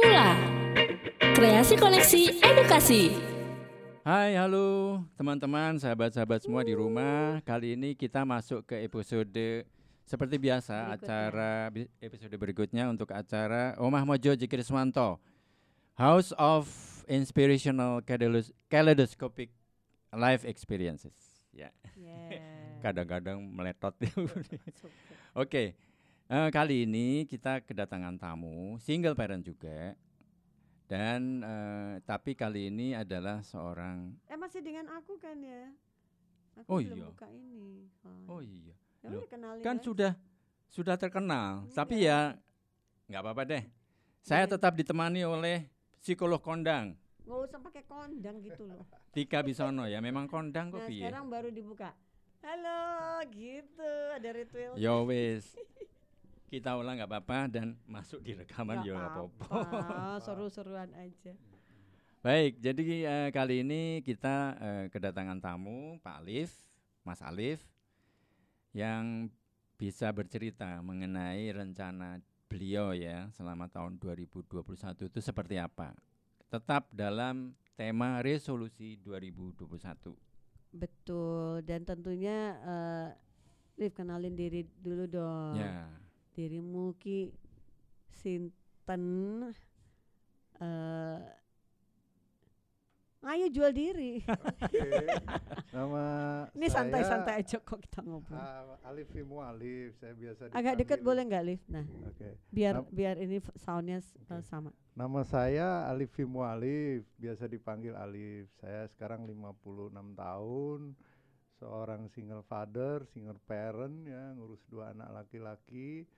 Mula 0.00 0.32
Kreasi 1.32 1.76
Koneksi 1.76 2.40
Edukasi 2.40 3.12
Hai, 4.00 4.32
halo 4.32 4.96
teman-teman, 5.14 5.76
sahabat-sahabat 5.76 6.40
semua 6.40 6.64
di 6.64 6.72
rumah. 6.72 7.44
Kali 7.44 7.76
ini 7.76 7.92
kita 7.92 8.24
masuk 8.24 8.64
ke 8.64 8.80
episode 8.80 9.68
seperti 10.02 10.40
biasa 10.40 10.72
Berikutnya. 10.88 11.04
acara 11.04 11.50
episode 12.00 12.34
berikutnya 12.34 12.84
untuk 12.88 13.12
acara 13.12 13.76
Omah 13.76 14.02
Mojo 14.02 14.32
Jikriswanto 14.32 15.20
House 15.94 16.32
of 16.34 16.64
Inspirational 17.04 18.00
Kaleidos- 18.00 18.56
Kaleidoscopic 18.66 19.52
Life 20.10 20.42
Experiences. 20.42 21.12
Ya, 21.52 21.68
Yeah. 21.92 22.40
kadang-kadang 22.84 23.36
meletot. 23.44 23.92
It's 24.00 24.80
okay. 25.36 25.76
Eh, 26.30 26.48
kali 26.54 26.86
ini 26.86 27.26
kita 27.26 27.58
kedatangan 27.58 28.14
tamu 28.14 28.78
single 28.78 29.18
parent 29.18 29.42
juga, 29.42 29.98
dan 30.86 31.42
eh, 31.42 31.98
tapi 32.06 32.38
kali 32.38 32.70
ini 32.70 32.94
adalah 32.94 33.42
seorang 33.42 34.14
Eh 34.30 34.38
masih 34.38 34.62
dengan 34.62 34.86
aku 34.94 35.18
kan 35.18 35.34
ya? 35.42 35.74
Aku 36.62 36.70
Oh 36.70 36.78
belum 36.78 37.02
iya. 37.02 37.06
buka 37.10 37.26
ini. 37.34 37.90
oh 38.30 38.38
iya 38.38 38.74
Ya 39.02 39.10
loh, 39.10 39.26
kan 39.26 39.42
aja. 39.74 39.82
sudah 39.82 40.12
sudah 40.70 40.94
terkenal, 40.94 41.66
tapi 41.74 42.06
Iya. 42.06 42.38
ya 42.38 42.38
nggak 43.10 43.22
apa-apa 43.26 43.42
deh. 43.50 43.64
Saya 44.22 44.46
Iya. 44.46 44.54
tetap 44.54 44.78
ditemani 44.78 45.26
oleh 45.26 45.66
psikolog 45.98 46.38
kondang 46.38 46.94
Nggak 47.26 47.40
usah 47.42 47.58
pakai 47.58 47.82
kondang 47.90 48.38
gitu 48.38 48.70
loh. 48.70 48.86
Tika 49.10 49.42
Bisono 49.42 49.82
ya, 49.86 49.98
memang 49.98 50.30
kondang 50.30 50.70
kok 50.70 50.78
Nah 50.78 50.86
piye. 50.86 51.10
sekarang 51.10 51.26
baru 51.26 51.50
dibuka. 51.50 51.90
Halo, 52.40 53.18
gitu. 53.34 53.90
Ada 54.14 54.30
ritual. 54.30 54.78
Yo 54.78 55.10
wis. 55.10 55.50
Kita 56.50 56.74
ulang 56.74 56.98
nggak 56.98 57.06
apa-apa 57.06 57.46
dan 57.46 57.78
masuk 57.86 58.26
di 58.26 58.34
rekaman 58.34 58.82
yo 58.82 58.98
nggak 58.98 59.12
apa-apa. 59.14 59.46
Seru-seruan 60.26 60.90
aja. 60.98 61.30
Baik, 62.26 62.58
jadi 62.58 62.82
eh, 63.06 63.28
kali 63.30 63.62
ini 63.62 64.02
kita 64.02 64.58
eh, 64.58 64.84
kedatangan 64.90 65.38
tamu 65.38 66.02
Pak 66.02 66.20
Alif, 66.20 66.50
Mas 67.06 67.22
Alif, 67.22 67.62
yang 68.74 69.30
bisa 69.78 70.10
bercerita 70.10 70.82
mengenai 70.82 71.54
rencana 71.54 72.18
beliau 72.50 72.92
ya 72.98 73.30
selama 73.32 73.70
tahun 73.70 74.02
2021 74.02 75.06
itu 75.06 75.20
seperti 75.22 75.54
apa. 75.54 75.94
Tetap 76.50 76.90
dalam 76.90 77.54
tema 77.78 78.18
resolusi 78.26 78.98
2021. 79.06 80.18
Betul. 80.74 81.62
Dan 81.62 81.86
tentunya 81.86 82.58
eh 82.58 83.08
Liv 83.80 83.96
kenalin 83.96 84.36
diri 84.36 84.68
dulu 84.84 85.08
dong. 85.08 85.56
Ya, 85.56 85.88
Dirimu 86.40 86.96
ki 86.96 87.28
Sinten 88.08 89.04
eh 90.56 91.20
Ayo 93.20 93.52
jual 93.52 93.76
diri. 93.76 94.24
Nama 95.76 96.02
Ini 96.56 96.66
santai-santai 96.66 97.44
aja 97.44 97.60
kok 97.60 97.76
kita 97.76 98.00
ngobrol. 98.00 98.32
ah, 98.32 98.80
Alif 98.80 99.12
Fimu 99.12 99.44
Alif, 99.44 99.92
saya 100.00 100.16
biasa 100.16 100.48
Agak 100.48 100.80
dekat 100.80 100.96
dipanggil- 100.96 101.04
boleh 101.04 101.22
nggak 101.28 101.44
Liv? 101.44 101.60
Nah, 101.68 101.84
Oke. 102.08 102.40
biar 102.48 102.80
Nam- 102.80 102.88
biar 102.88 103.20
ini 103.20 103.36
soundnya 103.60 104.00
s- 104.00 104.16
eh, 104.24 104.40
sama. 104.40 104.72
Nama 104.96 105.20
saya 105.22 105.84
Alif 105.86 106.16
Fimu 106.16 106.40
Alif, 106.40 107.04
biasa 107.14 107.44
dipanggil 107.44 107.92
Alif. 107.92 108.48
Saya 108.56 108.88
sekarang 108.88 109.28
56 109.28 110.16
tahun, 110.16 110.96
seorang 111.54 112.08
single 112.08 112.40
father, 112.42 113.04
single 113.06 113.36
parent 113.44 114.00
ya, 114.02 114.32
ngurus 114.32 114.64
dua 114.64 114.96
anak 114.96 115.12
laki-laki. 115.14 116.08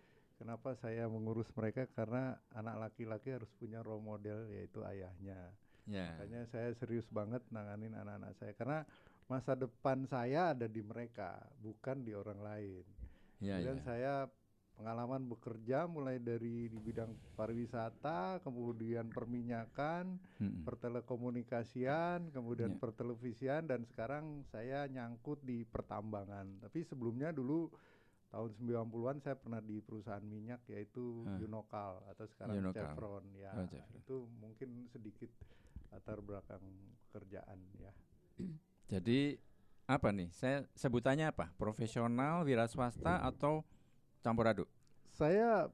Kenapa 0.43 0.75
saya 0.75 1.07
mengurus 1.07 1.47
mereka? 1.55 1.87
Karena 1.95 2.35
anak 2.51 2.91
laki-laki 2.91 3.31
harus 3.31 3.47
punya 3.55 3.79
role 3.79 4.03
model 4.03 4.51
yaitu 4.51 4.83
ayahnya. 4.83 5.55
ya. 5.87 6.19
Makanya 6.19 6.51
saya 6.51 6.75
serius 6.75 7.07
banget 7.15 7.47
nanganin 7.55 7.95
anak-anak 7.95 8.34
saya 8.43 8.51
karena 8.59 8.83
masa 9.31 9.55
depan 9.55 10.03
saya 10.11 10.51
ada 10.51 10.67
di 10.67 10.83
mereka, 10.83 11.39
bukan 11.62 12.03
di 12.03 12.11
orang 12.11 12.43
lain. 12.43 12.83
Ya, 13.39 13.62
Kemudian 13.62 13.78
ya. 13.78 13.87
saya 13.87 14.15
pengalaman 14.75 15.31
bekerja 15.31 15.87
mulai 15.87 16.19
dari 16.19 16.66
di 16.66 16.78
bidang 16.83 17.15
pariwisata, 17.39 18.43
kemudian 18.43 19.15
perminyakan, 19.15 20.19
Mm-mm. 20.43 20.66
pertelekomunikasian, 20.66 22.34
kemudian 22.34 22.75
Ya. 22.75 22.78
pertelevisian 22.83 23.71
dan 23.71 23.87
sekarang 23.87 24.43
saya 24.50 24.91
nyangkut 24.91 25.39
di 25.47 25.62
pertambangan. 25.62 26.66
Tapi 26.66 26.83
sebelumnya 26.83 27.31
dulu 27.31 27.71
tahun 28.32 28.50
90-an 28.56 29.16
saya 29.20 29.37
pernah 29.37 29.60
di 29.60 29.84
perusahaan 29.84 30.25
minyak 30.25 30.65
yaitu 30.72 31.28
Ah. 31.28 31.37
Unokal 31.37 32.00
atau 32.09 32.25
sekarang 32.25 32.65
Unokal. 32.65 32.81
Chevron 32.97 33.25
ya. 33.37 33.53
Oh, 33.53 33.69
Chevron. 33.69 34.00
Itu 34.00 34.16
mungkin 34.41 34.88
sedikit 34.88 35.28
latar 35.93 36.25
belakang 36.25 36.65
pekerjaan 37.12 37.60
ya. 37.76 37.92
Jadi 38.92 39.37
apa 39.84 40.09
nih? 40.09 40.32
Saya 40.32 40.65
sebutannya 40.72 41.28
apa? 41.28 41.53
Profesional, 41.60 42.48
wira 42.48 42.65
swasta 42.65 43.21
atau 43.21 43.60
campur 44.25 44.48
aduk? 44.48 44.69
Saya 45.12 45.69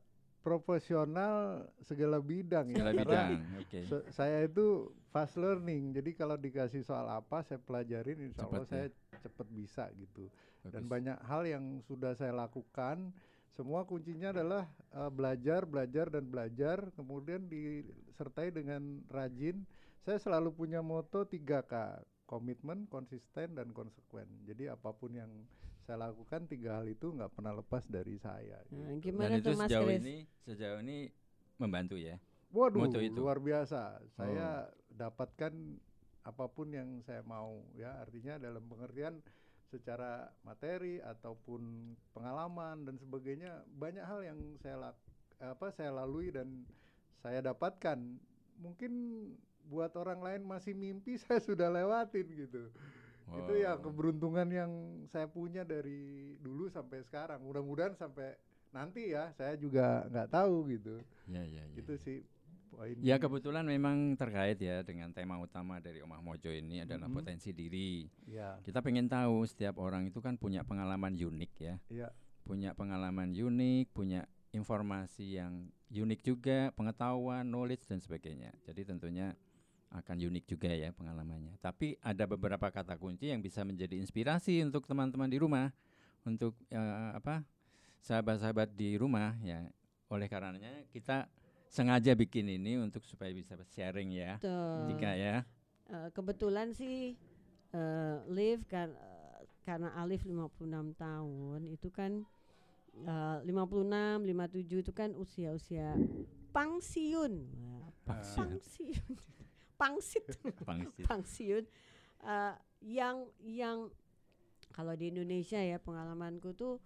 profesional 0.49 1.37
segala 1.85 2.17
bidang 2.19 2.73
ya. 2.73 2.81
Segala 2.81 2.93
karena 2.97 3.05
bidang. 3.05 3.31
Oke. 3.61 3.79
se- 3.85 4.07
saya 4.11 4.39
itu 4.43 4.67
fast 5.09 5.37
learning. 5.37 5.93
Jadi 5.93 6.17
kalau 6.17 6.35
dikasih 6.35 6.81
soal 6.81 7.05
apa 7.07 7.45
saya 7.45 7.61
pelajarin 7.61 8.17
insya 8.25 8.49
Allah 8.49 8.65
Cepet 8.65 8.73
ya. 8.73 8.73
saya 8.73 8.87
cepet 9.21 9.47
bisa 9.53 9.85
gitu. 9.95 10.25
Dan 10.65 10.85
Bagus. 10.85 10.91
banyak 10.91 11.19
hal 11.23 11.43
yang 11.45 11.65
sudah 11.85 12.13
saya 12.13 12.33
lakukan 12.33 13.13
semua 13.51 13.85
kuncinya 13.85 14.31
adalah 14.31 14.65
eh, 14.93 15.11
belajar, 15.11 15.67
belajar 15.67 16.07
dan 16.09 16.25
belajar 16.25 16.79
kemudian 16.95 17.45
disertai 17.45 18.49
dengan 18.49 19.05
rajin. 19.09 19.69
Saya 19.99 20.17
selalu 20.17 20.55
punya 20.55 20.81
moto 20.81 21.27
3K, 21.27 22.01
komitmen, 22.25 22.89
konsisten 22.89 23.53
dan 23.53 23.75
konsekuen. 23.75 24.25
Jadi 24.47 24.71
apa 24.71 24.89
pun 24.91 25.13
yang 25.13 25.29
saya 25.89 26.05
lakukan 26.05 26.45
tiga 26.45 26.77
hal 26.77 26.85
itu 26.85 27.09
nggak 27.09 27.33
pernah 27.33 27.57
lepas 27.57 27.89
dari 27.89 28.21
saya. 28.21 28.61
Nah, 28.69 28.93
gitu. 28.93 29.09
gimana 29.09 29.33
Dan 29.33 29.41
itu 29.41 29.49
tuh 29.49 29.57
Mas 29.57 29.69
sejauh 29.73 29.89
Chris? 29.89 30.01
ini 30.05 30.17
sejauh 30.45 30.79
ini 30.85 30.99
membantu 31.57 31.97
ya. 31.97 32.21
Waduh, 32.53 32.85
moto 32.85 33.01
itu. 33.01 33.17
luar 33.17 33.41
biasa. 33.41 33.97
Saya 34.13 34.69
dapatkan 34.93 35.53
apa 36.29 36.45
pun 36.53 36.69
yang 36.69 37.01
saya 37.09 37.25
mau 37.25 37.65
ya, 37.73 38.05
artinya 38.05 38.37
dalam 38.37 38.69
pengertian 38.69 39.25
secara 39.73 40.29
materi 40.45 41.01
ataupun 41.01 41.93
pengalaman 42.13 42.85
dan 42.85 43.01
sebagainya 43.01 43.65
banyak 43.73 44.05
hal 44.05 44.21
yang 44.21 44.37
saya 44.61 44.93
lak- 44.93 45.05
apa 45.41 45.73
saya 45.73 45.89
lalui 45.89 46.29
dan 46.29 46.69
saya 47.25 47.41
dapatkan. 47.41 47.97
Mungkin 48.61 48.93
buat 49.73 49.97
orang 49.97 50.21
lain 50.21 50.43
masih 50.45 50.77
mimpi 50.77 51.17
saya 51.25 51.41
sudah 51.41 51.73
lewatin 51.73 52.29
gitu. 52.29 52.69
Itu 53.35 53.53
ya 53.55 53.77
Wow. 53.77 53.85
keberuntungan 53.85 54.49
yang 54.49 54.73
saya 55.07 55.29
punya 55.29 55.61
dari 55.63 56.35
dulu 56.41 56.73
sampai 56.73 57.05
sekarang. 57.05 57.45
Mudah-mudahan 57.45 57.93
sampai 57.93 58.33
nanti 58.73 59.13
ya, 59.13 59.33
saya 59.37 59.57
juga 59.57 60.09
nggak 60.09 60.29
tahu 60.33 60.73
gitu. 60.73 61.01
Ya, 61.29 61.45
ya, 61.45 61.61
ya. 61.69 61.77
Itu 61.77 61.97
sih 62.01 62.25
poin. 62.69 62.97
Ya 63.01 63.17
kebetulan 63.17 63.65
memang 63.65 64.17
terkait 64.17 64.57
ya 64.61 64.81
dengan 64.81 65.13
tema 65.13 65.37
utama 65.37 65.81
dari 65.81 66.01
Omah 66.01 66.21
Mojo 66.21 66.49
ini 66.49 66.85
adalah 66.85 67.09
Mhm. 67.09 67.17
potensi 67.17 67.53
diri. 67.53 68.09
Ya, 68.25 68.57
Kita 68.65 68.81
pengen 68.81 69.09
tahu 69.09 69.45
setiap 69.45 69.77
orang 69.81 70.09
itu 70.09 70.21
kan 70.21 70.37
punya 70.37 70.65
pengalaman 70.65 71.17
unik 71.17 71.53
ya, 71.61 71.75
ya, 71.89 72.09
punya 72.45 72.73
pengalaman 72.77 73.33
unik, 73.33 73.93
punya 73.93 74.25
informasi 74.53 75.37
yang 75.37 75.69
unik 75.89 76.21
juga, 76.25 76.73
pengetahuan, 76.77 77.45
knowledge 77.45 77.85
dan 77.89 78.01
sebagainya. 78.01 78.53
Jadi 78.65 78.85
tentunya 78.85 79.33
akan 79.89 80.17
unik 80.21 80.45
juga 80.45 80.69
ya 80.69 80.93
pengalamannya. 80.93 81.57
Tapi 81.65 81.97
ada 82.05 82.29
beberapa 82.29 82.69
kata 82.69 83.01
kunci 83.01 83.33
yang 83.33 83.41
bisa 83.41 83.65
menjadi 83.65 83.97
inspirasi 83.97 84.61
untuk 84.61 84.85
teman-teman 84.85 85.29
di 85.29 85.41
rumah, 85.41 85.73
untuk 86.29 86.53
eh, 86.69 87.11
apa 87.17 87.45
sahabat-sahabat 88.05 88.73
di 88.77 89.01
rumah 89.01 89.37
ya. 89.41 89.65
Oleh 90.09 90.29
karenanya 90.29 90.89
kita 90.93 91.29
sengaja 91.69 92.17
bikin 92.17 92.49
ini 92.49 92.81
untuk 92.81 93.05
supaya 93.05 93.33
bisa 93.33 93.57
sharing 93.73 94.13
ya. 94.13 94.37
Tika 94.89 95.13
ya. 95.17 95.45
Eh, 95.89 96.09
kebetulan 96.13 96.77
sih 96.77 97.17
eh 97.69 98.17
Liv 98.29 98.65
kan 98.69 98.93
eh, 98.93 99.45
karena 99.65 99.93
Alif 100.01 100.25
56 100.25 100.97
tahun 100.97 101.61
itu 101.69 101.89
kan 101.93 102.25
eh, 103.05 103.39
56, 103.45 104.25
57 104.25 104.85
itu 104.85 104.93
kan 104.93 105.13
usia-usia 105.17 105.97
pangsiun. 106.53 107.33
Pangsiun. 108.05 108.37
Pangsiun. 108.37 109.17
Pangsit. 109.79 110.25
Pangsit. 110.69 111.05
Pangsiun. 111.07 111.65
Eh, 112.21 112.55
yang 112.83 113.17
yang 113.41 113.79
kalau 114.71 114.95
di 114.95 115.09
Indonesia 115.09 115.59
ya 115.59 115.79
pengalamanku 115.79 116.53
tuh 116.53 116.83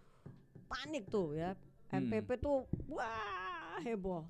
panik 0.68 1.08
tuh 1.08 1.32
ya. 1.32 1.56
Hmm. 1.88 2.08
MPP 2.08 2.36
tuh 2.38 2.68
wah 2.86 3.80
heboh. 3.80 4.24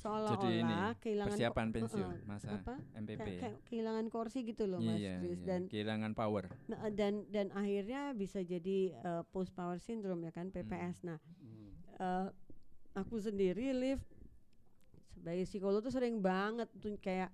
Seolah-olah 0.00 0.96
kehilangan 0.96 1.28
persiapan 1.28 1.66
pensiun 1.70 2.08
Heeh, 2.08 2.24
masa 2.24 2.56
apa? 2.56 2.80
MPP. 2.96 3.20
Kayak- 3.20 3.40
kayak 3.42 3.56
kehilangan 3.68 4.06
kursi 4.08 4.38
gitu 4.42 4.64
loh 4.64 4.80
Mas 4.80 4.96
Iya, 4.96 5.20
Chris 5.20 5.36
iya, 5.36 5.46
dan 5.46 5.60
kehilangan 5.68 6.12
power. 6.16 6.48
Nah, 6.66 6.88
dan 6.88 7.28
dan 7.28 7.52
akhirnya 7.52 8.16
bisa 8.16 8.40
jadi 8.40 8.96
uh, 9.04 9.22
post 9.28 9.52
power 9.52 9.76
syndrome 9.76 10.24
ya 10.24 10.32
kan 10.32 10.48
PPS. 10.48 11.04
Nah, 11.04 11.20
Hmm. 11.44 11.68
uh, 12.00 12.28
aku 12.96 13.20
sendiri 13.20 13.76
live 13.76 14.00
sebagai 15.12 15.44
psikolog 15.44 15.84
tuh 15.84 15.92
sering 15.92 16.24
banget 16.24 16.72
tuh 16.80 16.96
kayak 16.96 17.28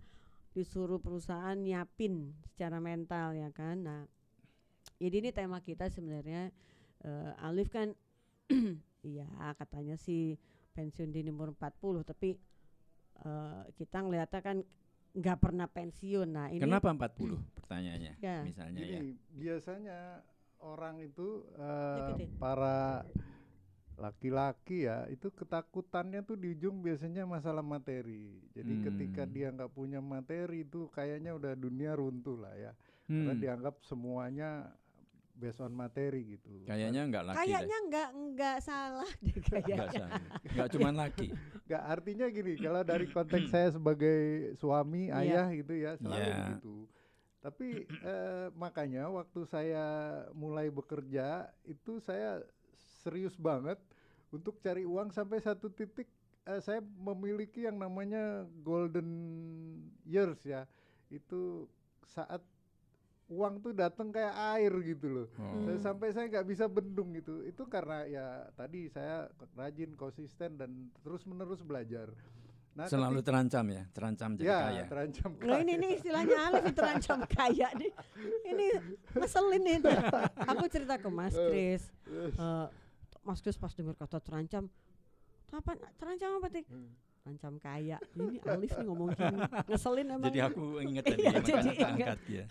disuruh 0.56 0.96
perusahaan 0.96 1.52
nyiapin 1.52 2.32
secara 2.48 2.80
mental 2.80 3.36
ya 3.36 3.52
kan. 3.52 3.76
Nah, 3.84 4.00
jadi 4.96 5.20
ini 5.20 5.30
tema 5.36 5.60
kita 5.60 5.92
sebenarnya 5.92 6.48
eh, 7.04 7.44
Alif 7.44 7.68
kan 7.68 7.92
iya 9.04 9.28
katanya 9.60 10.00
sih 10.00 10.40
pensiun 10.72 11.12
di 11.12 11.20
umur 11.28 11.52
40 11.52 12.08
tapi 12.08 12.40
eh, 13.20 13.62
kita 13.76 14.00
ngeliatnya 14.00 14.40
kan 14.40 14.64
nggak 15.16 15.38
pernah 15.40 15.68
pensiun. 15.68 16.28
Nah, 16.32 16.48
ini 16.48 16.64
Kenapa 16.64 16.88
40 16.88 17.36
pertanyaannya? 17.60 18.12
Ya. 18.24 18.40
Misalnya 18.40 18.80
ya. 18.80 19.00
Gini, 19.04 19.12
biasanya 19.36 20.24
orang 20.64 21.04
itu 21.04 21.44
eh, 21.60 22.16
Deketin. 22.16 22.32
para 22.40 23.04
laki-laki 23.96 24.84
ya 24.84 25.08
itu 25.08 25.28
ketakutannya 25.28 26.20
tuh 26.20 26.36
di 26.36 26.52
ujung 26.52 26.80
biasanya 26.80 27.24
masalah 27.24 27.64
materi. 27.64 28.44
Jadi 28.52 28.74
ketika 28.82 29.24
Hmm. 29.24 29.32
dia 29.32 29.48
nggak 29.50 29.72
punya 29.72 29.98
materi 29.98 30.62
itu 30.62 30.88
kayaknya 30.90 31.32
udah 31.32 31.52
dunia 31.52 31.92
runtuh 31.92 32.36
lah 32.36 32.52
ya. 32.52 32.72
Karena 33.06 33.32
Hmm. 33.32 33.40
dianggap 33.40 33.74
semuanya 33.80 34.68
based 35.32 35.60
on 35.60 35.70
materi 35.70 36.36
gitu. 36.36 36.64
Kayaknya 36.64 37.02
enggak 37.04 37.24
laki 37.24 37.38
kayaknya 37.42 37.78
nggak 37.88 38.08
nggak 38.32 38.56
salah 38.58 39.10
deh 39.18 39.32
Enggak 39.32 39.64
kayaknya. 39.64 40.06
Enggak 40.44 40.68
cuma 40.72 40.88
laki. 40.90 41.26
Nggak 41.66 41.82
artinya 41.82 42.26
gini, 42.30 42.52
kalau 42.56 42.82
dari 42.82 43.06
konteks 43.06 43.46
saya 43.50 43.68
sebagai 43.68 44.18
suami, 44.54 45.10
Iya. 45.10 45.18
ayah 45.18 45.46
gitu 45.50 45.74
ya, 45.74 45.92
selalu 45.98 46.22
Iya. 46.22 46.36
begitu. 46.38 46.76
Tapi 47.42 47.68
eh, 48.02 48.46
makanya 48.54 49.06
waktu 49.08 49.40
saya 49.44 49.84
mulai 50.30 50.66
bekerja 50.68 51.46
itu 51.62 51.98
saya 51.98 52.38
serius 53.06 53.38
banget 53.38 53.78
untuk 54.28 54.58
cari 54.58 54.82
uang 54.82 55.08
sampai 55.08 55.38
satu 55.38 55.70
titik 55.70 56.10
eh, 56.44 56.58
saya 56.58 56.78
memiliki 56.80 57.62
yang 57.62 57.76
namanya 57.76 58.42
golden 58.60 59.06
years 60.04 60.42
ya. 60.42 60.66
Itu 61.08 61.70
saat 62.04 62.42
uang 63.26 63.58
tuh 63.60 63.72
datang 63.72 64.10
kayak 64.10 64.30
air 64.52 64.70
gitu 64.84 65.06
loh. 65.08 65.26
Oh. 65.36 65.58
Saya- 65.60 65.82
sampai 65.84 66.08
saya 66.10 66.26
nggak 66.28 66.46
bisa 66.46 66.66
bendung 66.66 67.10
gitu 67.12 67.42
itu 67.42 67.62
karena 67.64 68.06
ya 68.06 68.26
tadi 68.52 68.86
saya 68.86 69.26
rajin 69.52 69.94
konsisten 69.94 70.54
dan 70.54 70.70
terus 71.00 71.22
menerus 71.24 71.58
belajar 71.60 72.10
nah 72.70 72.84
Selalu 72.84 73.18
ketika- 73.18 73.28
terancam 73.32 73.64
ya, 73.66 73.82
terancam 73.88 74.30
jadi 74.36 74.44
ya 74.44 74.58
kaya. 74.60 74.84
terancam 74.86 75.30
Nah 75.40 75.56
ini 75.56 75.64
kaya. 75.66 75.80
nih 75.80 75.90
istilahnya 75.96 76.36
Alif 76.44 76.64
terancam 76.70 77.18
kaya 77.34 77.68
nih. 77.74 77.92
Ini 78.44 78.66
ngeselin 79.16 79.62
nih. 79.64 79.76
Aku 80.52 80.64
cerita 80.68 80.94
ke 80.94 81.08
Mas 81.08 81.32
Kris. 81.32 81.82
Eh, 82.06 82.66
Mas 83.26 83.42
Kris 83.42 83.58
pas 83.58 83.74
dengar 83.74 83.94
kata 83.94 84.18
terancam, 84.18 84.70
apa 85.50 85.70
terancam 85.98 86.38
apa 86.38 86.48
sih? 86.48 86.62
Hmm. 86.64 86.94
Terancam 87.20 87.58
kaya. 87.58 87.98
Ini 88.14 88.38
Alif 88.46 88.70
nih 88.72 88.86
ngomong 88.86 89.10
gini. 89.10 89.36
Ngeselin 89.66 90.06
emang. 90.08 90.30
Jadi 90.30 90.40
aku 90.40 90.64
inget 90.78 91.02
tadi 91.10 91.20
Iya, 91.20 91.28
ya, 91.28 91.40
jadi 91.40 91.58
ingat. 91.68 91.88
angkat 91.90 92.20
ya. 92.30 92.44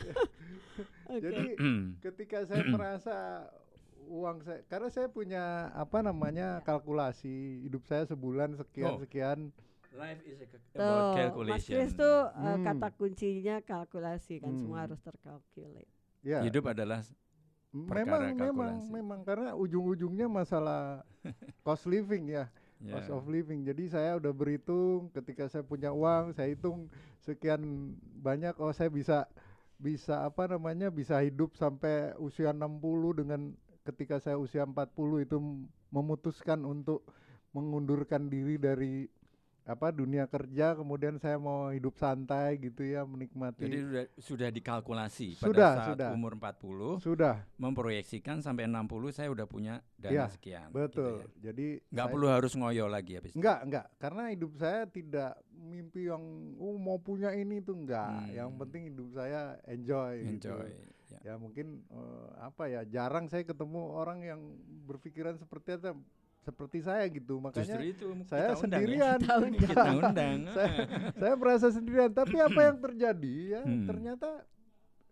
Jadi 1.24 1.44
ketika 2.06 2.38
saya 2.44 2.64
merasa 2.76 3.48
uang 4.06 4.44
saya 4.44 4.62
karena 4.68 4.92
saya 4.92 5.08
punya 5.08 5.44
apa 5.72 5.98
namanya 6.00 6.60
kalkulasi 6.62 7.64
hidup 7.64 7.88
saya 7.88 8.04
sebulan 8.06 8.54
sekian 8.54 8.92
Oh. 8.92 9.00
sekian 9.00 9.50
Life 9.96 10.28
is 10.28 10.44
a 10.44 10.46
Tuh, 10.46 10.60
about 10.76 10.92
Mas 11.00 11.16
calculation. 11.16 11.72
Kris 11.72 11.92
tuh 11.96 12.20
eh, 12.28 12.44
Hmm. 12.52 12.66
kata 12.68 12.88
kuncinya 12.92 13.56
kalkulasi 13.64 14.36
kan 14.38 14.52
semua 14.54 14.76
Hmm. 14.76 14.84
harus 14.84 15.00
terkalkulate. 15.00 15.88
ya 16.22 16.44
Hidup 16.44 16.68
adalah 16.68 17.00
memang 17.76 18.22
memang 18.32 18.76
memang. 18.88 19.20
Karena 19.28 19.52
ujung-ujungnya 19.60 20.32
masalah 20.32 21.04
cost 21.68 21.84
living 21.86 22.32
ya. 22.32 22.48
Ya, 22.80 23.00
cost 23.00 23.12
of 23.12 23.28
living. 23.28 23.64
Jadi 23.68 23.92
saya 23.92 24.20
udah 24.20 24.32
berhitung 24.36 25.12
ketika 25.12 25.48
saya 25.52 25.64
punya 25.64 25.92
uang, 25.92 26.36
saya 26.36 26.52
hitung 26.52 26.92
sekian 27.24 27.96
banyak 28.20 28.56
oh 28.60 28.72
saya 28.72 28.92
bisa 28.92 29.28
bisa 29.76 30.24
apa 30.24 30.48
namanya 30.48 30.88
bisa 30.88 31.20
hidup 31.20 31.56
sampai 31.60 32.16
usia 32.20 32.56
60 32.56 33.20
dengan 33.20 33.52
ketika 33.84 34.24
saya 34.24 34.40
usia 34.40 34.64
40 34.64 35.28
itu 35.28 35.38
memutuskan 35.92 36.64
untuk 36.64 37.04
mengundurkan 37.52 38.28
diri 38.28 38.60
dari 38.60 39.08
apa 39.66 39.90
dunia 39.90 40.24
kerja 40.26 40.74
kemudian 40.74 41.18
saya 41.18 41.36
mau 41.36 41.70
hidup 41.70 41.98
santai 41.98 42.54
gitu 42.60 42.82
ya 42.82 43.02
menikmati 43.02 43.66
Jadi 43.66 43.78
sudah 43.82 44.04
sudah 44.16 44.50
dikalkulasi 44.50 45.28
Sudah, 45.36 45.50
pada 45.50 45.66
saat 45.76 45.90
sudah. 45.98 46.10
umur 46.14 46.38
40 46.38 47.02
sudah 47.02 47.36
memproyeksikan 47.56 48.40
sampai 48.40 48.70
60 48.70 48.86
saya 49.12 49.28
udah 49.28 49.44
punya 49.44 49.82
dana 49.96 50.14
Ya, 50.16 50.26
sekian. 50.28 50.70
betul 50.70 51.18
Gitu 51.18 51.26
ya. 51.42 51.42
jadi 51.44 51.68
Nggak 51.88 51.98
saya- 52.00 52.14
perlu 52.14 52.28
harus 52.30 52.54
ngoyo 52.54 52.86
lagi 52.86 53.12
habis 53.16 53.34
itu. 53.34 53.38
Enggak, 53.38 53.60
enggak. 53.64 53.86
Karena 53.98 54.24
hidup 54.30 54.52
saya 54.54 54.86
tidak 54.86 55.34
mimpi 55.52 56.02
yang 56.06 56.22
oh 56.56 56.78
mau 56.78 56.98
punya 56.98 57.34
ini 57.34 57.58
tuh 57.60 57.74
enggak. 57.76 58.06
Hmm. 58.06 58.30
Yang 58.32 58.50
penting 58.60 58.82
hidup 58.88 59.08
saya 59.12 59.42
enjoy. 59.66 60.14
gitu. 60.30 60.54
Enjoy. 60.54 60.70
Ya. 61.10 61.20
Ya 61.24 61.34
mungkin 61.36 61.82
eh, 61.88 62.30
apa 62.38 62.66
ya 62.68 62.86
jarang 62.86 63.26
saya 63.26 63.42
ketemu 63.42 63.82
orang 63.92 64.22
yang 64.22 64.42
berpikiran 64.86 65.34
seperti 65.36 65.74
itu 65.76 65.94
seperti 66.46 66.80
saya 66.80 67.04
gitu. 67.10 67.42
Makanya 67.42 67.82
Justru 67.82 67.84
itu 67.90 68.06
saya 68.24 68.54
kita 68.54 68.54
undang 68.54 68.54
ya. 68.54 68.62
sendirian. 68.62 69.18
Kita 69.20 69.36
undang. 69.36 69.58
kita 69.58 69.82
undang. 69.98 70.38
saya, 70.56 70.74
saya 71.18 71.34
merasa 71.34 71.68
sendirian. 71.74 72.12
Tapi 72.14 72.38
apa 72.38 72.60
yang 72.62 72.78
terjadi 72.78 73.36
ya 73.52 73.62
Hmm. 73.66 73.90
ternyata 73.90 74.30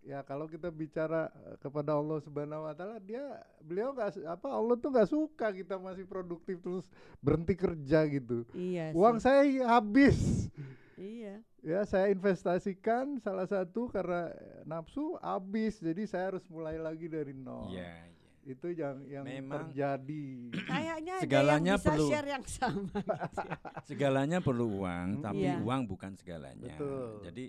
ya 0.03 0.19
kalau 0.21 0.45
kita 0.45 0.68
bicara 0.68 1.31
eh, 1.47 1.56
kepada 1.57 1.95
Allah 1.95 2.19
Subhanahu 2.19 2.68
Wa 2.68 2.75
Taala 2.75 3.00
dia 3.00 3.24
beliau 3.59 3.95
nggak 3.95 4.27
apa 4.27 4.47
Allah 4.51 4.75
tuh 4.75 4.91
nggak 4.91 5.09
suka 5.09 5.47
kita 5.50 5.80
masih 5.80 6.03
produktif 6.03 6.59
terus 6.59 6.85
berhenti 7.18 7.56
kerja 7.56 8.06
gitu. 8.06 8.44
Iya 8.53 8.94
Uang 8.94 9.18
saya 9.18 9.41
habis. 9.65 10.51
Iya. 10.94 11.41
Ya, 11.63 11.80
saya 11.88 12.12
investasikan 12.12 13.18
salah 13.18 13.47
satu 13.47 13.88
karena 13.88 14.30
eh, 14.30 14.62
nafsu 14.63 15.15
habis. 15.18 15.80
Jadi 15.80 16.03
saya 16.03 16.35
harus 16.35 16.44
mulai 16.51 16.75
lagi 16.75 17.07
dari 17.07 17.31
nol. 17.31 17.71
Iya, 17.71 17.88
iya. 17.88 18.12
Itu 18.44 18.68
yang 18.69 19.04
yang 19.06 19.24
Memang- 19.24 19.72
terjadi. 19.72 20.51
Kayaknya 20.62 21.16
Segalanya 21.19 21.56
ada 21.56 21.69
yang 21.69 21.80
bisa 21.80 21.90
perlu. 21.90 22.07
share 22.07 22.28
yang 22.30 22.44
sama. 22.45 22.92
gitu. 22.94 23.42
Segalanya 23.90 24.38
perlu 24.40 24.66
uang, 24.78 25.07
Hmm. 25.10 25.24
tapi 25.24 25.44
Iya. 25.44 25.56
uang 25.60 25.81
bukan 25.86 26.12
segalanya. 26.13 26.68
Betul. 26.69 27.24
Jadi 27.24 27.45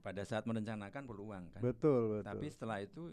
pada 0.00 0.22
saat 0.22 0.42
merencanakan 0.42 1.02
perlu 1.02 1.22
uang 1.26 1.44
kan. 1.50 1.60
betul, 1.60 2.00
betul. 2.12 2.22
Tapi 2.24 2.46
setelah 2.46 2.78
itu 2.78 3.10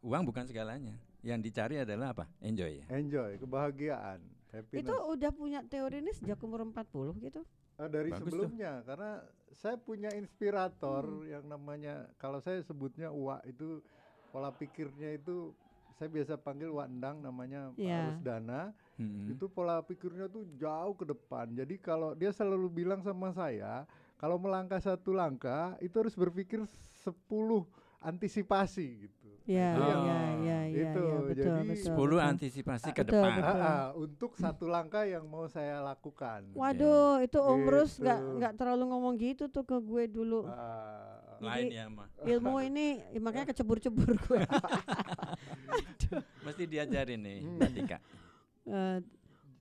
uang 0.00 0.22
bukan 0.24 0.44
segalanya. 0.44 0.94
Yang 1.20 1.40
dicari 1.44 1.76
adalah 1.76 2.10
apa? 2.12 2.24
Enjoy 2.40 2.78
ya. 2.78 2.86
enjoy, 2.92 3.34
kebahagiaan, 3.36 4.18
happiness. 4.48 4.82
Itu 4.84 4.94
udah 5.08 5.30
punya 5.30 5.60
teori 5.60 5.98
ini 6.00 6.10
sejak 6.12 6.38
umur 6.40 6.62
40 6.64 7.14
gitu. 7.20 7.42
Ah, 7.74 7.86
dari 7.86 8.08
Bagus 8.08 8.24
tuh. 8.24 8.26
sebelumnya 8.32 8.80
karena 8.82 9.20
saya 9.52 9.76
punya 9.76 10.08
inspirator 10.10 11.04
Hmm. 11.04 11.28
yang 11.28 11.44
namanya 11.44 11.94
kalau 12.16 12.38
saya 12.38 12.58
sebutnya 12.60 13.08
Uwa 13.08 13.38
itu 13.44 13.82
pola 14.28 14.48
pikirnya 14.48 15.14
itu 15.14 15.52
saya 15.96 16.08
biasa 16.08 16.36
panggil 16.36 16.68
Wak 16.68 16.86
Endang 16.86 17.16
namanya 17.18 17.72
Pak 17.72 17.80
Iya. 17.80 18.00
Rusdana. 18.10 18.62
Mm-mm. 18.96 19.28
itu 19.28 19.44
pola 19.46 19.80
pikirnya 19.80 20.24
tuh 20.26 20.48
jauh 20.54 20.92
ke 20.92 21.04
depan. 21.04 21.52
Jadi 21.52 21.76
kalau 21.76 22.12
dia 22.12 22.30
selalu 22.30 22.68
bilang 22.70 23.00
sama 23.00 23.28
saya, 23.30 23.84
kalau 24.14 24.36
melangkah 24.36 24.78
satu 24.78 25.10
langkah 25.10 25.76
itu 25.78 25.92
harus 25.94 26.12
berpikir 26.12 26.64
10 27.02 27.12
antisipasi 27.98 28.86
gitu. 29.02 29.28
Iya, 29.44 29.68
Oh. 29.72 29.84
iya, 29.84 29.94
iya, 29.94 30.20
iya, 30.34 30.58
Itu, 30.90 31.02
iya, 31.02 31.18
betul, 31.22 31.34
jadi 31.38 31.60
betul. 31.62 31.84
10 31.86 31.92
betul. 31.94 32.18
antisipasi 32.26 32.88
ke 32.90 33.02
Betul, 33.04 33.14
depan. 33.14 33.32
betul. 33.36 33.60
Ah, 33.62 33.86
untuk 33.94 34.32
satu 34.34 34.64
langkah 34.66 35.04
yang 35.04 35.24
mau 35.24 35.44
saya 35.46 35.78
lakukan. 35.80 36.40
Waduh, 36.50 37.20
itu 37.20 37.38
Om 37.38 37.62
Rus 37.64 37.92
nggak 37.96 38.18
Gitu. 38.18 38.32
nggak 38.34 38.52
terlalu 38.54 38.84
ngomong 38.86 39.14
gitu 39.16 39.44
tuh 39.46 39.62
ke 39.62 39.76
gue 39.78 40.04
dulu. 40.08 40.44
Ah, 40.46 41.20
Lain 41.38 41.68
ya 41.68 41.84
mah. 41.86 42.08
Ilmu 42.18 42.64
ini 42.64 42.96
ya 43.06 43.20
makanya 43.20 43.46
kecebur-cebur 43.46 44.08
gue. 44.16 44.40
Mesti 46.42 46.64
diajarin 46.64 47.20
nih. 47.20 47.38
Mbak 47.42 47.70
Tika. 47.72 47.98
Eh, 48.66 48.98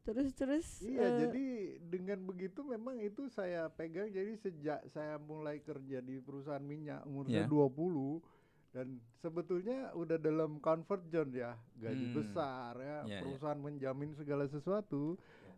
terus 0.02 0.30
terus. 0.32 0.68
Iya, 0.82 1.02
eh, 1.04 1.14
jadi 1.22 1.46
dengan 1.80 2.20
begitu 2.24 2.62
memang 2.62 2.98
itu 2.98 3.26
saya 3.28 3.70
pegang 3.70 4.10
jadi 4.10 4.34
sejak 4.36 4.82
saya 4.88 5.18
mulai 5.18 5.60
kerja 5.60 6.00
di 6.00 6.18
perusahaan 6.18 6.62
minyak 6.62 7.02
umur 7.04 7.26
saya 7.26 7.44
Ya. 7.44 7.48
20 7.48 8.22
dan 8.70 8.88
sebetulnya 9.16 9.94
udah 9.94 10.18
dalam 10.18 10.60
comfort 10.60 11.08
zone 11.08 11.32
ya, 11.34 11.56
gaji 11.76 12.06
Hmm. 12.06 12.16
besar 12.18 12.74
ya, 12.76 12.98
Ya, 13.02 13.02
ya. 13.08 13.20
perusahaan 13.22 13.56
menjamin 13.58 14.12
segala 14.12 14.46
sesuatu. 14.46 15.16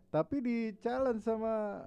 Tapi 0.08 0.38
di 0.38 0.56
challenge 0.78 1.20
sama 1.20 1.82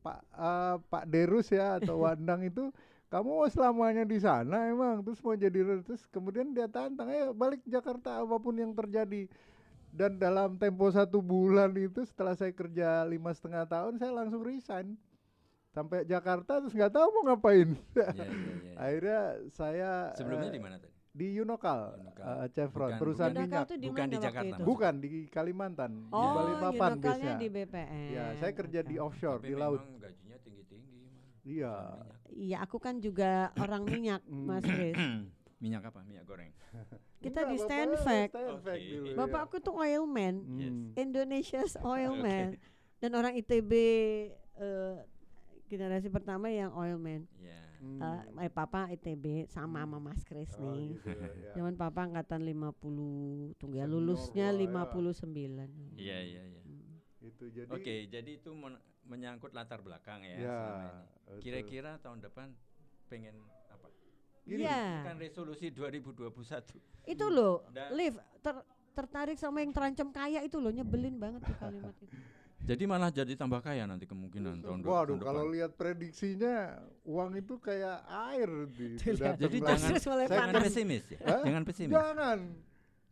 Pak 0.00 0.18
eh, 0.28 0.76
Pak 0.84 1.04
Derus 1.06 1.48
ya 1.48 1.76
atau 1.76 2.02
Wandang 2.02 2.42
itu 2.42 2.70
kamu 3.12 3.28
mau 3.30 3.44
selamanya 3.46 4.02
di 4.02 4.16
sana 4.16 4.66
emang 4.66 5.02
terus 5.02 5.20
mau 5.20 5.36
jadi 5.36 5.52
terus 5.82 6.00
kemudian 6.08 6.48
dia 6.50 6.64
tantang 6.66 7.06
ayo 7.06 7.30
balik 7.32 7.60
Jakarta 7.62 8.18
apa 8.18 8.36
pun 8.36 8.56
yang 8.56 8.72
terjadi 8.72 9.28
dan 9.90 10.16
dalam 10.16 10.56
tempo 10.56 10.88
satu 10.88 11.20
bulan 11.20 11.68
itu 11.74 12.00
setelah 12.02 12.32
saya 12.32 12.50
kerja 12.50 13.04
lima 13.04 13.28
setengah 13.30 13.64
tahun 13.66 13.92
saya 13.94 14.10
langsung 14.10 14.40
resign 14.40 14.96
sampai 15.68 16.02
Jakarta 16.02 16.56
terus 16.58 16.72
nggak 16.72 16.88
tahu 16.90 17.06
mau 17.10 17.22
ngapain 17.26 17.76
Iya, 17.92 18.08
iya, 18.08 18.24
iya, 18.24 18.32
iya. 18.62 18.74
akhirnya 18.78 19.20
saya 19.50 19.90
Sebelumnya 20.14 20.48
eh, 20.48 20.54
di 20.54 20.60
mana 20.60 20.76
tadi? 20.76 20.90
di 21.12 21.28
Yunokal, 21.34 21.80
Yunokal. 21.94 22.24
eh, 22.24 22.48
Chevron 22.50 22.88
Bukan- 22.88 22.96
perusahaan 22.98 23.28
Yunokal 23.30 23.44
minyak 23.46 23.68
di 23.70 23.86
Bukan 23.86 24.06
di 24.06 24.16
Jakarta. 24.18 24.48
itu? 24.50 24.62
bukan 24.62 24.94
di 24.96 25.08
Kalimantan 25.28 25.90
di 26.02 26.08
Oh, 26.10 26.32
Balikpapan 26.34 26.72
Yunokalnya 26.90 26.96
biasanya 26.98 27.34
di 27.36 27.48
BPN. 27.50 28.08
ya 28.10 28.24
saya 28.34 28.52
kerja 28.54 28.80
di 28.80 28.94
offshore 28.96 29.36
Tapi 29.38 29.48
di 29.48 29.54
laut 29.54 29.80
Iya. 31.42 31.74
Iya, 32.32 32.56
aku 32.62 32.78
kan 32.78 33.02
juga 33.02 33.50
orang 33.58 33.82
minyak, 33.84 34.22
Mas 34.30 34.62
Chris. 34.64 34.94
minyak 35.62 35.82
apa? 35.90 36.02
Minyak 36.02 36.24
goreng. 36.26 36.50
Kita 37.22 37.46
Enggak, 37.46 37.52
di 37.54 37.56
Stanford. 37.62 38.28
Stanford 38.34 38.78
Oke. 38.82 38.90
dulu, 38.90 39.08
Bapak 39.14 39.40
iya. 39.42 39.46
aku 39.46 39.56
tuh 39.62 39.74
oilman, 39.78 40.34
Yes. 40.58 40.70
Hmm. 40.74 40.86
Indonesia's 40.98 41.74
oilman. 41.78 42.58
Dan 42.98 43.10
orang 43.18 43.34
ITB 43.38 43.72
eh, 44.58 44.94
generasi 45.70 46.10
pertama 46.10 46.50
yang 46.50 46.74
oilman. 46.74 47.26
Iya. 47.38 47.58
Hmm. 47.82 47.98
Eh, 47.98 48.46
eh, 48.46 48.50
papa 48.50 48.86
ITB 48.94 49.50
sama 49.50 49.82
sama 49.82 49.98
Mas 49.98 50.22
Chris 50.22 50.50
Oh, 50.54 50.70
nih. 50.70 50.94
gitu, 50.98 51.10
ya. 51.10 51.58
Zaman 51.58 51.74
papa 51.74 52.06
angkatan 52.06 52.46
50 52.46 53.58
tunggu 53.58 53.74
ya 53.74 53.90
lulusnya 53.90 54.54
lah, 54.54 54.62
ya. 54.62 54.70
59. 54.70 55.98
Iya, 55.98 56.18
iya, 56.22 56.42
iya. 56.46 56.60
Hmm. 56.62 57.02
Itu 57.22 57.50
jadi 57.50 57.70
Oke, 57.70 58.06
jadi 58.06 58.30
itu 58.38 58.50
menyangkut 59.04 59.50
latar 59.50 59.78
belakang 59.78 60.22
ya. 60.22 60.36
Ya, 60.36 60.38
selama 60.38 60.78
ini. 60.78 60.90
betul. 61.26 61.38
Kira-kira 61.40 61.92
tahun 61.98 62.18
depan 62.20 62.48
pengen 63.06 63.34
apa? 63.68 63.88
Gini, 64.42 64.62
Iya. 64.62 64.82
Kan 65.04 65.16
resolusi 65.16 65.66
2021. 65.68 66.78
Itu 67.04 67.26
loh, 67.26 67.66
Dan- 67.68 67.92
Liv 67.92 68.14
ter- 68.38 68.64
tertarik 68.92 69.36
sama 69.36 69.58
yang 69.58 69.70
terancam 69.70 70.08
kaya 70.08 70.40
itu 70.40 70.56
loh, 70.56 70.68
nyebelin 70.68 71.16
banget 71.16 71.42
tuh 71.42 71.56
kalimat 71.56 71.94
itu. 71.96 72.12
Jadi 72.62 72.86
malah 72.86 73.10
jadi 73.10 73.34
tambah 73.34 73.58
kaya 73.58 73.82
nanti 73.84 74.06
kemungkinan 74.06 74.62
tahun, 74.62 74.78
de- 74.78 74.86
Waduh, 74.86 75.18
kalau 75.18 75.42
depan. 75.42 75.54
lihat 75.58 75.72
prediksinya 75.74 76.78
uang 77.02 77.34
itu 77.36 77.58
kayak 77.58 78.06
air 78.30 78.46
di. 78.68 78.86
Jadi 79.42 79.58
jangan 79.58 79.90
jangan 80.30 80.54
pesimis 80.62 81.02
ya. 81.08 81.18
Hah? 81.26 81.42
Jangan 81.42 81.62
pesimis. 81.66 81.90
Jangan. 81.90 82.38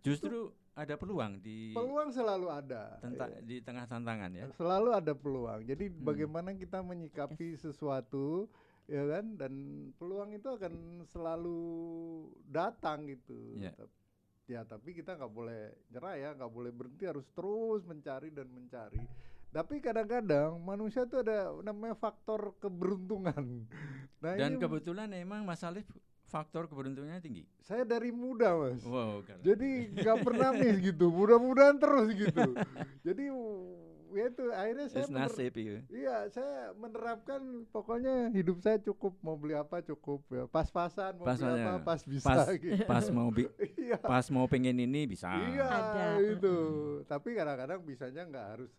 Justru 0.01 0.55
ada 0.73 0.95
peluang 0.95 1.39
di 1.39 1.71
Peluang 1.71 2.09
selalu 2.09 2.47
ada. 2.49 2.97
tenta- 2.99 3.29
Iya. 3.29 3.41
di 3.41 3.57
tengah 3.59 3.85
tantangan 3.85 4.31
ya. 4.31 4.47
Selalu 4.51 4.91
ada 4.93 5.13
peluang. 5.13 5.61
Jadi 5.63 5.87
Hmm. 5.87 6.01
bagaimana 6.01 6.51
kita 6.53 6.81
menyikapi 6.81 7.55
sesuatu 7.55 8.47
ya 8.87 9.07
kan 9.09 9.37
dan 9.37 9.53
peluang 9.95 10.31
itu 10.33 10.49
akan 10.49 10.75
selalu 11.05 11.61
datang 12.45 13.07
gitu. 13.07 13.57
Iya. 13.57 13.75
Tap- 13.75 13.99
Ya 14.47 14.67
tapi 14.67 14.91
kita 14.93 15.15
nggak 15.15 15.31
boleh 15.31 15.63
nyerah 15.89 16.15
ya, 16.17 16.31
nggak 16.35 16.51
boleh 16.51 16.71
berhenti 16.71 17.07
harus 17.07 17.23
terus 17.31 17.87
mencari 17.87 18.29
dan 18.29 18.51
mencari. 18.51 18.99
Tapi 19.49 19.79
kadang-kadang 19.79 20.59
manusia 20.59 21.07
tuh 21.07 21.23
ada 21.23 21.55
namanya 21.61 21.95
faktor 21.95 22.59
keberuntungan. 22.59 23.63
Nah 24.19 24.35
Dan 24.35 24.53
ini 24.53 24.59
kebetulan 24.59 25.07
emang 25.13 25.43
Mas 25.43 25.63
Alif 25.63 25.87
faktor 26.31 26.65
keberuntungannya 26.65 27.19
tinggi. 27.19 27.43
saya 27.61 27.83
dari 27.83 28.09
muda 28.09 28.55
mas. 28.55 28.81
Wow, 28.81 29.21
karena 29.21 29.43
Jadi 29.45 29.69
nggak 29.93 30.19
pernah 30.21 30.51
miss 30.53 30.79
gitu, 30.81 31.07
mudah-mudahan 31.09 31.77
terus 31.77 32.09
gitu. 32.13 32.55
Jadi 33.03 33.25
ya 34.11 34.27
itu 34.27 34.43
akhirnya 34.49 34.87
saya 34.87 35.01
It's 35.01 35.07
mener- 35.09 35.23
nasib 35.25 35.53
itu. 35.53 35.79
Iya, 35.89 36.17
saya 36.29 36.55
menerapkan 36.75 37.39
pokoknya 37.69 38.31
hidup 38.31 38.59
saya 38.59 38.79
cukup 38.81 39.15
mau 39.21 39.35
beli 39.35 39.55
apa 39.55 39.83
cukup 39.85 40.27
ya. 40.29 40.45
Pas-pasan 40.47 41.15
mau 41.15 41.25
beli 41.25 41.31
Pas-pasannya. 41.31 41.67
apa 41.69 41.79
pas 41.81 42.01
bisa 42.05 42.27
Pas 42.27 42.47
gitu. 42.53 42.83
pas 42.85 43.05
mau 43.09 43.29
bi- 43.29 43.51
iya. 43.81 43.95
pas 43.97 44.27
mau 44.29 44.47
pengen 44.47 44.75
ini 44.77 45.07
bisa. 45.07 45.31
Iya, 45.31 45.63
Ada. 45.63 46.07
itu. 46.29 46.57
Tapi 47.05 47.29
kadang-kadang 47.33 47.79
bisanya 47.81 48.23
nggak 48.25 48.47
harus 48.49 48.71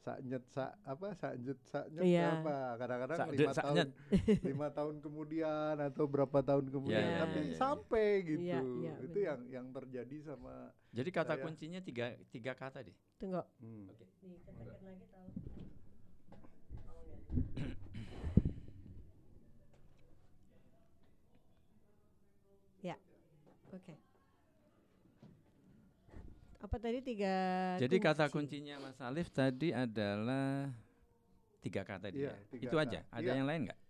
saknyet 0.00 0.44
sak 0.48 0.72
apa 0.82 1.12
saknyet 1.12 1.60
saknyet 1.62 2.02
Iya. 2.02 2.40
apa 2.40 2.56
kadang-kadang 2.76 3.18
lima 3.28 3.52
tahun 3.52 3.52
saknyet. 3.52 3.88
lima 4.48 4.68
tahun 4.70 4.96
kemudian 4.98 5.74
atau 5.78 6.04
berapa 6.04 6.38
tahun 6.40 6.66
kemudian 6.66 7.04
iya, 7.04 7.18
tapi 7.20 7.38
iya, 7.38 7.46
iya. 7.46 7.56
sampai 7.56 8.06
gitu 8.24 8.40
Iya, 8.40 8.60
iya, 8.80 8.94
itu 9.04 9.18
yang 9.20 9.40
yang 9.46 9.66
terjadi 9.70 10.16
sama 10.24 10.72
Jadi 10.90 11.10
kata 11.10 11.36
Saya- 11.36 11.44
kuncinya 11.44 11.80
tiga 11.80 12.10
tiga 12.28 12.52
kata 12.52 12.82
deh. 12.82 12.96
Tunggu. 13.14 13.44
hmm. 13.60 13.86
Nih, 14.24 14.40
kedekat 14.42 14.78
lagi 14.82 15.04
tahu. 15.06 15.28
Ya, 22.82 22.96
oke. 23.72 23.94
Apa 26.60 26.76
tadi 26.76 27.00
tiga? 27.00 27.34
Jadi 27.80 27.96
kata 27.96 28.28
kunci? 28.28 28.60
kuncinya 28.60 28.76
Mas 28.78 29.00
Alif 29.00 29.32
tadi 29.32 29.72
adalah 29.72 30.68
tiga 31.58 31.82
kata 31.82 32.12
dia. 32.12 32.36
Tiga 32.52 32.68
Itu 32.68 32.76
aja. 32.76 33.00
kata. 33.00 33.16
Ada 33.16 33.24
Iya. 33.24 33.34
yang 33.34 33.48
lain 33.48 33.60
nggak? 33.64 33.80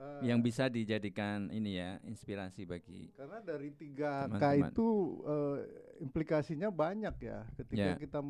Eh, 0.00 0.20
Yang 0.24 0.40
bisa 0.42 0.64
dijadikan 0.66 1.48
ini 1.48 1.76
ya 1.76 2.00
inspirasi 2.02 2.64
bagi 2.64 3.12
Karena 3.12 3.36
dari 3.40 3.68
tiga 3.72 4.28
K 4.30 4.44
itu 4.62 4.88
eh, 5.22 5.56
implikasinya 6.00 6.68
banyak 6.68 7.16
ya. 7.20 7.44
Ketika 7.56 7.88
Ya. 7.92 7.96
kita 7.96 8.20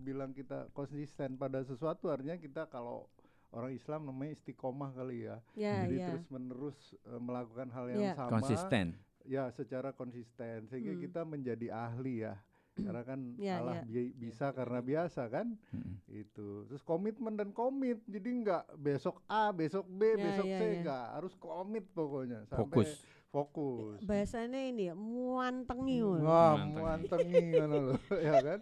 bilang 0.00 0.30
kita 0.30 0.70
konsisten 0.70 1.34
pada 1.34 1.62
sesuatu, 1.62 2.10
artinya 2.10 2.34
kita 2.34 2.66
kalau 2.66 3.06
orang 3.50 3.70
Islam 3.70 4.06
namanya 4.06 4.34
istiqomah 4.34 4.90
kali 4.90 5.26
ya. 5.26 5.38
Ya, 5.54 5.86
Jadi 5.86 5.96
ya. 5.96 6.06
terus 6.08 6.26
menerus 6.28 6.78
eh, 7.00 7.18
melakukan 7.20 7.68
hal 7.68 7.86
yang 7.90 8.02
Ya. 8.04 8.14
sama. 8.14 8.30
konsisten. 8.32 8.86
Ya, 9.24 9.48
secara 9.50 9.90
konsisten 9.90 10.66
sehingga 10.66 10.94
Hmm. 10.94 11.02
kita 11.02 11.20
menjadi 11.22 11.66
ahli 11.70 12.22
ya. 12.22 12.34
Karena 12.74 13.02
kan 13.02 13.20
Ya, 13.38 13.62
Allah 13.62 13.80
ya. 13.80 13.82
bi- 13.86 14.10
bisa 14.12 14.50
karena 14.50 14.80
biasa 14.80 15.30
kan 15.30 15.54
Mm-mm. 15.70 15.94
itu 16.10 16.66
terus 16.66 16.82
komitmen 16.82 17.34
dan 17.34 17.50
komit 17.50 18.02
jadi 18.04 18.26
nggak 18.26 18.64
besok 18.76 19.22
A 19.24 19.50
besok 19.50 19.86
B 19.86 20.02
Ya, 20.10 20.18
besok 20.20 20.46
ya, 20.46 20.58
C 20.58 20.62
ya. 20.62 20.74
nggak 20.82 21.04
harus 21.14 21.34
komit 21.36 21.84
pokoknya 21.90 22.42
sampai 22.44 22.82
Fokus. 22.82 22.90
fokus 23.30 23.98
Bahasanya 24.00 24.60
ini 24.64 24.90
ya, 24.90 24.94
muantengi. 24.94 26.02
Wah, 26.02 26.54
muantengi 26.56 27.54
loh, 27.56 27.94
ya 28.26 28.36
kan? 28.38 28.60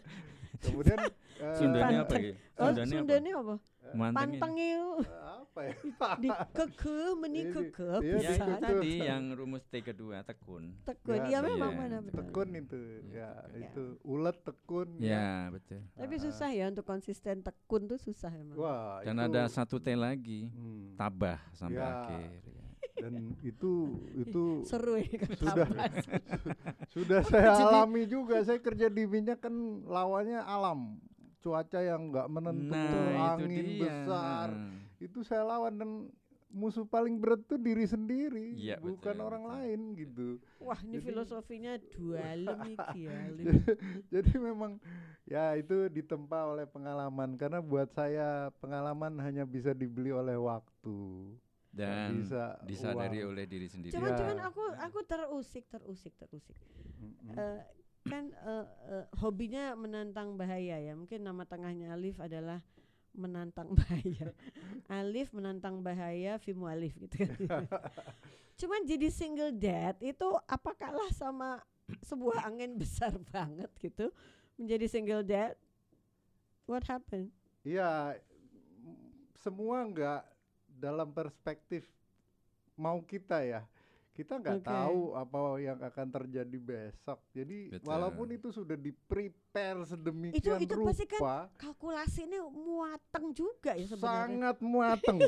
Kemudian 0.62 0.98
eh, 1.42 1.54
Sundanya 1.58 1.98
apa 2.06 2.14
ya? 2.16 2.32
Oh, 2.56 2.70
Sundanya 2.70 2.78
apa? 2.78 2.86
Sundanya 2.86 3.34
apa? 3.38 3.56
Mantengin. 3.92 4.40
Pantengi. 4.40 4.72
apa 5.42 5.60
ya? 5.68 5.74
Di 6.24 6.28
kekeh, 6.56 7.08
meni 7.18 7.44
iya, 7.44 7.60
Ya 8.00 8.30
itu 8.32 8.54
tadi 8.56 8.92
yang 9.04 9.22
rumus 9.36 9.68
T 9.68 9.84
kedua 9.84 10.24
tekun. 10.24 10.72
Tekun. 10.86 11.18
Ya, 11.18 11.24
Iya 11.28 11.38
memang 11.44 11.72
iya. 11.76 11.80
mana 11.82 11.96
betul. 12.00 12.16
tekun 12.24 12.48
itu, 12.56 12.80
Iya, 13.12 13.12
ya 13.12 13.28
tekun. 13.52 13.60
itu 13.68 13.82
ulet 14.06 14.36
tekun. 14.40 14.88
Ya 14.96 15.28
betul. 15.52 15.80
Tapi 15.92 16.14
Ah. 16.16 16.20
susah 16.24 16.48
ya 16.56 16.64
untuk 16.72 16.86
konsisten 16.88 17.44
tekun 17.44 17.82
tuh 17.84 18.00
susah 18.00 18.32
emang. 18.32 18.56
Wah, 18.56 19.04
Dan 19.04 19.20
itu, 19.20 19.24
ada 19.28 19.42
satu 19.52 19.76
T 19.76 19.92
lagi 19.92 20.48
hmm, 20.48 20.96
tabah 20.96 21.36
sampai 21.52 21.82
Ya. 21.82 21.90
akhir. 22.00 22.32
ya. 22.48 22.61
Dan 22.94 23.14
itu 23.40 23.72
itu 24.14 24.62
Seru 24.62 25.00
kalau 25.00 25.36
Sudah. 25.38 25.68
sudah 26.94 27.20
saya 27.24 27.50
alami 27.56 28.04
juga. 28.04 28.42
Saya 28.42 28.58
kerja 28.58 28.86
di 28.86 29.04
minyak 29.04 29.40
kan 29.40 29.54
lawannya 29.82 30.38
alam, 30.38 31.00
cuaca 31.38 31.80
yang 31.80 32.12
nggak 32.12 32.28
menentu, 32.28 32.68
Nah, 32.68 32.84
itu 32.84 32.98
angin 33.18 33.66
dia. 33.66 33.80
besar. 33.80 34.48
Itu 34.98 35.18
saya 35.22 35.42
lawan 35.46 35.74
dan 35.74 35.90
musuh 36.52 36.84
paling 36.84 37.16
berat 37.16 37.40
tuh 37.42 37.56
diri 37.56 37.88
sendiri, 37.88 38.52
Iya, 38.52 38.76
bukan 38.76 39.00
betul, 39.08 39.24
orang 39.24 39.42
betul. 39.42 39.54
lain 39.56 39.80
gitu. 39.96 40.28
Wah 40.60 40.76
ini 40.78 41.00
Jadi- 41.00 41.06
filosofinya 41.08 41.72
dualem 41.90 42.60
iki 42.76 43.00
ya. 43.08 43.18
Jadi 44.12 44.32
memang 44.36 44.76
ya 45.24 45.56
itu 45.56 45.88
ditempa 45.88 46.44
oleh 46.46 46.68
pengalaman 46.68 47.40
karena 47.40 47.58
buat 47.58 47.88
saya 47.90 48.52
pengalaman 48.60 49.16
hanya 49.18 49.42
bisa 49.42 49.72
dibeli 49.72 50.12
oleh 50.12 50.36
waktu. 50.36 51.32
Dan 51.72 52.20
bisa 52.20 52.60
disadari 52.62 53.24
uang. 53.24 53.32
oleh 53.32 53.44
diri 53.48 53.64
sendiri. 53.64 53.96
Cuman 53.96 54.12
Ya. 54.12 54.18
cuman 54.20 54.38
aku 54.44 54.62
aku 54.76 54.98
terusik 55.02 55.64
terusik 55.66 56.12
terusik. 56.20 56.52
Mm-mm. 57.00 57.32
Eh, 57.32 57.60
kan 58.04 58.28
eh, 58.28 58.66
eh, 58.92 59.06
hobinya 59.16 59.72
menantang 59.72 60.36
bahaya 60.36 60.76
ya. 60.76 60.92
Mungkin 60.92 61.24
nama 61.24 61.48
tengahnya 61.48 61.96
Alif 61.96 62.20
adalah 62.20 62.60
menantang 63.12 63.72
bahaya. 63.78 64.36
Alif 64.86 65.32
menantang 65.32 65.80
bahaya, 65.80 66.36
Fimu 66.36 66.68
Alif 66.68 66.92
gitu 67.00 67.24
kan. 67.24 67.64
Cuman 68.60 68.84
jadi 68.84 69.08
single 69.08 69.56
dad 69.56 69.96
itu 69.98 70.28
apa 70.44 70.76
kalah 70.76 71.08
sama 71.10 71.64
sebuah 72.04 72.46
angin 72.46 72.76
besar 72.76 73.16
banget 73.32 73.72
gitu 73.80 74.12
menjadi 74.54 74.86
single 74.86 75.24
dad? 75.24 75.56
What 76.68 76.84
happened? 76.84 77.32
Iya, 77.64 78.20
semua 79.34 79.82
nggak 79.82 80.22
dalam 80.82 81.08
perspektif 81.08 81.86
mau 82.74 82.98
kita 83.00 83.38
ya. 83.40 83.62
Kita 84.12 84.36
nggak 84.36 84.60
Oke. 84.60 84.68
tahu 84.68 85.00
apa 85.16 85.38
yang 85.56 85.78
akan 85.80 86.06
terjadi 86.12 86.58
besok. 86.58 87.16
Jadi 87.32 87.72
Betul. 87.72 87.88
walaupun 87.88 88.28
itu 88.28 88.52
sudah 88.52 88.76
di 88.76 88.92
prepare 88.92 89.88
sedemikian 89.88 90.60
itu 90.60 90.76
pasti 90.84 91.08
kan 91.08 91.16
rupa, 91.16 91.36
Kalkulasi 91.56 92.20
ini 92.26 92.38
muateng 92.44 93.32
juga 93.32 93.72
ya 93.72 93.88
sebenarnya. 93.88 94.20
sangat 94.28 94.56
muateng. 94.68 95.18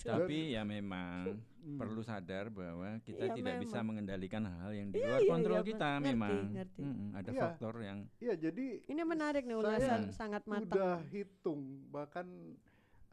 Tapi 0.00 0.54
ya 0.54 0.62
memang 0.62 1.36
Hmm. 1.64 1.80
perlu 1.80 2.00
sadar 2.00 2.52
bahwa 2.52 3.00
kita 3.00 3.24
Iya, 3.24 3.32
tidak 3.34 3.56
bisa 3.58 3.80
memang. 3.80 3.86
mengendalikan 3.96 4.44
hal 4.44 4.68
yang 4.70 4.88
di 4.88 5.00
Iya, 5.00 5.04
luar 5.06 5.16
iya, 5.18 5.30
kontrol 5.32 5.56
iya, 5.56 5.64
kita 5.64 5.88
ngerti, 5.88 6.04
memang. 6.06 6.40
ngerti. 6.52 6.80
Mm-mm, 6.84 7.08
ada 7.10 7.30
Iya. 7.32 7.40
faktor 7.40 7.74
yang 7.80 7.98
Iya, 8.20 8.34
jadi 8.38 8.66
Ini 8.84 9.02
menarik 9.02 9.42
nih 9.42 9.56
ulasan 9.56 10.02
sangat 10.10 10.42
matang. 10.44 10.68
udah 10.70 11.00
hitung 11.08 11.60
bahkan 11.88 12.26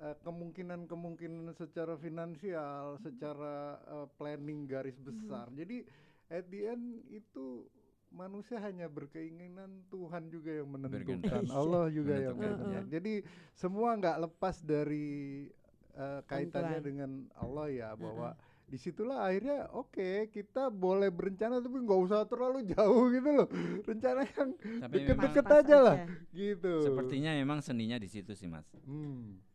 kemungkinan-kemungkinan 0.01 1.53
secara 1.53 1.93
finansial, 1.96 2.98
secara 2.98 3.55
eh, 3.79 4.08
planning 4.15 4.65
garis 4.65 4.98
Mhm. 4.98 5.05
besar. 5.05 5.46
Jadi 5.51 5.86
at 6.27 6.46
the 6.48 6.62
end 6.65 6.86
itu 7.08 7.70
manusia 8.10 8.60
hanya 8.60 8.88
berkeinginan, 8.88 9.88
Tuhan 9.88 10.27
juga 10.27 10.51
yang 10.53 10.67
menentukan. 10.67 11.48
Allah 11.50 11.88
juga 11.93 12.17
yang 12.17 12.36
Menentukan, 12.36 12.60
menentukan. 12.60 12.88
ya. 12.88 12.91
Jadi 12.91 13.13
semua 13.53 13.89
nggak 13.93 14.17
lepas 14.22 14.55
dari 14.60 15.48
eh, 15.91 16.22
kaitannya 16.25 16.79
Tentuan. 16.79 16.88
dengan 16.88 17.12
Allah 17.36 17.67
ya 17.67 17.89
bahwa 17.93 18.31
di 18.63 18.79
situlah 18.79 19.27
akhirnya 19.27 19.67
oke 19.70 20.00
kita 20.29 20.72
boleh 20.72 21.12
berencana 21.12 21.60
tapi 21.60 21.75
nggak 21.77 22.01
usah 22.01 22.24
terlalu 22.24 22.63
jauh 22.72 23.12
gitu 23.12 23.29
loh 23.29 23.48
rencana 23.84 24.24
yang 24.24 24.50
Tapi 24.55 24.96
deket-deket 24.98 25.46
aja 25.51 25.77
lah 25.77 25.96
aja. 26.00 26.08
gitu 26.31 26.74
Sepertinya 26.79 27.36
memang 27.36 27.60
seninya 27.60 28.00
di 28.00 28.08
situ 28.08 28.31
sih 28.31 28.48
mas. 28.48 28.63
hmm. 28.81 29.50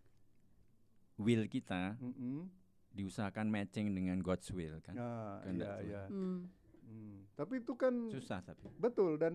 Will 1.17 1.49
kita 1.49 1.97
mm-mm. 1.97 2.49
diusahakan 2.93 3.49
matching 3.49 3.93
dengan 3.93 4.21
God's 4.21 4.49
will 4.53 4.81
kan. 4.85 4.97
Kehendak 4.97 5.81
iya, 5.85 5.85
iya. 5.85 6.03
Hmm. 6.13 6.49
Hmm. 6.87 7.27
tapi 7.35 7.59
itu 7.67 7.75
kan 7.75 7.91
Susah 8.15 8.39
tapi. 8.47 8.71
betul 8.79 9.19
dan 9.19 9.35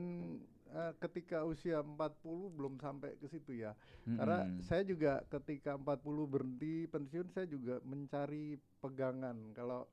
eh, 0.71 0.93
ketika 1.03 1.43
usia 1.43 1.83
40 1.83 2.55
belum 2.55 2.79
sampai 2.79 3.19
ke 3.19 3.27
situ 3.27 3.59
ya 3.59 3.75
Karena 4.07 4.47
Mm-mm. 4.47 4.63
saya 4.63 4.87
juga 4.87 5.19
ketika 5.27 5.75
40 5.75 5.99
berhenti 6.31 6.87
pensiun 6.87 7.27
saya 7.35 7.45
juga 7.51 7.83
mencari 7.83 8.55
pegangan. 8.79 9.51
Kalau 9.51 9.83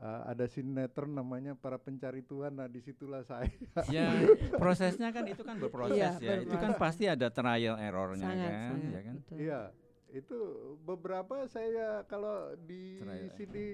uh, 0.00 0.22
ada 0.26 0.46
sinetron 0.48 1.12
namanya 1.12 1.52
para 1.54 1.76
pencari 1.78 2.22
Tuhan, 2.24 2.56
nah 2.56 2.70
di 2.70 2.80
situlah 2.80 3.22
saya. 3.26 3.50
ya 3.92 4.10
prosesnya 4.62 5.10
kan 5.10 5.26
itu 5.28 5.42
kan 5.44 5.58
berproses 5.60 5.98
Iya, 5.98 6.10
ya. 6.22 6.34
Itu 6.46 6.56
kan 6.56 6.78
pasti 6.78 7.04
ada 7.10 7.28
trial 7.30 7.76
errornya 7.78 8.26
sangat 8.26 8.50
kan, 8.50 8.70
sangat 8.70 8.90
ya 8.94 9.00
kan. 9.02 9.16
Iya, 9.34 9.60
itu 10.14 10.38
beberapa 10.86 11.42
saya 11.50 12.06
kalau 12.06 12.54
di 12.54 13.02
Trial. 13.02 13.34
sini 13.34 13.64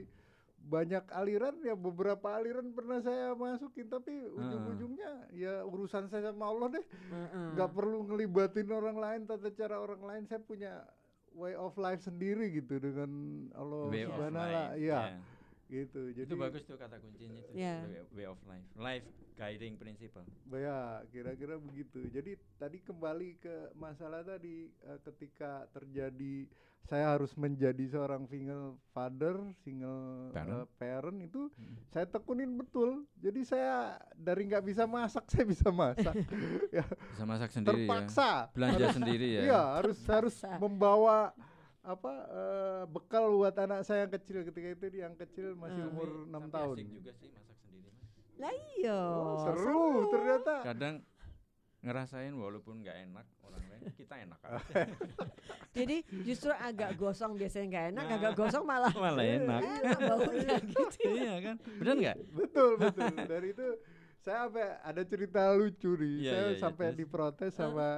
banyak 0.60 1.08
aliran 1.16 1.56
ya 1.64 1.72
beberapa 1.72 2.36
aliran 2.36 2.72
pernah 2.72 3.00
saya 3.00 3.36
masukin. 3.36 3.88
Tapi 3.88 4.28
ujung-ujungnya 4.28 5.32
ya 5.36 5.64
urusan 5.64 6.08
saya 6.08 6.32
sama 6.32 6.48
Allah 6.48 6.80
deh. 6.80 6.84
Nggak 7.56 7.70
perlu 7.76 8.08
ngelibatin 8.08 8.68
orang 8.72 8.96
lain 8.96 9.20
tata 9.28 9.52
cara 9.52 9.76
orang 9.80 10.00
lain. 10.04 10.22
Saya 10.28 10.40
punya 10.40 10.84
way 11.36 11.54
of 11.56 11.76
life 11.78 12.02
sendiri 12.04 12.50
gitu 12.52 12.80
dengan 12.80 13.10
Allah 13.56 13.88
subhanahu 13.88 14.34
wa 14.34 14.74
life. 14.74 14.80
Ya. 15.70 15.86
gitu 15.86 16.02
jadi 16.12 16.26
itu 16.26 16.34
bagus 16.36 16.62
tuh 16.62 16.74
kata 16.74 16.98
kuncinya 16.98 17.38
itu. 17.38 17.52
Iya. 17.54 17.76
way- 17.80 18.08
Way 18.12 18.26
of 18.26 18.40
life. 18.44 18.66
Life 18.74 19.06
guiding 19.34 19.74
principle. 19.74 20.26
ya 20.50 20.80
kira-kira 21.06 21.56
begitu 21.56 22.04
jadi 22.06 22.34
tadi 22.54 22.78
kembali 22.78 23.38
ke 23.38 23.54
masalah 23.72 24.20
tadi 24.20 24.66
eh, 24.68 24.98
ketika 25.00 25.64
terjadi 25.70 26.44
saya 26.82 27.14
harus 27.14 27.30
menjadi 27.34 27.86
seorang 27.88 28.26
single 28.26 28.74
father 28.90 29.36
single 29.60 30.28
Parent. 30.30 30.50
eh, 30.50 30.66
parent 30.76 31.18
itu 31.22 31.46
Mm. 31.52 31.76
saya 31.88 32.04
tekunin 32.04 32.50
betul 32.52 32.90
jadi 33.14 33.40
saya 33.42 33.74
dari 34.12 34.42
nggak 34.44 34.64
bisa 34.66 34.84
masak 34.84 35.22
saya 35.30 35.46
bisa 35.46 35.70
masak 35.70 36.18
ya 36.68 36.82
Bisa 37.14 37.24
masak 37.24 37.48
sendiri 37.54 37.68
ya. 37.78 37.86
terpaksa 37.86 38.30
Belanja 38.50 38.86
sendiri 38.98 39.28
ya. 39.30 39.42
Iya, 39.46 39.60
harus 39.78 39.98
harus 40.04 40.36
membawa 40.58 41.30
apa 41.82 42.12
eh, 42.26 42.82
bekal 42.86 43.32
buat 43.32 43.54
anak 43.54 43.82
saya 43.82 44.04
yang 44.04 44.12
kecil 44.12 44.44
ketika 44.44 44.68
itu 44.70 44.84
dia 44.90 45.02
yang 45.02 45.14
kecil 45.14 45.54
masih 45.54 45.80
Hmm. 45.80 45.90
umur 45.90 46.08
enam 46.24 46.44
tahun. 46.46 46.76
asik 46.76 46.88
juga 46.92 47.10
sih 47.14 47.28
masak 47.30 47.56
sendiri. 47.58 47.88
Mas. 47.90 48.10
Lah 48.36 48.52
iya. 48.74 49.00
Oh, 49.00 49.36
seru, 49.42 49.82
ternyata. 50.08 50.54
Kadang 50.62 50.94
ngerasain 51.80 52.32
walaupun 52.32 52.84
nggak 52.84 52.96
enak 53.02 53.24
orang 53.40 53.62
lain, 53.66 53.82
kita 53.94 54.14
enak. 54.18 54.40
Jadi 55.72 55.96
justru 56.22 56.52
agak 56.52 56.92
gosong 56.94 57.32
biasanya 57.34 57.66
nggak 57.66 57.86
enak, 57.90 58.04
Nah. 58.04 58.16
agak 58.16 58.32
gosong 58.34 58.64
malah 58.64 58.92
Malah 58.92 59.24
enak. 59.24 59.60
enak 59.64 59.98
baunya 60.02 60.56
gitu. 60.68 61.08
iya 61.08 61.34
kan? 61.40 61.56
Benar 61.80 61.94
nggak? 61.96 62.16
Betul, 62.30 62.70
betul. 62.76 63.08
Dari 63.24 63.48
itu 63.50 63.66
saya 64.18 64.44
sampai 64.44 64.66
ada 64.78 65.02
cerita 65.02 65.40
lucu 65.54 65.90
nih. 65.96 66.12
Iya, 66.18 66.28
saya 66.28 66.42
iya, 66.42 66.50
iya, 66.52 66.60
sampai 66.60 66.86
terus? 66.86 66.98
diprotes 67.00 67.52
sama 67.54 67.88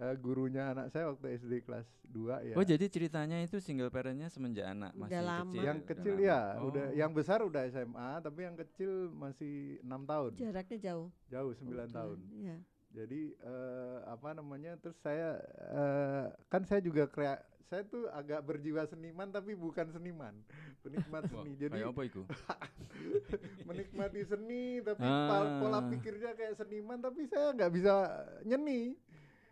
eh, 0.00 0.14
gurunya 0.16 0.72
anak 0.72 0.88
saya 0.88 1.06
waktu 1.06 1.36
SD 1.36 1.62
kelas 1.62 1.84
2 2.06 2.42
ya. 2.42 2.54
Oh 2.54 2.64
jadi 2.64 2.84
ceritanya 2.86 3.36
itu 3.38 3.56
single 3.58 3.88
parentnya 3.88 4.26
semenjak 4.26 4.66
anak 4.66 4.90
masih 4.94 5.12
Udah 5.12 5.22
lama. 5.22 5.44
kecil. 5.46 5.60
yang 5.60 5.76
udah 5.76 5.88
kecil 5.90 6.14
lama. 6.14 6.26
ya, 6.26 6.40
Oh. 6.56 6.66
udah 6.66 6.86
yang 6.92 7.10
besar 7.10 7.38
udah 7.40 7.62
SMA, 7.66 8.10
tapi 8.18 8.40
yang 8.42 8.56
kecil 8.56 8.90
masih 9.10 9.54
enam 9.80 10.02
tahun, 10.02 10.32
Jaraknya 10.34 10.78
jauh. 10.82 11.08
jauh 11.26 11.52
9 11.52 11.60
Kebetulan. 11.60 11.88
tahun. 11.90 12.18
Iya. 12.34 12.56
Jadi 12.90 13.20
eh, 13.38 13.98
apa 14.04 14.28
namanya? 14.32 14.72
Terus 14.76 14.98
saya 14.98 15.38
eh, 15.70 16.24
kan 16.48 16.64
saya 16.64 16.80
juga 16.80 17.06
krea 17.06 17.38
saya 17.62 17.86
tuh 17.86 18.10
agak 18.10 18.42
berjiwa 18.42 18.82
seniman 18.82 19.30
tapi 19.30 19.54
bukan 19.54 19.86
seniman, 19.88 20.34
penikmat 20.82 21.22
seni. 21.24 21.54
Jadi 21.54 21.76
kayak 21.76 21.86
apa 21.88 22.02
itu? 22.02 22.22
menikmati 23.62 24.20
seni 24.24 24.64
tapi 24.80 25.02
Ah. 25.02 25.58
pola 25.58 25.80
pikirnya 25.86 26.34
kayak 26.34 26.54
seniman 26.56 26.98
tapi 26.98 27.26
saya 27.26 27.52
nggak 27.52 27.70
bisa 27.70 27.94
nyeni. 28.42 28.96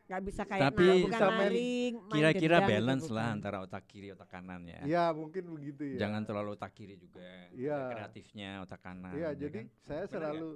Nggak 0.09 0.23
bisa 0.25 0.43
kayak 0.49 0.73
Tapi 0.73 0.85
nah, 0.89 0.97
bukan 1.05 1.21
maling, 1.37 1.93
Kira-kira 2.09 2.57
gitu, 2.65 2.71
balance 2.73 3.07
lah 3.13 3.27
bukan. 3.29 3.37
antara 3.37 3.57
otak 3.61 3.85
kiri 3.85 4.09
otak 4.17 4.29
kanan 4.33 4.65
ya. 4.65 4.81
Ya 4.89 5.05
mungkin 5.13 5.45
begitu 5.53 5.85
ya. 5.85 6.09
Jangan 6.09 6.25
terlalu 6.25 6.57
otak 6.57 6.73
kiri 6.73 6.97
juga. 6.97 7.21
Iya. 7.53 7.77
Ada 7.77 7.93
Kreatifnya 7.93 8.51
otak 8.65 8.81
kanan. 8.81 9.13
Iya, 9.13 9.37
ya 9.37 9.37
jadi 9.37 9.61
kan? 9.69 9.85
saya 9.85 10.05
Bener 10.09 10.13
selalu 10.17 10.49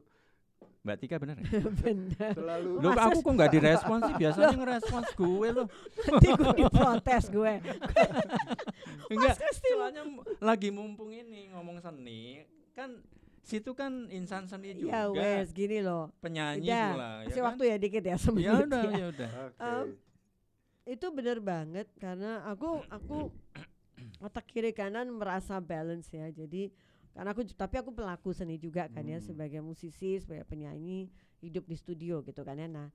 Mbak 0.82 0.96
Tika 0.98 1.16
benar 1.22 1.36
ya? 1.38 1.46
Bener. 1.84 2.32
selalu 2.34 2.70
Loh 2.82 2.90
Masa 2.90 3.02
aku 3.06 3.18
kok 3.22 3.32
nggak 3.38 3.52
direspon 3.54 3.98
sih? 4.02 4.14
Biasanya 4.18 4.56
ngerespons 4.58 5.10
gue 5.14 5.48
loh. 5.52 5.66
Nanti 6.00 6.28
gue 6.32 6.52
diprotes 6.58 7.24
gue. 7.30 7.52
Enggak, 9.12 9.36
soalnya 9.60 10.02
lagi 10.42 10.68
mumpung 10.74 11.12
ini 11.14 11.52
ngomong 11.54 11.78
seni, 11.78 12.42
kan 12.74 12.98
situ 13.42 13.74
kan 13.74 14.06
insan 14.08 14.46
seni 14.46 14.72
juga. 14.72 14.94
Ya 14.94 15.02
wes 15.10 15.50
gini 15.50 15.82
loh. 15.82 16.14
Penyanyi 16.18 16.66
Udah, 16.66 16.88
pula, 16.88 17.10
ya 17.22 17.34
kan? 17.34 17.44
waktu 17.50 17.62
ya 17.66 17.76
dikit 17.76 18.02
ya 18.02 18.10
Ya 18.10 18.16
semenit 18.16 18.66
udah, 18.66 18.82
ya. 18.84 18.92
ya 18.94 19.06
udah. 19.10 19.30
Oke. 19.44 19.60
Em, 19.60 19.86
itu 20.84 21.06
bener 21.10 21.38
banget 21.38 21.86
karena 21.96 22.42
aku 22.44 22.82
aku 22.88 23.30
otak 24.26 24.46
kiri 24.46 24.70
kanan 24.70 25.10
merasa 25.10 25.58
balance 25.58 26.10
ya 26.10 26.26
jadi 26.28 26.74
karena 27.12 27.30
aku 27.30 27.46
tapi 27.46 27.76
aku 27.78 27.90
pelaku 27.92 28.34
seni 28.34 28.56
juga 28.56 28.88
kan 28.88 29.04
ya 29.04 29.18
Hmm. 29.18 29.26
sebagai 29.26 29.60
musisi 29.60 30.18
sebagai 30.18 30.42
penyanyi 30.42 31.06
hidup 31.38 31.66
di 31.66 31.76
studio 31.76 32.18
gitu 32.22 32.42
kan 32.42 32.56
ya 32.56 32.66
nah 32.66 32.88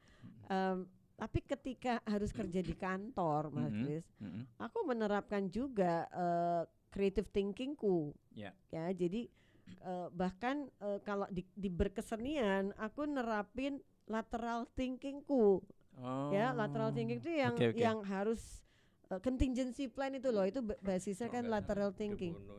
em, 0.48 0.84
tapi 1.16 1.40
ketika 1.42 2.04
harus 2.04 2.30
kerja 2.30 2.60
di 2.60 2.76
kantor 2.76 3.50
mas 3.50 3.72
Mhm. 3.72 3.80
Kris 3.80 4.06
Mm-mm. 4.20 4.44
aku 4.60 4.80
menerapkan 4.84 5.48
juga 5.48 6.08
eh, 6.08 6.64
creative 6.92 7.32
thinkingku 7.32 8.12
Ya. 8.36 8.52
ya 8.68 8.92
jadi 8.92 9.32
eh, 9.78 10.08
bahkan 10.12 10.70
eh, 10.80 11.00
kalau 11.02 11.28
di, 11.28 11.44
di 11.54 11.68
berkesenian 11.68 12.72
aku 12.76 13.04
nerapin 13.04 13.78
lateral 14.06 14.66
thinkingku 14.74 15.60
Oh. 15.98 16.30
ya 16.30 16.54
lateral 16.54 16.94
thinking 16.94 17.18
itu 17.18 17.34
yang 17.34 17.58
Oke, 17.58 17.74
oke. 17.74 17.82
yang 17.82 18.06
harus 18.06 18.62
uh, 19.10 19.18
contingency 19.18 19.90
plan 19.90 20.14
itu 20.14 20.30
loh 20.30 20.46
itu 20.46 20.62
ba- 20.62 20.78
basisnya 20.78 21.26
Oh, 21.26 21.34
kan 21.34 21.42
enggak, 21.42 21.66
lateral 21.66 21.90
thinking 21.90 22.38
itu, 22.38 22.54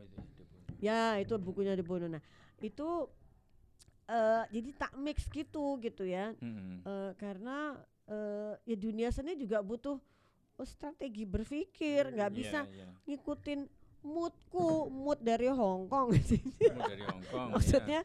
ya 0.83 1.15
itu 1.23 1.39
bukunya 1.39 1.79
Bono 1.79 2.11
nah 2.11 2.23
itu 2.59 3.07
eh 4.09 4.43
jadi 4.51 4.71
tak 4.75 4.93
mix 4.99 5.31
gitu 5.31 5.79
gitu 5.79 6.03
ya 6.03 6.35
Mm-mm. 6.43 6.83
Eh, 6.83 7.13
karena 7.15 7.79
eh, 8.09 8.59
ya 8.67 8.75
dunia 8.75 9.13
seni 9.13 9.39
juga 9.39 9.63
butuh 9.63 10.03
oh, 10.59 10.67
strategi 10.67 11.23
berpikir 11.23 12.11
nggak 12.11 12.31
Iya, 12.33 12.39
bisa 12.43 12.61
iya. 12.75 12.91
ngikutin 13.07 13.61
moodku 14.09 14.69
mood 14.89 15.21
dari 15.21 15.47
Hong 15.47 15.85
Kong 15.87 16.09
dari 16.11 17.05
Hong 17.11 17.25
Kong. 17.29 17.49
maksudnya 17.53 18.01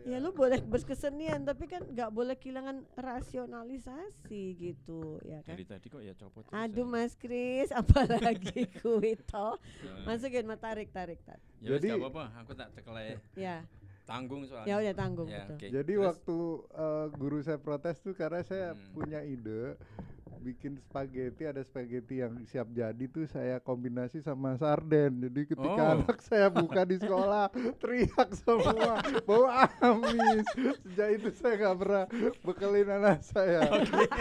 Ya, 0.00 0.16
ya 0.16 0.18
lu 0.18 0.32
boleh 0.32 0.56
berkesenian 0.58 1.44
tapi 1.44 1.66
kan 1.66 1.84
nggak 1.84 2.08
boleh 2.08 2.32
kehilangan 2.32 2.88
rasionalisasi 2.96 4.42
gitu 4.56 5.20
ya 5.22 5.42
kan 5.42 5.52
Dari 5.52 5.64
tadi 5.66 5.86
kok 5.86 6.00
ya 6.00 6.14
copot. 6.14 6.48
Aduh 6.48 6.82
ya. 6.82 6.92
Mas 6.96 7.12
Kris, 7.14 7.68
apalagi 7.70 8.64
kuito. 8.80 9.60
Ya. 9.78 9.92
Masukin 10.02 10.44
mah 10.44 10.56
tarik 10.56 10.88
tarik 10.88 11.20
tarik. 11.20 11.44
Ya 11.58 11.76
Jadi- 11.76 11.92
apa-apa, 11.92 12.32
aku 12.34 12.52
tak 12.54 12.72
ceklek. 12.72 13.20
Ya, 13.34 13.60
Tanggung 14.02 14.42
soalnya. 14.42 14.66
ya 14.66 14.80
udah 14.80 14.94
tanggung 14.96 15.28
Ya, 15.28 15.44
betul. 15.44 15.54
oke. 15.54 15.66
Jadi 15.68 15.92
Terus? 15.92 16.06
waktu 16.06 16.36
eh, 16.74 17.06
guru 17.14 17.38
saya 17.40 17.58
protes 17.58 17.96
tuh 17.98 18.14
karena 18.14 18.40
saya 18.40 18.72
Hmm. 18.72 18.80
punya 18.92 19.20
ide 19.20 19.76
bikin 20.40 20.80
spaghetti 20.80 21.44
ada 21.44 21.60
spaghetti 21.60 22.18
yang 22.18 22.32
siap 22.44 22.68
jadi 22.70 23.04
tuh 23.06 23.24
saya 23.24 23.58
kombinasi 23.58 24.18
sama 24.18 24.56
sarden. 24.56 25.20
Jadi 25.22 25.40
ketika 25.46 25.82
Oh. 25.82 25.94
anak 25.96 26.18
saya 26.20 26.48
buka 26.48 26.82
di 26.82 26.96
sekolah 26.96 27.52
teriak 27.80 28.28
semua 28.34 28.98
bau 29.22 29.44
amis. 29.78 30.44
Sejak 30.82 31.08
itu 31.14 31.28
saya 31.32 31.54
nggak 31.56 31.76
pernah 31.76 32.04
bekelin 32.40 32.88
anak 32.90 33.20
saya. 33.22 33.60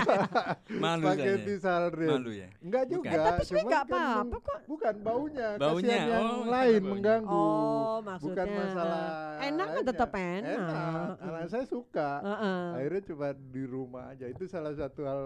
Malu 0.84 1.03
spaghetti 1.05 1.53
saya. 1.55 1.63
sarden. 1.88 2.10
Malu 2.12 2.32
ya. 2.34 2.49
Enggak 2.60 2.84
Bukan. 2.86 2.95
juga. 2.95 3.10
Eh, 3.10 3.19
tapi 3.21 3.41
sebenarnya 3.41 3.47
cuman 3.49 3.69
nggak 3.69 3.84
kan 3.86 3.89
apa-apa 3.89 4.38
kok. 4.39 4.60
Bukan 4.67 4.95
baunya, 4.99 5.47
Baunya, 5.55 5.88
kasihan 5.89 6.10
yang 6.10 6.27
oh, 6.27 6.43
lain 6.45 6.73
baunya. 6.75 6.89
mengganggu. 6.91 7.32
Oh, 7.32 7.95
maksudnya. 8.01 8.27
Bukan 8.29 8.47
masalah 8.53 9.01
Enak 9.39 9.67
kan 9.69 9.84
tetap 9.86 10.12
enak. 10.12 10.51
Enak. 10.51 11.13
Anak 11.21 11.43
saya 11.47 11.65
suka. 11.65 12.12
Heeh. 12.19 12.62
Akhirnya 12.75 13.01
coba 13.08 13.27
di 13.32 13.63
rumah 13.63 14.03
aja. 14.12 14.25
Itu 14.27 14.43
salah 14.45 14.73
satu 14.73 15.01
hal 15.01 15.21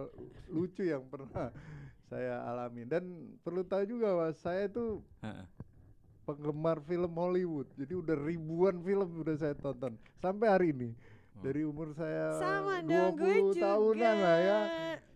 lucu 0.48 0.83
yang 0.86 1.04
pernah 1.08 1.50
saya 2.06 2.44
alami. 2.44 2.84
Dan 2.84 3.04
perlu 3.42 3.64
tahu 3.64 3.84
juga 3.88 4.12
bahwa 4.14 4.32
saya 4.34 4.68
itu 4.68 5.00
Heeh. 5.20 5.46
penggemar 6.24 6.80
film 6.84 7.12
Hollywood. 7.14 7.68
Jadi 7.76 7.94
udah 7.94 8.16
ribuan 8.16 8.80
film 8.80 9.10
udah 9.20 9.36
saya 9.36 9.56
tonton 9.56 9.96
sampai 10.18 10.48
hari 10.48 10.68
ini. 10.72 10.90
Oh. 11.34 11.42
Dari 11.42 11.62
umur 11.66 11.92
saya 11.92 12.38
Sama 12.38 12.80
dong 12.86 13.18
20 13.18 13.20
gue 13.20 13.36
juga. 13.52 13.64
tahunan 13.66 14.16
lah 14.22 14.38
ya. 14.40 14.60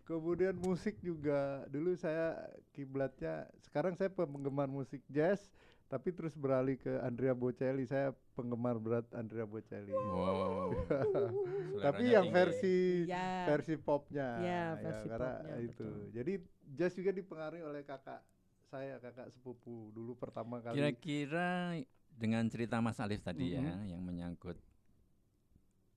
kemudian 0.02 0.56
musik 0.56 0.96
juga 1.04 1.68
dulu 1.68 1.92
saya 1.94 2.40
kiblatnya 2.72 3.44
sekarang 3.60 3.92
saya 3.92 4.08
penggemar 4.08 4.66
musik 4.66 5.04
jazz 5.12 5.52
tapi 5.88 6.12
terus 6.12 6.34
beralih 6.34 6.76
ke 6.76 7.00
Andrea 7.00 7.32
Bocelli 7.32 7.84
saya 7.84 8.12
penggemar 8.34 8.76
berat 8.76 9.08
Andrea 9.12 9.44
Bocelli 9.44 9.92
Wow. 9.92 10.76
tapi 11.86 12.12
yang 12.12 12.28
tinggi. 12.28 12.36
versi 12.36 12.78
Ya. 13.06 13.48
versi 13.48 13.74
popnya 13.76 14.30
Ya, 14.38 14.66
versi 14.76 15.08
karena 15.08 15.32
popnya, 15.34 15.56
itu 15.62 15.88
betul. 15.88 16.12
jadi 16.12 16.34
jazz 16.74 16.94
juga 16.94 17.12
dipengaruhi 17.12 17.64
oleh 17.64 17.82
kakak 17.82 18.20
saya 18.66 19.00
kakak 19.00 19.32
sepupu 19.32 19.90
dulu 19.92 20.14
pertama 20.14 20.60
kali 20.60 20.76
Kira-kira 20.76 21.80
dengan 22.12 22.44
cerita 22.46 22.78
Mas 22.78 23.00
Alif 23.00 23.22
tadi 23.22 23.54
ya 23.54 23.64
Mhm. 23.64 23.88
yang 23.88 24.02
menyangkut 24.02 24.60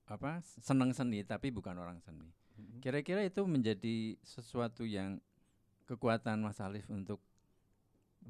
apa 0.05 0.39
senang 0.43 0.91
seni 0.91 1.23
tapi 1.23 1.49
bukan 1.49 1.71
orang 1.73 1.99
seni. 1.99 2.27
Mhm. 2.53 2.79
Kira-kira 2.79 3.23
itu 3.23 3.43
menjadi 3.43 4.15
sesuatu 4.21 4.83
yang 4.83 5.19
kekuatan 5.85 6.39
Mas 6.39 6.59
Alif 6.59 6.87
untuk 6.87 7.19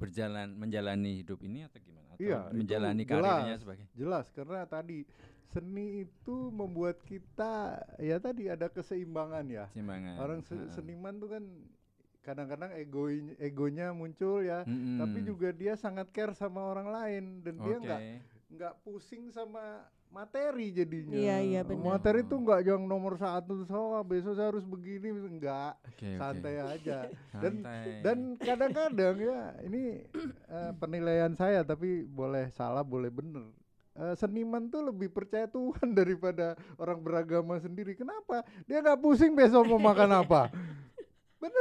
berjalan 0.01 0.47
menjalani 0.51 1.21
hidup 1.21 1.37
ini 1.41 1.63
atau 1.63 1.77
gimana? 1.77 2.09
Atau 2.11 2.25
Iya, 2.25 2.39
menjalani 2.49 3.03
jelas. 3.05 3.21
karirnya 3.21 3.55
sebagai 3.55 3.85
jelas 3.93 4.25
karena 4.33 4.65
tadi 4.65 5.05
seni 5.47 6.01
itu 6.01 6.49
membuat 6.49 6.97
kita 7.03 7.75
ya 7.99 8.17
tadi 8.17 8.47
ada 8.47 8.65
keseimbangan 8.65 9.45
ya 9.45 9.65
simbangan. 9.69 10.15
orang 10.17 10.39
se- 10.41 10.71
seniman 10.71 11.19
tuh 11.19 11.29
kan 11.29 11.43
kadang-kadang 12.21 12.71
egoin 12.73 13.35
egonya 13.35 13.91
muncul 13.91 14.39
ya 14.39 14.63
tapi 14.63 15.17
Mm-mm. 15.19 15.27
juga 15.27 15.49
dia 15.51 15.73
sangat 15.75 16.07
care 16.09 16.31
sama 16.31 16.61
orang 16.61 16.87
lain 16.87 17.23
dan 17.41 17.55
dia 17.57 17.75
Oke. 17.75 17.83
nggak 17.83 18.01
nggak 18.51 18.73
pusing 18.81 19.27
sama 19.27 19.83
materi 20.11 20.75
jadinya. 20.75 21.15
Iya, 21.15 21.37
iya, 21.39 21.61
benar. 21.63 21.97
materi 21.97 22.21
tuh 22.27 22.37
nggak 22.43 22.61
yang 22.67 22.83
nomor 22.83 23.15
satu 23.15 23.63
so 23.63 23.97
besok 24.03 24.35
saya 24.35 24.51
harus 24.51 24.67
begini 24.67 25.09
enggak 25.15 25.79
oke. 25.87 26.09
santai 26.19 26.59
aja. 26.59 27.07
Dan 27.31 27.63
Santai. 27.63 28.03
dan 28.03 28.17
kadang-kadang 28.35 29.15
ya 29.17 29.39
ini 29.63 30.03
eh, 30.51 30.71
penilaian 30.77 31.31
saya 31.33 31.63
tapi 31.63 32.03
boleh 32.03 32.51
salah 32.51 32.83
boleh 32.83 33.07
bener 33.07 33.47
Eh, 33.91 34.15
seniman 34.15 34.71
tuh 34.71 34.87
lebih 34.87 35.11
percaya 35.11 35.51
Tuhan 35.51 35.91
daripada 35.99 36.55
orang 36.79 37.03
beragama 37.03 37.59
sendiri. 37.59 37.91
Kenapa? 37.91 38.39
Dia 38.63 38.79
nggak 38.79 39.03
pusing 39.03 39.35
besok 39.35 39.67
mau 39.67 39.83
makan 39.83 40.23
apa 40.23 40.47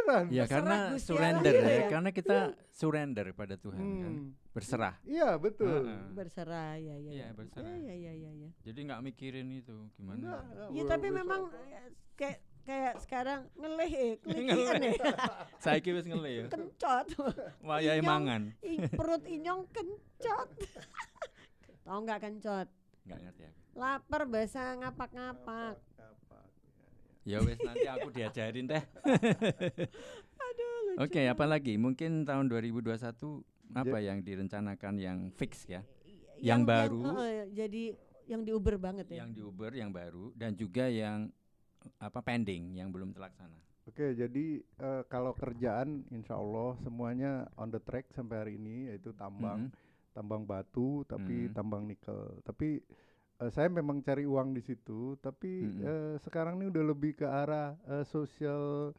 beneran 0.02 0.24
ya 0.30 0.44
karena 0.46 0.76
Gusti 0.90 1.06
surrender 1.06 1.54
Allah 1.54 1.68
ya, 1.68 1.76
ya. 1.76 1.88
karena 1.88 2.10
kita 2.10 2.36
surrender 2.70 3.26
pada 3.32 3.54
Tuhan 3.54 3.78
kan, 3.78 4.12
Hmm, 4.12 4.26
berserah. 4.50 4.94
iya 5.02 5.28
betul 5.36 5.68
Heeh. 5.84 6.00
berserah 6.10 6.72
ya 6.74 6.96
ya 6.96 7.10
Iya, 7.10 7.22
ya. 7.22 7.28
berserah. 7.32 7.74
ya 7.76 7.94
ya 7.94 8.12
ya 8.14 8.30
ya 8.36 8.48
Jadi 8.62 8.78
nggak 8.82 9.00
mikirin 9.02 9.48
itu 9.52 9.76
gimana. 9.94 10.42
ya 10.68 10.82
be- 10.82 10.88
tapi 10.88 11.06
besok 11.06 11.18
memang 11.18 11.40
eh, 11.52 11.88
kayak 12.14 12.38
kayak 12.60 12.94
sekarang 12.98 13.40
ngeleh 13.54 13.90
eh 13.90 14.12
kelikian 14.20 14.56
Ngeleh. 14.78 14.94
ya 14.94 15.14
Saya 15.64 15.78
wis 15.82 16.06
ngele 16.06 16.30
ya. 16.30 16.44
kencot 16.46 17.06
Wayahe 17.60 17.98
Inyong. 17.98 18.06
mangan. 18.06 18.42
I- 18.60 18.80
perut 18.90 19.24
inyong 19.24 19.62
kencot 19.70 20.48
tahu 21.84 21.98
nggak 22.02 22.20
kencot 22.20 22.68
Nggak 23.00 23.18
ngerti 23.22 23.42
aku. 23.44 23.58
lapar 23.72 24.22
bahasa 24.24 24.62
ngapak-ngapak 24.76 25.74
Apa, 25.74 25.89
Ya 27.22 27.38
wes 27.44 27.60
nanti 27.60 27.84
aku 27.84 28.08
diajarin 28.10 28.64
aduh 30.40 30.72
lucu 30.88 31.00
Oke, 31.04 31.20
apalagi 31.28 31.76
mungkin 31.76 32.24
tahun 32.24 32.48
2021 32.48 32.96
apa 33.70 33.98
yang 34.02 34.18
direncanakan 34.20 34.94
yang 34.98 35.18
fix 35.36 35.68
ya? 35.68 35.84
yang 36.40 36.64
baru. 36.64 37.20
eh, 37.20 37.52
jadi 37.52 37.92
yang 38.24 38.42
di 38.42 38.50
Uber 38.50 38.80
banget 38.80 39.06
ya 39.12 39.22
Yang 39.22 39.30
di 39.36 39.40
Uber 39.44 39.72
yang 39.76 39.92
baru 39.92 40.32
dan 40.32 40.56
juga 40.56 40.88
yang 40.88 41.28
apa 42.00 42.20
pending 42.24 42.76
yang 42.76 42.88
belum 42.88 43.12
terlaksana. 43.12 43.56
Oke, 43.84 44.16
jadi 44.16 44.46
eh, 44.60 45.02
kalau 45.08 45.32
kerjaan, 45.34 46.08
insya 46.08 46.36
Allah 46.36 46.76
semuanya 46.80 47.48
on 47.56 47.68
the 47.68 47.80
track 47.80 48.08
sampai 48.12 48.36
hari 48.38 48.52
ini, 48.56 48.88
yaitu 48.88 49.10
tambang, 49.12 49.68
Mhm. 49.68 49.72
tambang 50.12 50.42
batu, 50.44 51.02
tapi 51.04 51.48
Mhm. 51.48 51.54
tambang 51.56 51.84
nikel. 51.84 52.38
Tapi 52.40 52.80
eh, 53.40 53.50
saya 53.50 53.68
memang 53.68 54.00
cari 54.00 54.22
uang 54.22 54.52
di 54.52 54.60
situ, 54.60 55.16
tapi 55.18 55.64
Mhm. 55.64 55.80
eh, 55.82 56.14
sekarang 56.20 56.56
ini 56.56 56.68
udah 56.68 56.84
lebih 56.86 57.12
ke 57.14 57.24
arah 57.24 57.72
eh, 57.86 58.04
social 58.04 58.92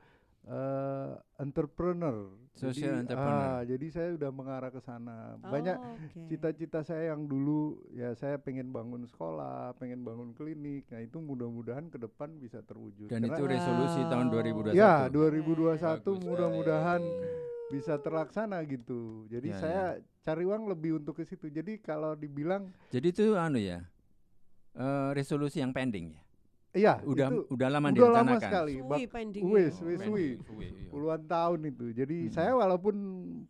eh, 0.43 1.11
entrepreneur. 1.37 2.25
Social 2.51 2.97
jadi, 2.97 3.01
entrepreneur. 3.05 3.45
ah, 3.47 3.61
jadi 3.61 3.85
saya 3.87 4.09
udah 4.11 4.31
mengarah 4.31 4.69
ke 4.69 4.81
sana. 4.81 5.37
Banyak 5.39 5.77
Oh, 5.77 5.93
oke. 5.93 6.21
cita-cita 6.27 6.81
saya 6.81 7.13
yang 7.13 7.23
dulu 7.23 7.61
ya 7.91 8.11
saya 8.13 8.35
pengen 8.35 8.69
bangun 8.69 9.05
sekolah, 9.05 9.77
pengen 9.77 10.01
bangun 10.01 10.33
klinik. 10.33 10.89
Nah 10.89 10.97
itu 10.99 11.21
mudah-mudahan 11.21 11.87
ke 11.87 11.97
depan 11.97 12.35
bisa 12.35 12.57
terwujud. 12.59 13.05
Dan 13.07 13.21
Karena- 13.21 13.37
itu 13.37 13.43
resolusi 13.47 14.01
tahun 14.03 14.27
Wow. 14.27 14.33
2021. 14.33 14.73
Ya, 14.75 14.95
2021 15.07 15.77
Bagus 16.11 16.25
mudah-mudahan 16.25 17.01
bisa 17.69 17.93
terlaksana 17.95 18.65
gitu. 18.65 19.29
Jadi 19.29 19.47
Ya, 19.47 19.57
saya 19.57 19.83
cari 20.19 20.43
uang 20.43 20.65
lebih 20.67 20.97
untuk 20.97 21.15
ke 21.15 21.23
situ. 21.23 21.47
Jadi 21.47 21.77
kalau 21.77 22.13
dibilang 22.13 22.73
Jadi 22.89 23.07
itu 23.07 23.37
anu 23.37 23.57
ya. 23.57 23.85
Eh, 24.73 25.09
resolusi 25.11 25.59
yang 25.59 25.71
pending 25.71 26.11
ya. 26.11 26.21
iya, 26.71 26.93
Udah 27.03 27.27
itu 27.27 27.43
udah 27.49 27.67
lama 27.67 27.91
udah 27.91 27.99
lama 27.99 28.31
direncanakan. 28.31 28.39
sekali. 28.41 28.75
Suwi 28.79 29.03
pending 29.05 29.43
wis, 29.45 29.75
ya. 29.75 29.83
wis, 29.83 29.99
Pending, 29.99 30.07
suwi. 30.07 30.27
suwi, 30.41 30.67
iya. 30.71 30.87
puluhan 30.87 31.21
tahun 31.25 31.59
itu. 31.67 31.85
Jadi 31.91 32.17
Hmm. 32.21 32.31
saya 32.31 32.51
walaupun 32.53 32.95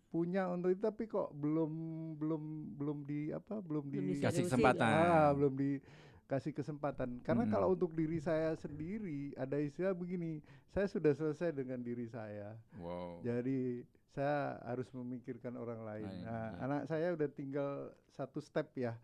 punya 0.07 0.49
untuk 0.49 0.69
itu 0.69 0.81
tapi 0.81 1.05
kok 1.05 1.29
belum 1.31 1.71
belum 2.17 2.43
belum 2.75 2.97
di 3.03 3.29
apa? 3.29 3.61
Belum 3.61 3.85
Belum 3.85 3.93
di 3.93 4.17
Kasih 4.17 4.41
diseriusin. 4.41 4.45
kesempatan. 4.49 4.89
Ah, 4.89 5.29
belum 5.31 5.53
dikasih 5.53 6.51
kesempatan. 6.51 7.09
Karena 7.21 7.43
Mm-mm. 7.43 7.53
kalau 7.53 7.67
untuk 7.71 7.93
diri 7.93 8.17
saya 8.17 8.57
sendiri 8.57 9.35
ada 9.35 9.55
istilah 9.55 9.93
begini, 9.93 10.41
saya 10.67 10.89
sudah 10.89 11.13
selesai 11.13 11.53
dengan 11.53 11.77
diri 11.77 12.09
saya. 12.09 12.57
Wow. 12.75 13.21
Jadi 13.21 13.85
saya 14.09 14.57
harus 14.65 14.89
memikirkan 14.91 15.55
orang 15.55 15.85
lain. 15.85 16.09
Nah, 16.25 16.49
ya. 16.49 16.57
anak 16.59 16.81
saya 16.85 17.13
udah 17.13 17.29
tinggal 17.29 17.69
satu 18.09 18.41
step 18.41 18.65
ya. 18.73 18.97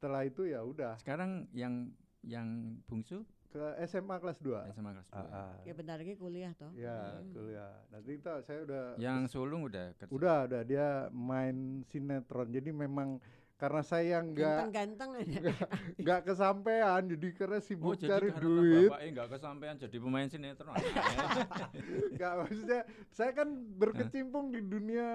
Setelah 0.00 0.24
itu 0.24 0.48
ya 0.48 0.64
udah 0.64 0.96
Sekarang 0.96 1.44
yang 1.52 1.92
yang 2.24 2.48
bungsu 2.88 3.20
ke 3.52 3.60
SMA 3.84 4.16
kelas 4.16 4.40
2. 4.40 4.72
SMA 4.72 4.96
kelas 4.96 5.08
dua. 5.10 5.20
Ah, 5.20 5.52
ah. 5.52 5.52
ya 5.60 5.76
bentar 5.76 6.00
lagi 6.00 6.16
kuliah 6.16 6.56
toh 6.56 6.72
Ya, 6.72 7.20
Hmm. 7.20 7.36
kuliah. 7.36 7.84
Nanti 7.92 8.16
itu 8.16 8.32
saya 8.40 8.58
udah 8.64 8.84
Yang 8.96 9.18
sulung 9.28 9.68
udah 9.68 9.92
kerja. 9.92 10.08
udah 10.08 10.38
udah 10.48 10.62
dia 10.64 10.88
main 11.12 11.84
sinetron. 11.84 12.48
Jadi 12.48 12.72
memang 12.72 13.20
karena 13.60 13.82
saya 13.82 14.16
nggak 14.18 14.40
ganteng-ganteng 14.56 15.10
aja. 15.14 15.40
nggak 15.94 16.20
kesampaian 16.28 17.00
jadi 17.06 17.28
karena 17.30 17.48
Oh, 17.52 17.62
sibuk 17.62 17.94
jadi 17.94 18.08
cari 18.10 18.28
karena 18.30 18.40
duit. 18.42 18.88
bapaknya 18.88 19.08
nggak 19.12 19.28
kesampaian 19.30 19.76
jadi 19.78 19.96
pemain 19.98 20.26
sinetron. 20.26 20.74
nggak 22.16 22.32
maksudnya 22.38 22.80
saya 23.10 23.30
kan 23.32 23.48
berkecimpung 23.76 24.48
di 24.48 24.60
dunia 24.62 25.08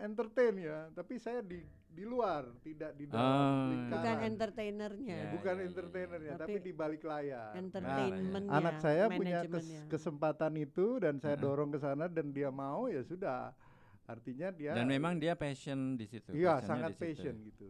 entertain 0.00 0.54
ya 0.56 0.88
tapi 0.90 1.16
saya 1.16 1.40
di 1.40 1.60
di 1.88 2.02
luar 2.02 2.42
tidak 2.58 2.90
di 2.92 3.06
dalam 3.06 3.22
Ah. 3.22 3.70
lingkaran. 3.70 3.94
Bukan 3.94 4.16
entertainernya. 4.26 5.14
Ya, 5.16 5.30
bukan 5.30 5.54
ya, 5.54 5.60
ya, 5.60 5.64
entertainernya 5.64 6.26
ya. 6.26 6.34
tapi, 6.34 6.52
Tapi 6.52 6.66
di 6.66 6.72
balik 6.74 7.02
layar. 7.04 7.46
Nah, 7.46 7.60
entertainmentnya 7.60 8.50
anak 8.52 8.74
saya 8.80 9.04
punya 9.08 9.40
kes- 9.46 9.86
kesempatan 9.86 10.52
itu 10.58 10.98
dan 10.98 11.22
saya 11.22 11.38
dorong 11.38 11.70
ke 11.70 11.78
sana 11.78 12.10
dan 12.10 12.34
dia 12.34 12.50
mau 12.50 12.90
ya 12.90 12.98
sudah 13.00 13.54
artinya 14.04 14.48
dia 14.50 14.72
Dan 14.72 14.86
memang 14.86 15.16
dia 15.16 15.32
passion 15.34 15.94
di 15.94 16.04
situ. 16.04 16.30
iya 16.30 16.60
sangat 16.60 16.92
di 16.92 16.94
situ. 16.94 17.04
passion 17.04 17.34
gitu 17.42 17.68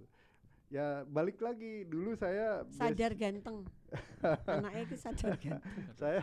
ya 0.66 0.86
balik 1.04 1.38
lagi 1.38 1.84
dulu 1.84 2.14
saya 2.14 2.66
sadar 2.68 3.14
ganteng 3.14 3.62
anaknya 4.50 4.82
itu 4.82 4.96
sadar 4.96 5.36
ganteng 5.36 5.62
saya 6.00 6.22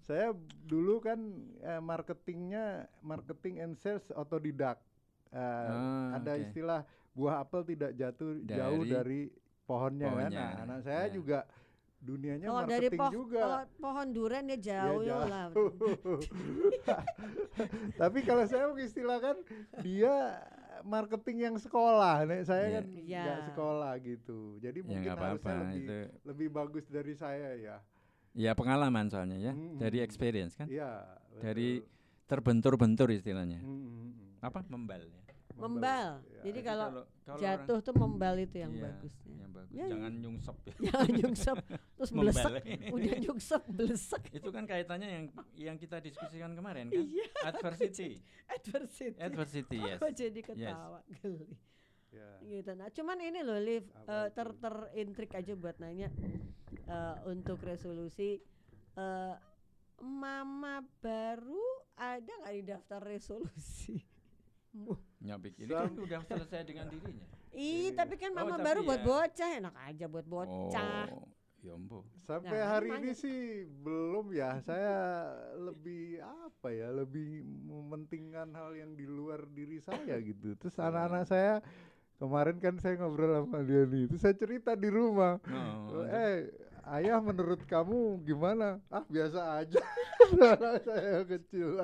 saya 0.00 0.26
dulu 0.64 0.98
kan 0.98 1.20
eh, 1.60 1.78
marketingnya 1.78 2.64
marketing 2.98 3.60
and 3.60 3.74
sales 3.76 4.06
otodidak 4.12 4.80
Eh, 5.28 5.40
Ah, 5.40 6.20
ada 6.20 6.36
oke. 6.36 6.44
istilah 6.44 6.84
buah 7.10 7.40
apel 7.40 7.64
tidak 7.64 7.96
jatuh 7.96 8.36
jauh 8.44 8.84
Dari 8.84 8.92
dari 8.92 9.20
pohonnya, 9.64 10.04
kan 10.06 10.28
pohonnya, 10.28 10.44
nah, 10.44 10.60
anak 10.60 10.80
saya 10.82 11.02
ya. 11.02 11.12
juga 11.14 11.38
dunianya 12.02 12.44
kalau 12.44 12.62
dari 12.62 12.74
marketing 12.82 12.98
poh 12.98 13.10
juga 13.10 13.40
kalau 13.40 13.60
pohon 13.78 14.06
durian 14.10 14.44
dia 14.44 14.52
Ya, 14.52 14.58
jauh 14.58 15.00
ya 15.00 15.16
lah 15.22 15.46
jauh. 15.48 16.18
tapi 17.96 18.18
kalau 18.20 18.44
saya 18.44 18.66
mengistilahkan 18.68 19.36
dia 19.80 20.14
marketing 20.82 21.36
yang 21.44 21.56
sekolah 21.56 22.26
nek 22.26 22.42
saya 22.42 22.64
Iya. 22.64 22.74
kan 22.74 22.84
Iya. 22.88 23.22
nggak 23.22 23.40
sekolah 23.48 23.92
gitu 24.00 24.38
jadi 24.58 24.78
Ya 24.78 24.84
mungkin 24.84 25.02
nggak 25.04 25.14
harusnya 25.16 25.30
apa-apa 25.46 25.62
lebih 25.64 25.78
itu. 25.80 25.98
lebih 26.24 26.48
bagus 26.50 26.84
dari 26.86 27.14
saya 27.14 27.50
ya 27.56 27.76
Ya 28.32 28.52
pengalaman 28.52 29.06
soalnya 29.06 29.36
ya, 29.36 29.52
Mm, 29.52 29.76
dari 29.76 30.00
mm, 30.00 30.06
experience 30.08 30.56
kan. 30.56 30.64
iya 30.64 31.04
Dari 31.36 31.84
terbentur-bentur 32.24 33.12
istilahnya. 33.12 33.60
Mm, 33.60 33.68
mm, 33.68 33.92
mm. 34.08 34.30
Apa 34.40 34.64
membal 34.66 35.04
ya? 35.04 35.20
membal 35.54 36.08
Ya, 36.24 36.40
jadi 36.40 36.48
Jadi 36.50 36.60
kalau 36.64 36.88
kalau 37.22 37.38
jatuh 37.38 37.78
tuh 37.78 37.94
membal 37.94 38.34
itu 38.34 38.56
yang 38.58 38.72
iya, 38.74 38.90
bagusnya. 38.90 39.34
Yang 39.38 39.50
bagus. 39.54 39.72
Ya, 39.72 39.86
Jangan 39.86 40.12
nyungsep 40.18 40.56
ya. 40.66 40.74
jangan 40.90 41.10
nyungsep 41.14 41.58
terus 41.70 42.10
belesek 42.18 42.52
udah 42.96 43.14
nyungsep 43.22 43.62
belesek 43.70 44.22
itu 44.34 44.48
kan 44.50 44.64
kaitannya 44.66 45.08
yang 45.08 45.24
yang 45.54 45.76
kita 45.78 46.02
diskusikan 46.02 46.52
kemarin 46.58 46.90
kan? 46.90 47.04
Iya. 47.06 47.26
adversity. 47.46 48.10
Adversity. 48.50 49.20
Adversity 49.22 49.78
yes. 49.78 49.98
Kok 50.02 50.12
jadi 50.12 50.40
ketawa 50.42 51.00
geli. 51.22 51.50
Ya. 52.12 52.28
gitu. 52.44 52.76
Nah 52.76 52.92
cuman 52.92 53.18
ini 53.24 53.40
loh 53.40 53.56
Liv 53.56 53.88
Apa 54.04 54.28
eh, 54.28 54.28
ter 54.36 54.48
terintrik 54.60 55.32
aja 55.32 55.52
buat 55.56 55.80
nanya 55.80 56.12
eh, 56.84 57.16
untuk 57.30 57.62
resolusi. 57.64 58.36
Eh, 58.98 59.34
mama 60.02 60.82
baru 61.00 61.86
ada 61.94 62.28
nggak 62.44 62.54
di 62.58 62.62
daftar 62.66 63.00
resolusi? 63.00 64.11
Ya 65.22 65.36
pikir 65.38 65.68
ini 65.68 65.74
kan 65.76 65.92
udah 65.94 66.20
selesai 66.26 66.60
dengan 66.64 66.88
dirinya. 66.88 67.26
Ih, 67.52 67.92
tapi 67.92 68.16
kan 68.16 68.32
Oh, 68.32 68.42
mama 68.42 68.56
tapi 68.56 68.64
baru 68.64 68.80
buat 68.82 69.00
ya. 69.00 69.06
bocah, 69.06 69.50
enak 69.60 69.74
aja 69.84 70.04
buat 70.08 70.26
bocah. 70.26 71.04
Oh, 71.12 71.28
ya 71.60 71.72
ampun. 71.76 72.02
Sampai 72.24 72.58
Nah, 72.58 72.66
hari 72.72 72.88
ini 72.96 73.10
sih 73.12 73.68
belum 73.84 74.32
ya. 74.32 74.56
Saya 74.68 75.28
lebih 75.60 76.24
apa 76.24 76.72
ya, 76.72 76.88
lebih 76.90 77.44
mementingkan 77.44 78.50
hal 78.56 78.72
yang 78.72 78.96
di 78.96 79.04
luar 79.04 79.44
diri 79.52 79.78
saya 79.78 80.16
gitu. 80.18 80.56
Terus 80.56 80.74
anak-anak 80.80 81.28
saya 81.28 81.60
kemarin 82.16 82.56
kan 82.56 82.80
saya 82.80 82.96
ngobrol 82.96 83.44
sama 83.44 83.60
dia 83.62 83.84
nih. 83.84 84.08
Terus 84.08 84.22
saya 84.24 84.34
cerita 84.34 84.72
di 84.72 84.88
rumah. 84.88 85.36
Oh, 85.92 86.08
eh, 86.08 86.48
ayah 86.88 87.20
menurut 87.20 87.62
kamu 87.68 88.24
gimana? 88.24 88.80
Ah, 88.88 89.04
biasa 89.06 89.60
aja. 89.60 89.82
Saya 90.88 91.26
kecil. 91.28 91.76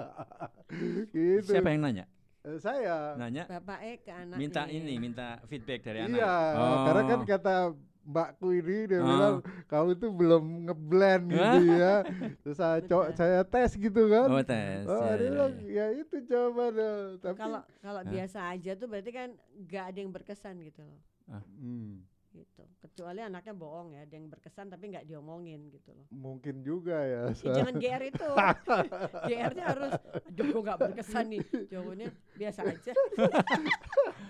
gitu. 1.13 1.53
Siapa 1.53 1.71
yang 1.75 1.85
nanya? 1.85 2.07
Eh, 2.49 2.59
saya. 2.59 3.13
Nanya 3.15 3.45
Bapak 3.47 3.79
E 3.83 3.93
ke 3.99 4.09
anaknya. 4.11 4.39
minta 4.39 4.63
ini, 4.67 4.95
minta 4.97 5.29
feedback 5.45 5.81
dari 5.83 5.99
anak. 6.01 6.17
Iya, 6.17 6.37
Oh. 6.55 6.77
karena 6.83 7.03
kan 7.05 7.21
kata 7.23 7.55
mbakku 8.03 8.49
ini 8.51 8.89
dia 8.89 8.99
Oh. 8.99 9.05
bilang 9.05 9.37
kamu 9.67 9.91
tuh 9.95 10.11
belum 10.11 10.45
ngeblend 10.65 11.25
gitu 11.29 11.61
ya. 11.77 11.95
Terus 12.41 12.57
saya 12.57 12.81
co- 12.83 13.05
Betul. 13.05 13.13
saya 13.15 13.41
tes 13.45 13.71
gitu 13.71 14.03
kan. 14.09 14.27
Oh, 14.27 14.41
tes. 14.41 14.83
Oh, 14.83 14.97
ya, 14.99 15.13
dia 15.13 15.21
ya, 15.21 15.31
bilang, 15.31 15.53
ya. 15.61 15.69
ya 15.69 15.87
itu 15.95 16.17
jawabannya. 16.25 16.93
Tapi 17.19 17.37
Kalau 17.37 17.61
kalau 17.79 18.03
biasa 18.03 18.39
aja 18.49 18.73
tuh 18.75 18.87
berarti 18.87 19.11
kan 19.11 19.29
nggak 19.59 19.85
ada 19.85 19.99
yang 19.99 20.09
berkesan 20.11 20.57
gitu 20.63 20.81
loh. 20.81 21.01
Hmm, 21.29 22.01
Gitu. 22.31 22.63
Kecuali 22.79 23.19
anaknya 23.21 23.51
bohong 23.53 23.89
ya, 23.91 24.05
ada 24.05 24.15
yang 24.15 24.29
berkesan 24.29 24.69
tapi 24.69 24.89
nggak 24.89 25.05
diomongin 25.05 25.69
gitu 25.69 25.91
loh. 25.91 26.07
mungkin 26.09 26.61
juga 26.61 27.01
ya. 27.01 27.23
Ya, 27.33 27.53
jangan 27.57 27.75
GR 27.75 28.03
itu. 28.05 28.29
GR-nya 29.29 29.65
harus 29.67 29.93
aduh 30.29 30.45
gua 30.49 30.63
nggak 30.63 30.79
berkesan 30.83 31.25
nih. 31.29 31.41
Jawabannya 31.67 32.09
biasa 32.35 32.61
aja. 32.65 32.93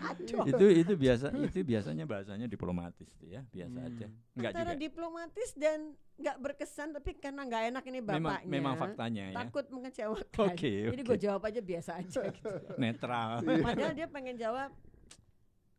aduh. 0.00 0.44
itu 0.50 0.64
itu 0.78 0.92
biasa 0.94 1.26
itu 1.34 1.58
biasanya 1.62 2.04
bahasanya 2.04 2.46
diplomatis 2.46 3.08
tuh 3.14 3.28
ya, 3.28 3.42
biasa 3.46 3.76
Hmm. 3.76 3.88
aja. 3.88 4.06
Enggak 4.32 4.50
Antara 4.52 4.72
juga. 4.72 4.80
diplomatis 4.80 5.48
dan 5.54 5.78
nggak 6.14 6.36
berkesan 6.40 6.88
tapi 6.92 7.10
karena 7.14 7.42
nggak 7.44 7.62
enak 7.68 7.84
ini 7.84 7.98
Memang 8.00 8.18
bapaknya. 8.20 8.48
memang 8.48 8.74
faktanya 8.76 9.24
ya. 9.28 9.36
Takut 9.36 9.66
mengecewakan. 9.68 10.46
Oke, 10.48 10.72
Jadi 10.88 11.00
oke. 11.00 11.08
gue 11.08 11.18
jawab 11.20 11.42
aja 11.44 11.60
biasa 11.60 11.90
aja 11.96 12.20
gitu. 12.32 12.50
Netral. 12.74 13.42
Padahal 13.42 13.92
dia 13.92 14.06
pengen 14.06 14.34
jawab 14.34 14.70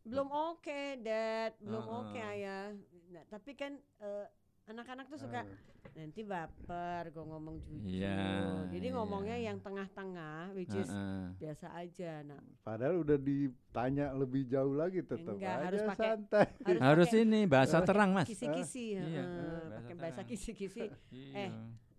belum 0.01 0.27
oke, 0.27 0.81
Dad, 0.99 1.53
belum 1.59 1.83
Ah, 1.83 1.97
oke 1.99 2.17
ah. 2.17 2.31
ayah. 2.31 2.65
Nah, 3.09 3.23
tapi 3.27 3.51
kan 3.53 3.73
eh, 3.99 4.25
anak-anak 4.65 5.05
tuh 5.07 5.17
suka 5.17 5.41
Ah. 5.41 5.47
nanti 5.91 6.21
baper 6.21 7.09
gue 7.09 7.25
ngomong 7.25 7.55
jujur. 7.59 7.89
Iya, 7.89 8.69
Jadi 8.69 8.87
ngomongnya 8.89 9.35
iya. 9.35 9.49
yang 9.49 9.57
tengah-tengah, 9.59 10.53
which 10.53 10.69
is 10.71 10.85
Heeh. 10.85 11.25
biasa 11.35 11.67
aja. 11.73 12.11
Nah, 12.23 12.39
Padahal 12.61 12.99
udah 12.99 13.17
ditanya 13.17 14.13
lebih 14.13 14.45
jauh 14.45 14.71
lagi 14.71 15.01
tetap 15.01 15.33
Enggak, 15.33 15.49
aja 15.51 15.65
harus 15.65 15.81
pakai- 15.83 16.09
santai. 16.13 16.45
harus, 16.61 16.79
Harus 16.79 17.09
ini 17.15 17.39
bahasa 17.43 17.77
terang, 17.81 18.13
Mas. 18.13 18.27
kisi-kisi, 18.27 18.93
Iya, 18.93 19.01
heeh, 19.01 19.25
bahasa 19.25 19.75
pakai 19.75 19.95
bahasa 19.95 20.21
kisi-kisi. 20.23 20.85
Iya. 21.09 21.49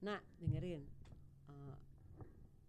Nah, 0.00 0.18
dengerin. 0.38 0.80
Eh, 1.50 1.74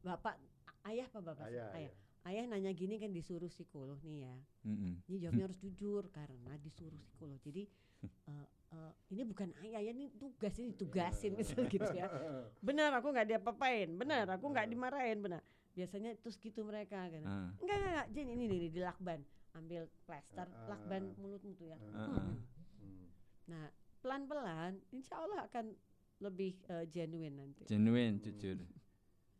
bapak, 0.02 0.36
ayah 0.84 1.06
apa 1.06 1.20
bapak? 1.22 1.46
sih? 1.46 1.54
Ayah, 1.54 1.68
ayah. 1.78 1.94
Ayah 2.22 2.46
nanya 2.46 2.70
gini 2.72 3.02
kan 3.02 3.10
disuruh 3.10 3.50
psikolog 3.50 3.98
nih 4.06 4.30
ya. 4.30 4.36
Mm-mm. 4.64 5.02
Ini 5.10 5.18
jawabnya 5.18 5.46
harus 5.50 5.58
jujur 5.58 6.06
karena 6.14 6.54
disuruh 6.62 7.02
psikolog. 7.02 7.42
Jadi 7.42 7.66
eh, 8.30 8.48
eh, 8.72 8.92
ini 9.10 9.22
bukan 9.26 9.50
ayah, 9.66 9.82
ya 9.82 9.90
ini 9.90 10.06
tugas 10.14 10.54
ini 10.58 10.72
tugasin 10.74 11.34
misalnya 11.34 11.66
gitu 11.68 11.90
ya. 11.92 12.06
Benar 12.68 12.94
aku 12.94 13.10
nggak 13.10 13.28
diapa-apain, 13.28 13.90
benar 13.94 14.30
aku 14.30 14.46
nggak 14.50 14.70
dimarahin, 14.70 15.18
benar. 15.18 15.42
Biasanya 15.74 16.14
terus 16.20 16.38
gitu 16.38 16.62
mereka 16.62 17.10
kan. 17.10 17.24
Ah. 17.24 17.50
Enggak 17.58 17.78
enggak, 17.80 17.92
enggak. 17.92 18.08
Jen 18.14 18.28
ini 18.30 18.44
nih 18.46 18.60
di 18.70 18.82
lakban, 18.82 19.22
ambil 19.56 19.88
plester, 20.06 20.46
Ah. 20.46 20.68
lakban 20.70 21.16
mulutmu 21.18 21.58
tuh 21.58 21.74
ya. 21.74 21.78
Ah, 21.90 22.06
Hmm. 22.06 22.18
ah. 22.22 22.34
Hmm. 22.78 23.06
Nah, 23.50 23.66
pelan-pelan 24.04 24.78
insya 24.92 25.18
Allah 25.18 25.50
akan 25.50 25.74
lebih 26.22 26.54
eh, 26.70 26.86
genuine 26.86 27.34
nanti. 27.34 27.66
Genuine, 27.66 28.22
jujur. 28.22 28.62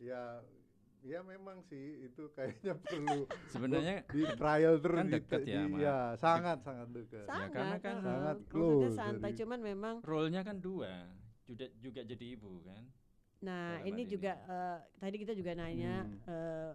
Ya, 0.02 0.42
ya 1.02 1.20
memang 1.22 1.66
sih 1.66 2.06
itu 2.06 2.30
kayaknya 2.32 2.78
perlu 2.86 3.26
Sebenarnya 3.50 4.06
di 4.06 4.22
trial 4.38 4.76
terus 4.78 4.98
kan 4.98 5.06
di- 5.06 5.14
deket 5.18 5.42
ya, 5.44 5.62
di- 5.66 5.82
ya 5.82 5.98
sangat 6.16 6.58
sangat 6.62 6.88
dekat. 6.90 7.26
Sangat, 7.26 7.50
karena 7.52 7.78
kan 7.78 7.96
eh, 7.96 8.04
sangat 8.04 8.38
close 8.48 8.94
santai, 8.94 9.22
dari- 9.28 9.40
cuman 9.42 9.60
memang 9.60 9.96
role-nya 10.02 10.42
kan 10.42 10.58
dua. 10.58 11.10
Juga 11.44 11.66
juga 11.78 12.02
jadi 12.02 12.26
ibu 12.32 12.62
kan. 12.64 12.84
Nah, 13.42 13.82
ini 13.82 14.06
hal 14.06 14.12
juga 14.12 14.32
eh, 14.38 14.78
tadi 14.98 15.16
kita 15.18 15.34
juga 15.34 15.52
nanya 15.54 16.06
Hmm. 16.06 16.18
eh, 16.26 16.72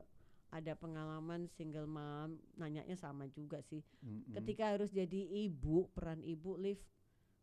ada 0.47 0.73
pengalaman 0.75 1.47
single 1.49 1.87
mom, 1.87 2.39
nanyanya 2.55 2.95
sama 2.95 3.27
juga 3.29 3.61
sih. 3.63 3.83
Mm-mm. 4.01 4.31
Ketika 4.33 4.75
harus 4.75 4.91
jadi 4.91 5.23
ibu, 5.47 5.91
peran 5.91 6.23
ibu 6.23 6.55
live 6.57 6.83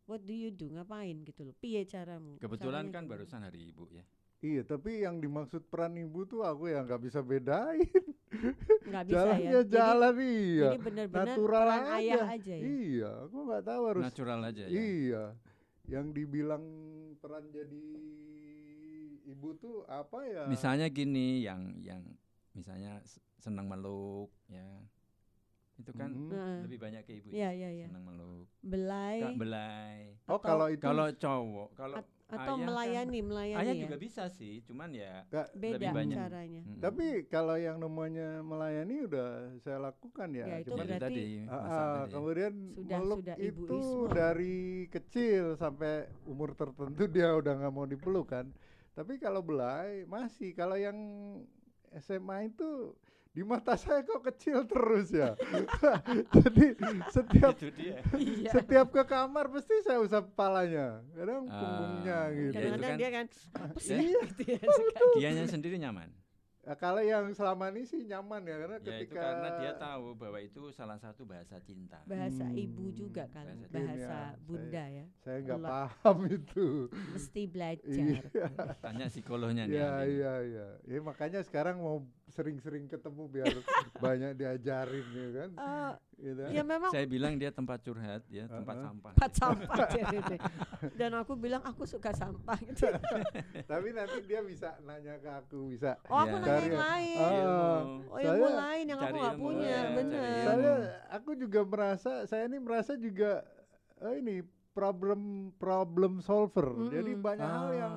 what 0.04 0.20
do 0.20 0.32
you 0.32 0.48
do? 0.48 0.68
Ngapain 0.68 1.22
gitu 1.22 1.44
loh. 1.44 1.56
Piye 1.56 1.84
caramu? 1.84 2.36
Kebetulan 2.36 2.88
Caranya 2.88 2.96
kan 2.96 3.04
barusan 3.08 3.40
hari 3.40 3.72
ibu 3.72 3.88
ya. 3.88 4.04
Iya, 4.44 4.60
tapi 4.62 5.00
yang 5.00 5.16
dimaksud 5.18 5.64
peran 5.64 5.96
ibu 5.96 6.22
tuh 6.22 6.44
aku 6.44 6.68
yang 6.68 6.84
nggak 6.84 7.00
bisa 7.00 7.24
bedain. 7.24 7.80
nggak 8.84 9.04
bisa 9.08 9.16
Jalannya 9.16 9.40
ya. 9.42 9.52
Jadi- 9.56 9.72
jalan 9.72 10.14
iya. 10.20 10.68
Jadi 10.68 10.78
benar-benar 10.82 11.24
natural 11.26 11.64
peran 11.64 11.80
aja. 11.80 11.96
ayah 11.96 12.24
aja 12.28 12.52
ya. 12.52 12.60
Iya, 12.62 13.10
aku 13.24 13.36
nggak 13.42 13.62
tahu 13.64 13.82
harus. 13.88 14.02
Natural 14.04 14.40
aja 14.44 14.62
ya. 14.62 14.68
Iya, 14.70 15.24
yang 15.86 16.06
dibilang 16.12 16.64
peran 17.16 17.44
jadi 17.48 17.86
ibu 19.24 19.48
tuh 19.56 19.76
apa 19.86 20.18
ya? 20.24 20.44
Misalnya 20.44 20.86
gini 20.88 21.40
yang 21.40 21.80
yang 21.80 22.04
misalnya 22.52 23.00
senang 23.34 23.64
meluk 23.64 24.28
ya. 24.46 24.68
Itu 25.74 25.90
kan. 25.90 26.12
Heeh. 26.12 26.56
lebih 26.62 26.78
banyak 26.78 27.02
ke 27.02 27.12
ibu 27.16 27.32
Iya, 27.32 27.48
ya. 27.48 27.50
iya, 27.50 27.68
iya. 27.74 27.86
Senang 27.88 28.04
meluk. 28.04 28.46
Belai 28.60 29.18
belai. 29.34 30.20
Oh, 30.28 30.36
kalau 30.38 30.68
itu 30.68 30.80
Kalau 30.80 31.08
cowok, 31.10 31.68
kalau 31.74 31.96
at- 31.98 32.12
atau 32.26 32.40
ayah 32.40 32.56
kan- 32.56 32.64
melayani, 32.64 33.20
melayani 33.20 33.60
ayah 33.60 33.74
ya. 33.74 33.82
juga 33.84 33.96
bisa 33.96 34.24
sih, 34.28 34.64
cuman 34.64 34.90
ya 34.90 35.28
nggak- 35.28 35.50
Beda 35.54 35.72
lebih 35.76 35.88
banyak. 35.92 36.16
caranya. 36.18 36.60
mm, 36.62 36.80
tapi 36.80 37.06
kalau 37.26 37.56
yang 37.56 37.76
namanya 37.76 38.28
melayani 38.40 38.96
udah 39.04 39.28
saya 39.60 39.78
lakukan 39.78 40.28
ya. 40.32 40.44
Ya, 40.46 40.56
itu 40.58 40.70
Cuman- 40.70 40.82
itu 40.82 40.90
berarti- 40.90 41.04
tadi 41.04 41.26
Ah, 41.44 41.54
ah, 41.54 41.68
tadi. 42.00 42.12
kemudian 42.12 42.52
Sudah- 42.72 42.98
meluk 42.98 43.18
sudah 43.20 43.36
itu 43.36 43.60
ibuisme. 43.76 44.08
dari 44.10 44.56
kecil 44.88 45.44
sampai 45.54 45.92
umur 46.24 46.50
tertentu 46.52 47.04
dia 47.06 47.28
udah 47.30 47.52
nggak 47.54 47.72
mau 47.72 47.84
dipeluk 47.84 48.26
kan. 48.26 48.48
Tapi 48.92 49.18
kalau 49.18 49.40
belai 49.40 50.06
masih. 50.06 50.52
Kalau 50.52 50.74
yang 50.74 50.96
SMA 51.92 52.48
itu 52.48 52.94
di 53.34 53.42
mata 53.42 53.74
saya 53.74 54.00
kok 54.00 54.22
kecil 54.24 54.62
terus 54.62 55.10
ya. 55.10 55.34
Jadi 56.34 56.66
setiap 57.10 57.52
itu 57.52 57.68
dia. 57.74 57.98
Iya. 58.14 58.50
setiap 58.52 58.86
ke 58.88 59.02
kamar 59.04 59.50
pasti 59.50 59.74
saya 59.82 59.98
usap 59.98 60.30
kepalanya, 60.30 61.02
kadang 61.12 61.42
punggungnya 61.44 62.18
iya, 62.24 62.32
gitu. 62.32 62.46
itu 62.46 62.54
Kadang-kadang 62.54 62.86
kan- 62.86 62.96
dia 62.96 63.10
kan 63.10 63.26
apa 63.52 63.78
sih 63.78 63.98
Iya. 63.98 64.20
gitu 64.30 64.42
ya. 64.46 64.60
Dianya 65.18 65.44
sendiri 65.44 65.76
nyaman. 65.76 66.14
Nah, 66.64 66.80
kalau 66.80 66.96
yang 66.98 67.28
selama 67.30 67.68
ini 67.68 67.84
sih 67.84 68.08
nyaman 68.08 68.40
ya 68.40 68.56
karena 68.56 68.76
Ya 68.76 68.80
itu 68.80 68.88
ketika 69.04 69.20
karena 69.20 69.48
dia 69.58 69.72
tahu 69.76 70.16
bahwa 70.16 70.38
itu 70.40 70.62
salah 70.72 70.96
satu 70.96 71.22
bahasa 71.22 71.60
cinta. 71.60 72.00
Bahasa 72.04 72.40
Hmm, 72.40 72.56
ibu 72.56 72.88
juga 72.88 73.28
kan, 73.28 73.44
bahasa 73.44 73.68
bahasa 73.68 74.16
Ya, 74.32 74.40
bunda 74.40 74.84
ya. 74.88 75.04
saya 75.18 75.38
nggak 75.42 75.60
paham 75.60 76.18
itu. 76.24 76.88
Mesti 77.12 77.42
belajar. 77.44 77.84
Iya. 77.84 78.22
Tanya 78.80 79.06
psikolognya 79.08 79.66
nih. 79.66 79.76
Iya 79.76 79.92
iya 80.06 80.34
iya. 80.40 80.66
Ya 80.86 80.98
makanya 81.02 81.42
sekarang 81.42 81.84
mau 81.84 82.00
sering-sering 82.34 82.84
ketemu 82.84 83.22
biar 83.30 83.54
banyak 84.04 84.34
diajarin 84.34 85.06
ya 85.08 85.28
kan. 85.32 85.50
Gitu. 86.14 86.40
ya 86.46 86.62
memang 86.62 86.90
Saya 86.90 87.06
bilang 87.06 87.34
dia 87.34 87.50
tempat 87.50 87.78
curhat, 87.80 88.22
ya 88.26 88.46
tempat 88.46 88.74
Uh-uh. 88.74 88.86
sampah. 88.86 89.12
empat 89.14 89.32
sampah 89.34 89.76
dia 89.88 90.04
gitu. 90.14 90.34
Dan 90.94 91.10
aku 91.14 91.32
bilang 91.34 91.62
aku 91.62 91.82
suka 91.84 92.10
sampah 92.10 92.58
gitu. 92.66 92.86
Tapi 93.64 93.88
nanti 93.90 94.18
dia 94.22 94.40
bisa 94.40 94.74
nanya 94.82 95.14
ke 95.16 95.30
aku 95.30 95.70
bisa. 95.70 95.94
Oh 96.06 96.18
aku 96.18 96.34
Iya. 96.34 96.42
nanya 96.42 96.58
yang 96.60 96.78
lain. 96.80 97.18
Ah. 97.18 97.80
Oh 98.04 98.18
ilmu 98.18 98.46
Saya 98.46 98.58
lain 98.60 98.84
yang 98.84 99.00
aku 99.00 99.14
nggak 99.14 99.34
ilmu, 99.34 99.42
punya, 99.42 99.68
ya, 99.70 99.82
benar. 99.92 100.42
Soalnya 100.42 100.74
aku 101.08 101.30
juga 101.34 101.60
merasa 101.62 102.12
saya 102.24 102.42
ini 102.44 102.58
merasa 102.58 102.92
juga 102.94 103.42
eh, 104.00 104.14
ini 104.18 104.34
problem 104.70 105.20
problem 105.54 106.18
solver. 106.18 106.66
Jadi 106.90 107.12
Mm-mm. 107.12 107.22
banyak 107.22 107.46
hal 107.48 107.70
yang 107.72 107.94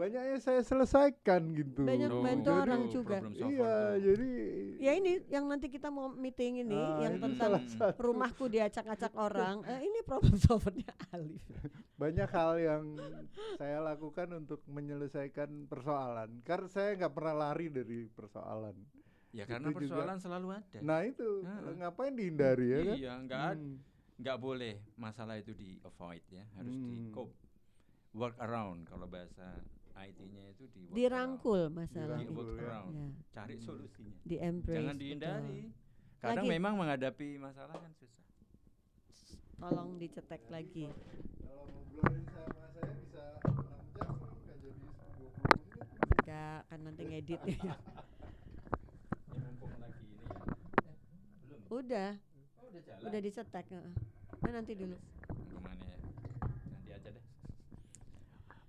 Ah. 0.00 0.02
banyaknya 0.02 0.38
saya 0.38 0.60
selesaikan 0.60 1.52
gitu. 1.52 1.84
Banyak 1.84 2.08
Oh, 2.08 2.20
bantu 2.20 2.48
jadi 2.48 2.58
orang 2.58 2.82
juga. 2.88 3.16
Iya, 3.28 3.74
jadi 3.98 4.30
Ya 4.78 4.92
ini 4.94 5.20
yang 5.26 5.44
nanti 5.44 5.68
kita 5.68 5.88
mau 5.88 6.08
meeting 6.08 6.64
ini 6.64 6.72
Ah, 6.72 7.04
yang 7.04 7.14
itu 7.14 7.22
tentang 7.22 7.36
salah 7.36 7.62
satu. 7.68 8.00
rumahku 8.02 8.48
diacak-acak 8.48 9.12
orang. 9.12 9.60
Eh, 9.66 9.84
ini 9.84 10.00
problem 10.00 10.32
solvernya 10.40 10.88
Alif. 11.10 11.44
banyak 11.94 12.30
hal 12.30 12.52
yang 12.56 12.84
saya 13.54 13.78
lakukan 13.78 14.32
untuk 14.34 14.64
menyelesaikan 14.64 15.68
persoalan. 15.68 16.40
Karena 16.40 16.64
saya 16.66 16.96
nggak 16.96 17.12
pernah 17.12 17.34
lari 17.38 17.68
dari 17.68 18.08
persoalan. 18.08 18.72
Ya 19.30 19.44
karena 19.44 19.68
Itu 19.68 19.84
juga. 19.84 20.00
persoalan 20.00 20.18
selalu 20.18 20.48
ada. 20.50 20.78
Nah 20.80 21.00
itu 21.04 21.44
Ah. 21.44 21.60
ngapain 21.76 22.10
dihindari 22.10 22.66
ya 22.66 22.78
kan? 22.80 22.96
iya, 22.96 23.12
nggak 23.20 23.40
Hmm. 23.52 23.76
nggak 24.16 24.38
boleh 24.38 24.74
masalah 24.96 25.36
itu 25.36 25.52
di 25.52 25.76
avoid 25.78 26.24
ya, 26.26 26.44
harus 26.54 26.72
di 26.72 26.96
Hmm. 26.98 27.12
cope, 27.12 27.36
work 28.12 28.36
around 28.38 28.84
kalau 28.84 29.04
bahasa 29.04 29.60
IT-nya 30.08 30.44
itu 30.56 30.64
di 30.72 30.82
dirangkul 30.90 31.68
masalah 31.68 32.16
di 32.16 32.24
itu. 32.28 32.32
work 32.32 32.56
ya. 32.56 32.62
around. 32.64 32.92
Ya, 32.96 33.08
cari 33.36 33.56
solusinya 33.60 34.16
di 34.24 34.36
embrace. 34.40 34.76
jangan 34.78 34.94
betul. 34.96 35.02
dihindari 35.04 35.60
kadang 36.20 36.44
Lagi. 36.44 36.54
memang 36.56 36.74
menghadapi 36.76 37.28
masalah 37.40 37.76
kan 37.80 37.92
susah 37.96 38.20
Tolong 39.60 40.00
dicetek 40.00 40.40
lagi. 40.48 40.88
Kalau 41.44 41.68
ngobrolin 41.68 42.24
sama 42.32 42.64
saya 42.72 42.96
bisa 42.96 43.24
6 43.44 43.60
jam 43.92 44.12
nggak 44.16 44.56
jadi 44.56 44.80
20 44.88 45.36
menit. 45.36 45.84
Enggak, 46.16 46.60
kan 46.64 46.78
nanti 46.80 47.02
ngedit. 47.04 47.40
ya 47.60 47.76
mumpung 49.36 49.76
lagi 49.76 50.00
ini 50.00 50.24
ya. 50.24 50.32
Eh, 50.88 50.96
belum 51.44 51.60
udah, 51.68 52.10
oh, 52.56 52.66
udah 52.72 52.80
jalan 52.88 53.04
udah 53.04 53.20
dicetek. 53.20 53.66
heeh. 53.68 53.94
Nah, 54.40 54.52
nanti 54.56 54.72
dulu. 54.72 54.96
ke 54.96 55.58
mana 55.60 55.84
ya 55.84 55.96
nanti 56.72 56.88
aja 56.96 57.08
deh 57.12 57.24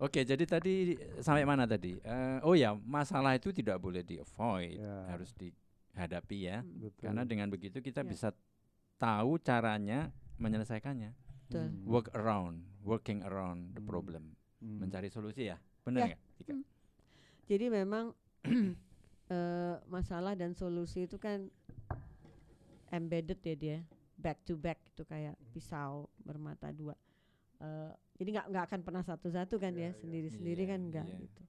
oke 0.01 0.19
jadi 0.19 0.43
tadi 0.43 0.97
sampai 1.21 1.45
mana 1.45 1.63
tadi 1.63 1.95
Eh, 1.97 2.39
oh 2.41 2.57
ya 2.57 2.73
masalah 2.75 3.37
itu 3.37 3.53
tidak 3.53 3.77
boleh 3.77 4.01
di 4.01 4.17
avoid 4.17 4.75
Ya. 4.75 5.05
harus 5.07 5.31
dihadapi 5.31 6.37
ya 6.41 6.57
Hmm, 6.59 6.81
Betul. 6.81 7.03
karena 7.05 7.21
dengan 7.23 7.47
begitu 7.47 7.77
kita 7.79 8.01
Ya. 8.01 8.09
bisa 8.09 8.29
tahu 8.97 9.37
caranya 9.37 10.09
menyelesaikannya 10.35 11.13
Betul. 11.45 11.67
Hmm. 11.69 11.85
work 11.85 12.07
around 12.13 12.65
working 12.81 13.21
around 13.21 13.77
the 13.77 13.81
Hmm. 13.81 13.87
problem 13.87 14.23
Hmm. 14.57 14.81
mencari 14.81 15.07
solusi 15.07 15.47
ya 15.47 15.61
benar 15.81 16.09
Ya. 16.09 16.17
Hmm. 16.49 16.65
Jadi 17.45 17.67
memang 17.67 18.15
eh, 19.29 19.75
masalah 19.85 20.33
dan 20.33 20.55
solusi 20.55 21.05
itu 21.05 21.15
kan 21.15 21.51
embedded 22.91 23.39
ya 23.39 23.55
dia, 23.55 23.77
back 24.17 24.43
to 24.43 24.55
back 24.55 24.79
itu 24.87 25.03
kayak 25.03 25.35
pisau 25.51 26.07
bermata 26.19 26.71
dua. 26.71 26.95
Eh, 27.59 27.91
jadi 28.21 28.29
nggak 28.38 28.45
nggak 28.53 28.63
akan 28.69 28.79
pernah 28.86 29.01
satu-satu 29.01 29.57
kan 29.57 29.73
Iya, 29.73 29.81
ya, 29.81 29.89
iya. 29.89 29.97
sendiri-sendiri 29.97 30.62
Iya, 30.62 30.69
kan 30.69 30.79
enggak 30.86 31.05
gitu. 31.17 31.41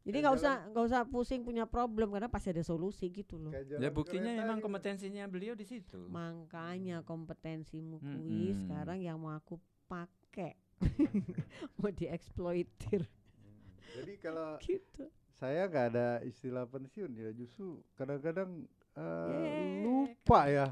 Jadi 0.00 0.16
nggak 0.16 0.34
usah 0.38 0.54
nggak 0.70 0.84
usah 0.86 1.00
pusing 1.04 1.42
punya 1.44 1.66
problem 1.66 2.08
karena 2.08 2.30
pasti 2.30 2.54
ada 2.54 2.62
solusi 2.62 3.10
gitu 3.10 3.36
loh. 3.36 3.52
Ya 3.52 3.90
buktinya 3.90 4.32
memang 4.32 4.62
kompetensinya 4.62 5.26
beliau 5.26 5.52
di 5.52 5.66
situ 5.66 6.08
Makanya 6.08 7.04
kompetensimu 7.04 7.98
Mm-mm. 7.98 8.08
kuis 8.16 8.56
sekarang 8.64 9.02
yang 9.02 9.20
mau 9.20 9.34
aku 9.34 9.58
pakai 9.84 10.54
mau 11.76 11.90
dieksploitir 11.90 13.04
Hmm. 13.40 14.00
Jadi 14.00 14.12
kalau 14.22 14.56
gitu. 14.64 15.04
saya 15.34 15.66
nggak 15.66 15.86
ada 15.92 16.08
istilah 16.22 16.64
pensiun 16.64 17.10
ya 17.12 17.32
justru 17.32 17.80
kadang-kadang 17.92 18.64
eh, 18.94 19.28
Yeay, 19.36 19.84
lupa 19.84 20.40
ya 20.46 20.66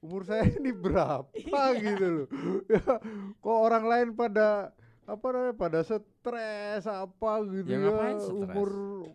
umur 0.00 0.24
saya 0.24 0.44
ini 0.50 0.72
berapa 0.84 1.28
gitu 1.76 2.04
loh 2.04 2.26
ya, 2.68 2.80
kok 3.38 3.58
orang 3.64 3.84
lain 3.84 4.08
pada 4.12 4.72
apa 5.04 5.26
namanya 5.28 5.52
pada 5.54 5.80
stres 5.80 6.82
apa 6.82 7.32
gitu 7.46 7.66
Ya, 7.66 7.76
ya, 7.76 7.82
ngapain 7.82 8.16
stres? 8.18 8.32
umur 8.32 8.68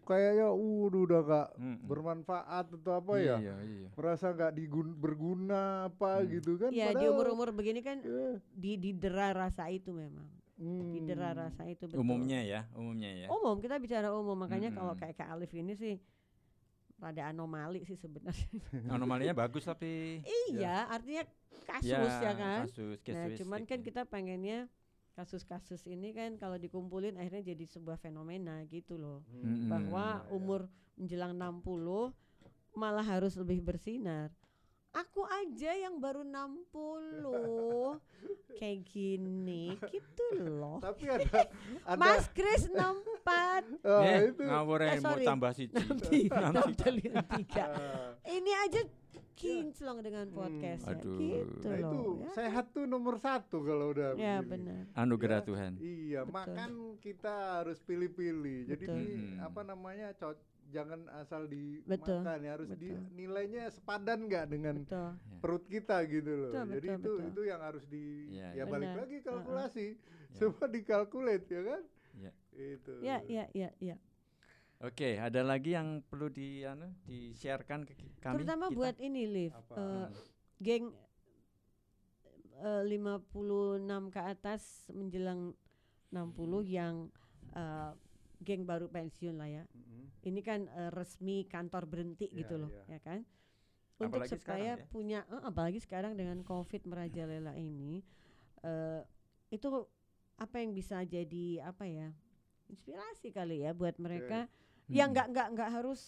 kayaknya 0.04 0.48
udah 0.50 1.00
udah 1.02 1.20
nggak 1.24 1.48
Mm-mm. 1.56 1.78
bermanfaat 1.84 2.66
atau 2.72 2.94
apa 2.96 3.14
ya 3.18 3.36
iya, 3.38 3.56
iya. 3.60 3.88
merasa 3.92 4.30
nggak 4.30 4.54
digun 4.54 4.88
berguna 4.94 5.62
apa 5.88 6.20
Hmm. 6.20 6.30
gitu 6.32 6.52
kan 6.56 6.70
Ya 6.70 6.90
di 6.90 6.94
padahal, 6.96 7.12
umur-umur 7.12 7.50
begini 7.52 7.82
kan 7.82 7.98
ya, 8.00 8.38
di 8.52 8.72
didera 8.76 9.34
rasa 9.34 9.66
itu 9.68 9.90
memang. 9.90 10.30
hmm. 10.56 10.94
Didera 10.94 11.30
rasa 11.34 11.66
itu 11.66 11.84
betul. 11.84 11.98
umumnya 11.98 12.40
ya 12.40 12.70
umumnya 12.72 13.10
ya 13.16 13.28
Umum 13.28 13.58
kita 13.58 13.78
bicara 13.78 14.12
umum 14.12 14.38
makanya 14.38 14.70
kalau 14.70 14.94
Mm-mm. 14.94 15.02
kayak 15.02 15.18
Kak 15.18 15.30
Alif 15.32 15.50
ini 15.52 15.74
sih 15.74 15.98
rada 16.96 17.26
anomali 17.26 17.82
sih 17.82 17.96
sebenarnya. 17.96 18.46
anomalinya 18.94 19.34
bagus 19.34 19.64
tapi 19.64 20.20
iya, 20.46 20.86
artinya 20.86 21.24
kasus 21.66 22.14
ya, 22.20 22.32
kan. 22.36 22.68
kasus 22.68 23.00
Nah, 23.08 23.26
cuman 23.36 23.62
kan 23.64 23.80
ya. 23.80 23.86
kita 23.86 24.02
pengennya 24.04 24.68
kasus-kasus 25.20 25.84
ini 25.86 26.10
kan 26.12 26.40
kalau 26.40 26.56
dikumpulin 26.56 27.14
akhirnya 27.14 27.52
jadi 27.52 27.66
sebuah 27.68 28.00
fenomena 28.00 28.64
gitu 28.66 28.96
loh. 28.96 29.20
Mm-mm. 29.30 29.68
Bahwa 29.68 30.06
Ya, 30.18 30.24
ya. 30.24 30.32
umur 30.32 30.62
menjelang 30.96 31.36
60 31.36 32.16
malah 32.74 33.04
harus 33.04 33.36
lebih 33.36 33.60
bersinar. 33.60 34.32
Aku 34.90 35.22
aja 35.22 35.70
yang 35.76 36.00
baru 36.00 36.24
60 36.24 38.02
kayak 38.58 38.80
gini 38.84 39.78
gitu 39.86 40.26
loh. 40.42 40.82
tapi 40.82 41.06
ada 41.06 41.46
ada 41.86 41.94
Mas 41.96 42.26
Kris 42.30 42.66
64 42.68 43.86
ah, 43.86 44.02
eh, 44.02 44.34
itu 44.34 44.42
ngawur 44.42 44.82
Eh, 44.82 44.98
mau 44.98 45.14
sorry. 45.14 45.24
tambah 45.24 45.52
siji 45.54 45.78
nanti 45.78 46.26
Ini 48.26 48.52
aja 48.60 48.82
kinclong 49.40 50.00
dengan 50.00 50.26
podcast 50.28 50.84
ya. 50.84 50.94
Aduh. 50.94 51.16
gitu 51.16 51.66
nah 51.66 51.78
loh. 51.78 51.88
itu 51.88 52.02
ya. 52.18 52.30
sehat 52.34 52.66
tuh 52.70 52.86
nomor 52.86 53.16
satu 53.18 53.58
kalau 53.62 53.90
udah 53.90 54.14
Ya 54.14 54.40
benar. 54.42 54.84
anugerah 54.94 55.40
Ya, 55.40 55.46
Tuhan 55.46 55.72
Iya, 55.78 56.20
Betul. 56.22 56.36
makan 56.36 56.72
kita 57.00 57.34
harus 57.58 57.80
pilih-pilih. 57.80 58.60
Jadi 58.68 58.86
Betul. 58.86 58.98
di 58.98 59.08
Hmm. 59.10 59.38
apa 59.42 59.62
namanya 59.64 60.08
co- 60.14 60.36
jangan 60.70 61.02
asal 61.16 61.50
Betul, 61.82 62.22
dimakan 62.22 62.40
ya 62.40 62.52
harus 62.54 62.70
di 62.72 62.90
betul. 62.90 63.02
nilainya 63.12 63.64
sepadan 63.70 64.20
nggak 64.24 64.46
dengan 64.48 64.76
Betul. 64.80 65.12
perut 65.40 65.66
kita 65.66 65.98
gitu 66.06 66.32
loh. 66.36 66.52
Betul, 66.52 66.66
Jadi 66.70 66.88
betul, 66.88 67.00
itu 67.00 67.12
betul. 67.16 67.30
itu 67.30 67.42
yang 67.44 67.62
harus 67.64 67.84
di 67.86 68.06
Iya, 68.30 68.48
ya 68.48 68.54
iya. 68.54 68.64
balik 68.66 68.88
Benar. 68.88 69.02
lagi 69.02 69.18
kalkulasi. 69.20 69.88
Ya. 69.90 70.36
Semua 70.36 70.66
dikalkulat 70.68 71.44
ya 71.44 71.62
kan? 71.64 71.82
Ya. 72.14 72.32
Itu. 72.52 72.94
Ya 73.00 73.18
ya 73.26 73.44
ya 73.50 73.70
ya. 73.80 73.96
Oke, 74.80 75.20
ada 75.20 75.44
lagi 75.44 75.76
yang 75.76 76.00
perlu 76.08 76.32
di 76.32 76.64
anu 76.64 76.88
di-sharekan 77.04 77.84
ke 77.84 78.00
kami? 78.24 78.48
Terutama 78.48 78.72
kita? 78.72 78.78
buat 78.80 78.96
ini 79.04 79.28
Liv, 79.28 79.52
Apa? 79.52 79.76
Hmm. 79.76 80.08
geng 80.64 80.86
eh, 82.64 82.84
56 82.88 84.08
ke 84.16 84.22
atas 84.24 84.88
menjelang 84.96 85.52
60 86.16 86.64
yang 86.64 87.12
eh, 87.52 87.92
geng 88.40 88.64
baru 88.64 88.88
pensiun 88.88 89.36
lah 89.36 89.52
ya. 89.52 89.64
Mm-mm. 89.76 90.16
Ini 90.24 90.40
kan 90.48 90.72
eh, 90.72 90.92
resmi 90.96 91.44
kantor 91.44 91.84
berhenti 91.84 92.32
Ya, 92.32 92.40
gitu 92.40 92.56
loh, 92.56 92.72
ya. 92.88 92.96
ya 92.96 93.00
kan? 93.04 93.20
Untuk 94.00 94.24
Apalagi 94.24 94.40
supaya 94.40 94.80
sekarang 94.80 94.88
ya. 94.88 94.92
punya 94.96 95.20
eh, 95.28 95.44
apalagi 95.44 95.80
sekarang 95.84 96.16
dengan 96.16 96.40
Covid 96.48 96.88
merajalela 96.88 97.52
ini 97.60 98.00
eh 98.64 99.04
itu 99.52 99.68
apa 100.40 100.56
yang 100.64 100.72
bisa 100.72 101.04
jadi 101.04 101.68
apa 101.68 101.84
ya? 101.84 102.16
Inspirasi 102.72 103.36
kali 103.36 103.68
ya 103.68 103.76
buat 103.76 104.00
mereka 104.00 104.48
yang 104.90 105.10
Mm-mm. 105.10 105.16
nggak 105.16 105.28
nggak 105.30 105.48
nggak 105.54 105.70
harus 105.72 106.02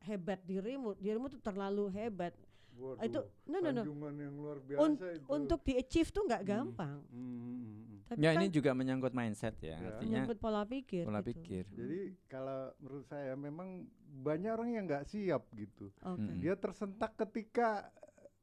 hebat 0.00 0.40
dirimu, 0.42 0.94
dirimu 0.96 1.26
tuh 1.28 1.38
terlalu 1.38 1.86
hebat. 1.90 2.34
Waduh, 2.76 3.00
itu 3.00 3.20
no 3.46 3.56
no 3.58 3.70
no 3.72 3.82
yang 4.12 4.36
luar 4.36 4.58
biasa 4.60 4.80
Un- 4.82 4.98
itu. 5.00 5.28
untuk 5.32 5.60
di 5.64 5.72
achieve 5.74 6.10
tuh 6.10 6.22
nggak 6.22 6.42
Hmm. 6.42 6.50
gampang. 6.50 6.98
Hmm, 7.08 7.16
hmm, 7.16 7.56
hmm. 7.56 7.98
Tapi 8.06 8.18
Ya 8.20 8.30
kan 8.30 8.38
ini 8.38 8.46
juga 8.48 8.70
menyangkut 8.70 9.12
mindset 9.12 9.56
ya, 9.58 9.74
Ya. 9.74 9.88
artinya 9.88 10.22
menyangkut 10.22 10.38
pola 10.38 10.62
pikir. 10.62 11.02
pola 11.02 11.18
gitu. 11.18 11.28
pikir. 11.32 11.64
Jadi 11.72 12.00
kalau 12.26 12.60
menurut 12.76 13.04
saya 13.04 13.32
memang 13.32 13.68
banyak 14.16 14.50
orang 14.52 14.70
yang 14.70 14.84
nggak 14.84 15.06
siap 15.06 15.42
gitu. 15.50 15.88
Oke. 15.96 16.20
Mm-mm. 16.20 16.38
dia 16.38 16.54
tersentak 16.54 17.16
ketika 17.16 17.88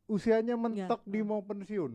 usianya 0.06 0.56
mentok 0.56 1.00
di 1.06 1.20
eh. 1.20 1.24
mau 1.24 1.40
pensiun 1.40 1.94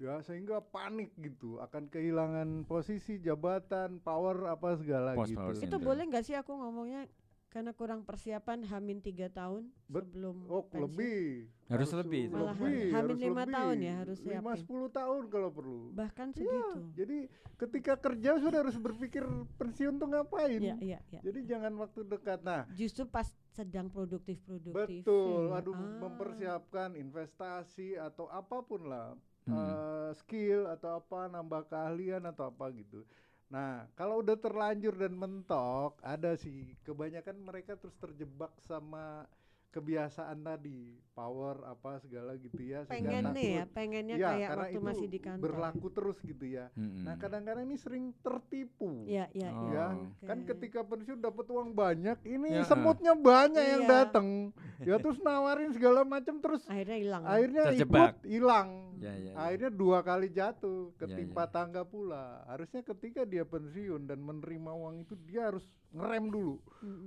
ya 0.00 0.16
sehingga 0.20 0.64
panik 0.64 1.12
gitu 1.14 1.60
akan 1.60 1.86
kehilangan 1.86 2.64
posisi 2.64 3.20
jabatan 3.20 4.00
power 4.00 4.48
apa 4.48 4.72
segala 4.74 5.12
Post 5.12 5.30
gitu 5.30 5.52
Itu 5.60 5.76
boleh 5.78 6.08
nggak 6.08 6.24
sih 6.24 6.32
aku 6.34 6.50
ngomongnya 6.50 7.04
karena 7.46 7.74
kurang 7.74 8.00
persiapan 8.00 8.62
hamin 8.64 9.02
tiga 9.02 9.26
tahun 9.26 9.68
Bet- 9.84 10.06
sebelum 10.06 10.46
oh 10.46 10.64
pensiun? 10.64 10.80
lebih 10.86 11.20
Harus 11.66 11.90
lebih 11.92 12.22
itu. 12.24 12.32
Malah 12.32 12.54
lebih 12.54 12.62
hamin 12.64 12.94
harus 12.94 13.16
lima 13.20 13.42
lebih. 13.42 13.52
tahun 13.52 13.76
ya 13.80 13.94
harus 13.98 14.18
lima 14.20 14.32
siapin. 14.48 14.56
sepuluh 14.56 14.88
tahun 14.88 15.22
kalau 15.28 15.50
perlu 15.50 15.80
Bahkan 15.92 16.26
Iya, 16.30 16.34
segitu. 16.38 16.80
jadi 16.94 17.18
ketika 17.58 17.92
kerja 17.98 18.30
sudah 18.38 18.58
harus 18.60 18.76
berpikir 18.78 19.24
pensiun 19.54 19.94
tuh 19.96 20.08
ngapain 20.08 20.56
Iya 20.56 20.74
iya 20.80 20.98
iya. 21.10 21.20
jadi 21.20 21.38
jangan 21.44 21.72
waktu 21.76 22.00
dekat 22.04 22.40
nah 22.40 22.64
Justru 22.72 23.04
pas 23.04 23.26
sedang 23.50 23.90
produktif-produktif. 23.90 25.02
Betul, 25.02 25.50
ya. 25.50 25.58
aduh 25.58 25.74
Ah. 25.74 25.98
mempersiapkan 26.00 26.94
investasi 26.94 27.98
atau 27.98 28.24
apa 28.26 28.62
pun 28.62 28.86
lah, 28.86 29.18
Hmm. 29.50 29.74
eh, 29.74 30.10
skill 30.20 30.60
atau 30.70 30.90
apa, 31.02 31.26
nambah 31.34 31.62
keahlian 31.70 32.22
atau 32.30 32.44
apa 32.52 32.70
gitu. 32.74 33.02
Nah, 33.50 33.90
kalau 33.98 34.22
udah 34.22 34.36
terlanjur 34.38 34.94
dan 34.94 35.14
mentok, 35.18 35.98
ada 36.06 36.38
sih 36.38 36.78
kebanyakan 36.86 37.36
mereka 37.42 37.74
terus 37.74 37.96
terjebak 37.98 38.54
sama 38.62 39.26
kebiasaan 39.70 40.38
tadi, 40.40 40.82
power 41.10 41.62
apa 41.64 41.98
segala 41.98 42.34
gitu 42.34 42.58
ya. 42.58 42.82
Pengen 42.84 43.30
nih 43.30 43.50
ya, 43.52 43.64
pengennya 43.66 44.16
Iya, 44.16 44.28
kayak 44.28 44.48
karena 44.48 44.60
waktu 44.60 44.72
itu 44.72 44.80
masih 44.82 45.06
di 45.06 45.18
kantor. 45.18 45.44
berlaku 45.44 45.86
terus 45.88 46.18
gitu 46.20 46.44
ya. 46.44 46.66
Mm-mm. 46.74 47.02
Nah, 47.02 47.14
kadang-kadang 47.16 47.64
ini 47.64 47.76
sering 47.76 48.04
tertipu. 48.20 49.06
Iya 49.06 49.30
iya 49.32 49.48
Oh. 49.48 49.62
iya. 49.64 49.70
Ya, 49.70 49.86
Oke. 49.94 50.26
kan 50.26 50.38
ketika 50.44 50.80
pensiun 50.82 51.18
dapat 51.18 51.46
uang 51.46 51.70
banyak, 51.72 52.18
ini 52.24 52.48
Ya, 52.52 52.64
semutnya 52.64 53.14
banyak 53.14 53.62
yang 53.64 53.82
Iya. 53.84 53.90
datang. 53.96 54.28
Ya 54.82 54.96
terus 54.96 55.18
nawarin 55.18 55.70
segala 55.70 56.02
macam 56.02 56.40
terus 56.40 56.64
akhirnya 56.64 56.96
hilang. 56.96 57.22
ya? 57.22 57.28
akhirnya 57.30 57.62
Terjebak. 57.68 57.94
ikut 57.94 58.16
hilang. 58.26 58.68
Ya, 58.96 59.12
ya, 59.12 59.20
ya. 59.22 59.32
Akhirnya 59.38 59.70
dua 59.70 59.98
kali 60.00 60.28
jatuh, 60.28 60.80
Ya, 60.90 60.96
ketimpa 60.98 61.42
ya. 61.42 61.50
tangga 61.50 61.82
pula. 61.82 62.24
Harusnya 62.44 62.82
ketika 62.82 63.22
dia 63.22 63.44
pensiun 63.44 64.04
dan 64.04 64.18
menerima 64.18 64.72
uang 64.72 65.00
itu 65.00 65.14
dia 65.22 65.46
harus 65.46 65.62
ngerem 65.90 66.26
dulu, 66.26 66.60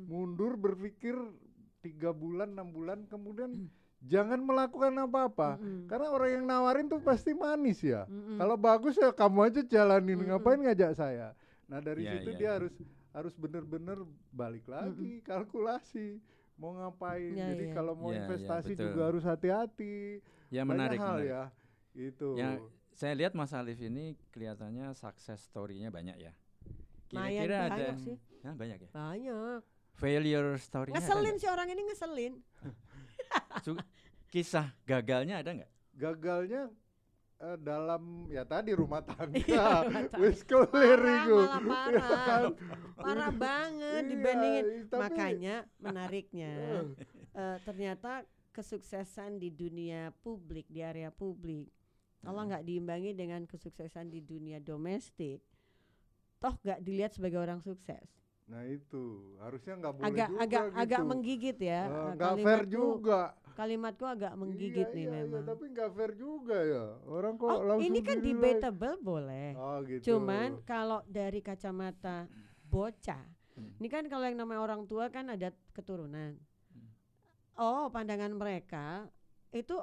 mundur 0.04 0.54
berpikir 0.54 1.14
tiga 1.84 2.10
bulan 2.10 2.50
enam 2.50 2.72
bulan 2.72 3.04
kemudian 3.06 3.52
Hmm. 3.52 3.68
jangan 4.02 4.40
melakukan 4.40 4.96
apa-apa. 4.98 5.56
Mm-mm. 5.56 5.86
Karena 5.86 6.08
orang 6.10 6.30
yang 6.34 6.46
nawarin 6.46 6.88
tuh 6.88 7.00
pasti 7.00 7.32
manis 7.32 7.80
ya. 7.80 8.04
Mm-mm. 8.06 8.36
Kalau 8.36 8.56
bagus 8.56 8.96
ya 8.96 9.12
kamu 9.12 9.40
aja 9.44 9.62
jalanin, 9.62 10.16
Mm-mm. 10.18 10.28
ngapain 10.30 10.60
ngajak 10.60 10.92
saya? 10.94 11.36
Nah 11.68 11.80
dari 11.80 12.04
Ya, 12.04 12.16
situ 12.16 12.32
ya, 12.32 12.38
dia 12.38 12.46
ya. 12.46 12.52
harus 12.58 12.74
harus 13.12 13.34
bener-bener 13.34 14.00
balik 14.30 14.66
lagi 14.66 15.22
kalkulasi 15.22 16.18
mau 16.54 16.74
ngapain. 16.74 17.32
Ya, 17.32 17.50
Jadi 17.50 17.66
ya. 17.66 17.74
kalau 17.74 17.94
mau 17.94 18.10
Ya, 18.10 18.16
ya, 18.16 18.20
investasi 18.24 18.74
betul. 18.74 18.84
juga 18.90 19.02
harus 19.06 19.24
hati-hati. 19.24 20.24
Ya 20.48 20.62
Banyak 20.62 20.70
menarik, 20.70 20.98
hal 20.98 21.16
menarik. 21.18 21.30
ya. 21.30 21.44
Itu. 21.94 22.30
Ya, 22.34 22.50
saya 22.92 23.14
lihat 23.14 23.34
Mas 23.34 23.52
Alif 23.52 23.78
ini 23.78 24.14
kelihatannya 24.30 24.92
success 24.94 25.44
story-nya 25.44 25.90
banyak 25.90 26.18
ya. 26.18 26.32
Kira-kira 27.08 27.56
ada 27.64 27.70
banyak 27.70 27.98
sih. 28.00 28.16
Hah, 28.42 28.54
banyak 28.54 28.78
ya. 28.80 28.90
Banyak. 28.92 29.62
Failure 29.94 30.58
story-nya 30.58 30.98
ada 30.98 31.06
Ngeselin 31.06 31.36
sih 31.38 31.48
orang 31.48 31.68
ini 31.70 31.82
ngeselin. 31.86 32.34
Kisah 34.34 34.74
gagalnya 34.84 35.40
ada 35.40 35.54
nggak? 35.54 35.72
Gagalnya 35.94 36.74
eh, 37.40 37.58
dalam 37.60 38.02
ya 38.28 38.42
tadi 38.44 38.74
rumah 38.74 39.00
tangga. 39.00 39.38
Iya. 39.38 39.86
Wis 40.22 40.42
clear 40.42 40.66
Parah, 40.98 41.18
iku. 41.22 41.38
malah 41.38 41.62
parah. 41.62 42.52
Parah 42.96 43.32
banget 43.32 44.02
Iya, 44.02 44.10
dibandingin. 44.10 44.66
tapi- 44.90 45.02
Makanya 45.04 45.56
menariknya 45.78 46.52
Eh, 46.52 46.84
eh, 47.42 47.58
ternyata 47.62 48.26
kesuksesan 48.50 49.38
di 49.38 49.50
dunia 49.50 50.14
publik 50.22 50.66
di 50.68 50.82
area 50.82 51.10
publik 51.10 51.70
kalau 52.22 52.46
nggak 52.46 52.62
diimbangi 52.62 53.12
dengan 53.12 53.44
kesuksesan 53.44 54.08
di 54.08 54.22
dunia 54.22 54.62
domestik 54.62 55.42
toh 56.38 56.54
nggak 56.62 56.80
dilihat 56.80 57.12
sebagai 57.12 57.42
orang 57.42 57.60
sukses 57.60 58.06
Nah 58.44 58.64
itu 58.66 59.04
harusnya 59.38 59.74
nggak 59.78 59.94
boleh 59.94 60.08
agak 60.10 60.28
juga 60.28 60.42
agak 60.42 60.64
gitu. 60.66 60.78
agak 60.78 61.02
menggigit 61.06 61.58
ya 61.60 61.82
Eh, 61.82 61.88
eh, 61.88 62.12
nggak 62.14 62.34
fair 62.36 62.44
kalimatku- 62.60 62.72
juga. 62.72 63.20
kalimatku 63.54 64.06
agak 64.06 64.34
menggigit 64.34 64.88
iya, 64.88 64.96
nih 64.96 65.06
iya, 65.06 65.14
iya, 65.14 65.24
memang 65.24 65.44
tapi 65.46 65.64
nggak 65.70 65.90
fair 65.92 66.12
juga 66.14 66.58
ya. 66.60 66.86
Orang 67.06 67.34
kok 67.36 67.48
oh 67.48 67.62
langsung 67.64 67.88
ini 67.88 68.00
kan 68.02 68.18
dinilai. 68.18 68.34
debatable 68.58 68.96
boleh 69.00 69.50
Oh 69.54 69.78
gitu. 69.84 70.02
cuman 70.04 70.50
kalau 70.64 71.00
dari 71.06 71.40
kacamata 71.40 72.26
bocah 72.66 73.24
Hmm. 73.54 73.70
ini 73.78 73.86
kan 73.86 74.02
kalau 74.08 74.26
yang 74.26 74.34
namanya 74.34 74.66
orang 74.66 74.82
tua 74.84 75.06
kan 75.08 75.30
ada 75.30 75.48
keturunan 75.72 76.34
Hmm. 76.68 76.90
oh 77.56 77.86
pandangan 77.88 78.34
mereka 78.34 79.06
itu 79.52 79.78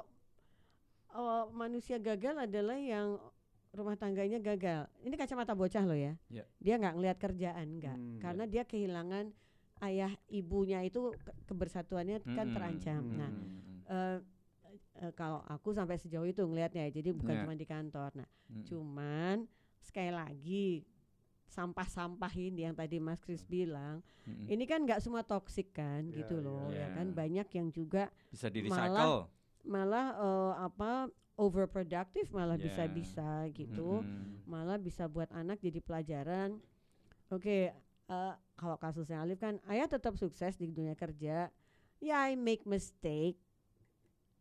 oh, 1.09 1.47
manusia 1.49 1.95
gagal 1.95 2.35
adalah 2.41 2.75
yang 2.75 3.15
rumah 3.71 3.95
tangganya 3.95 4.37
gagal 4.37 4.85
ini 5.01 5.15
kacamata 5.15 5.51
bocah 5.51 5.83
loh 5.83 5.95
ya 5.95 6.13
Ya. 6.27 6.43
dia 6.57 6.75
nggak 6.75 6.93
ngelihat 6.93 7.17
kerjaan 7.17 7.67
nggak 7.77 7.97
Hmm, 7.97 8.19
karena 8.19 8.43
dia 8.45 8.63
kehilangan 8.63 9.31
ayah 9.81 10.11
ibunya 10.27 10.79
itu 10.81 11.15
ke- 11.17 11.35
kebersatuannya 11.45 12.19
kan 12.21 12.45
Mm-mm, 12.45 12.53
terancam 12.53 13.01
Hmm. 13.01 13.17
nah 13.17 13.31
mm-mm, 13.31 13.79
eh, 13.87 14.17
eh, 15.01 15.13
kalau 15.13 15.39
aku 15.45 15.71
sampai 15.71 15.95
sejauh 15.95 16.25
itu 16.25 16.43
ngelihatnya 16.43 16.85
ya 16.85 16.91
jadi 16.93 17.09
bukan 17.11 17.33
Ya. 17.33 17.41
cuma 17.41 17.53
di 17.53 17.65
kantor 17.65 18.09
nah 18.13 18.29
mm-mm. 18.47 18.63
Cuman 18.63 19.47
sekali 19.79 20.11
lagi 20.11 20.67
sampah-sampah 21.47 22.31
ini 22.33 22.63
yang 22.63 22.71
tadi 22.71 22.95
Mas 22.97 23.19
Kris 23.19 23.43
bilang, 23.43 23.99
Mm-mm. 24.23 24.47
ini 24.47 24.63
kan 24.63 24.87
nggak 24.87 25.03
semua 25.03 25.19
toksik 25.21 25.73
kan 25.73 26.07
Ya, 26.07 26.23
gitu 26.23 26.39
ya, 26.39 26.43
loh 26.43 26.67
ya. 26.69 26.87
ya 26.87 26.95
kan 26.95 27.07
banyak 27.11 27.47
yang 27.51 27.67
juga 27.69 28.07
bisa 28.29 28.47
di 28.47 28.63
malah 28.63 29.27
malah 29.61 30.05
eh, 30.15 30.53
apa 30.61 30.91
overproductive 31.41 32.29
malah 32.29 32.53
Ya. 32.55 32.69
bisa-bisa 32.69 33.49
gitu, 33.51 34.05
Mm-mm. 34.05 34.45
malah 34.45 34.77
bisa 34.77 35.09
buat 35.09 35.33
anak 35.33 35.57
jadi 35.57 35.81
pelajaran. 35.81 36.61
Oke, 37.27 37.73
eh, 38.05 38.33
kalau 38.53 38.77
kasusnya 38.77 39.19
Alif 39.19 39.41
kan 39.41 39.57
ayah 39.65 39.89
tetap 39.89 40.13
sukses 40.15 40.53
di 40.53 40.69
dunia 40.69 40.93
kerja. 40.93 41.49
Ya 41.97 42.17
I 42.29 42.37
make 42.37 42.65
mistake 42.65 43.41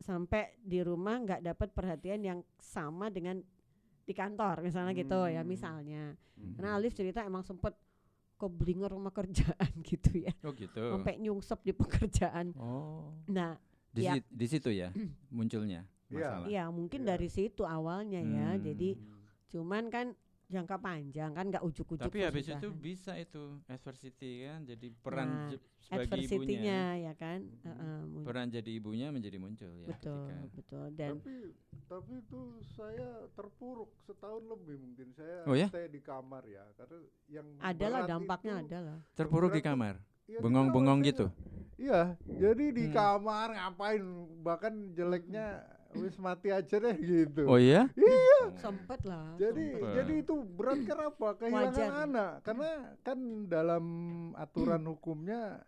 sampai 0.01 0.57
di 0.59 0.81
rumah 0.81 1.17
nggak 1.17 1.45
dapat 1.45 1.69
perhatian 1.71 2.21
yang 2.21 2.39
sama 2.57 3.09
dengan 3.09 3.41
di 4.01 4.13
kantor 4.13 4.65
misalnya 4.65 4.93
gitu 4.93 5.25
ya 5.25 5.41
Hmm. 5.41 5.49
misalnya. 5.49 6.03
Hmm. 6.37 6.57
Karena 6.57 6.71
Alif 6.75 6.93
cerita 6.93 7.21
emang 7.21 7.45
sempet 7.45 7.77
keblinger 8.37 8.89
sama 8.91 9.13
kerjaan 9.13 9.73
gitu 9.85 10.25
ya, 10.25 10.33
Oh 10.41 10.57
gitu. 10.57 10.81
sampai 10.97 11.21
nyungsep 11.21 11.61
di 11.61 11.73
pekerjaan. 11.73 12.53
Oh. 12.57 13.13
Nah, 13.29 13.57
Di, 13.91 14.07
Ya. 14.07 14.15
sit- 14.17 14.31
di 14.31 14.47
situ 14.47 14.71
ya 14.71 14.89
munculnya. 15.35 15.83
Masalah. 16.13 16.47
iya 16.47 16.65
mungkin 16.69 17.01
Iya. 17.01 17.09
dari 17.09 17.29
situ 17.29 17.63
awalnya 17.63 18.21
ya. 18.21 18.49
Hmm. 18.53 18.63
Jadi 18.63 18.89
cuman 19.49 19.85
kan 19.87 20.07
jangka 20.47 20.77
panjang 20.77 21.31
kan 21.31 21.47
nggak 21.47 21.63
ujuk-ujuk. 21.63 22.03
Tapi 22.03 22.21
habis 22.21 22.43
itu 22.45 22.59
kesusahan. 22.59 22.83
bisa 22.83 23.13
itu 23.15 23.43
adversity 23.65 24.33
kan 24.45 24.61
jadi 24.65 24.87
peran 24.97 25.29
Nah, 25.29 25.51
sebagai 25.81 26.03
adversity-nya 26.11 26.43
ibunya. 26.43 26.81
ya 27.01 27.13
kan. 27.15 27.39
Heeh, 27.63 27.99
mun- 28.05 28.27
Peran 28.27 28.47
jadi 28.49 28.71
ibunya 28.73 29.09
menjadi 29.09 29.39
muncul 29.39 29.71
ya. 29.77 29.87
betul, 29.89 30.27
ketika- 30.27 30.51
betul. 30.53 30.85
Dan 30.93 31.11
tapi 31.17 31.35
tapi 31.87 32.13
itu 32.19 32.41
saya 32.69 33.11
terpuruk 33.31 33.91
setahun 34.01 34.43
lebih 34.45 34.77
mungkin 34.77 35.09
saya 35.13 35.39
Oh 35.45 35.55
ya? 35.55 35.67
stay 35.67 35.87
di 35.87 35.99
kamar 36.01 36.43
ya 36.45 36.67
karena 36.75 36.99
yang 37.29 37.47
adalah 37.61 38.01
dampaknya 38.05 38.55
itu- 38.57 38.67
adalah. 38.69 38.99
Terpuruk 39.13 39.51
di 39.53 39.63
kamar. 39.63 39.95
Iya, 40.27 40.39
di 40.39 40.43
Bengong-bengong 40.43 41.01
gitu. 41.05 41.27
Iya, 41.77 42.01
jadi 42.29 42.67
di 42.71 42.85
Hmm. 42.87 42.93
kamar 42.93 43.49
ngapain 43.53 44.03
bahkan 44.41 44.75
jeleknya 44.93 45.63
wis 45.93 46.15
mati 46.17 46.49
aja 46.49 46.77
deh 46.77 46.97
gitu. 46.97 47.45
Oh 47.45 47.59
iya? 47.59 47.91
Iya. 47.93 48.55
Sempet 48.57 49.01
lah. 49.03 49.35
Jadi 49.37 49.65
sempet. 49.75 49.95
Jadi 49.97 50.13
itu 50.21 50.35
berat 50.45 50.81
kenapa? 50.83 51.27
Kehilangan 51.35 51.75
Wajar. 51.75 51.91
anak. 52.05 52.33
Karena 52.43 52.71
kan 53.01 53.19
dalam 53.47 53.85
aturan 54.35 54.83
hukumnya 54.87 55.59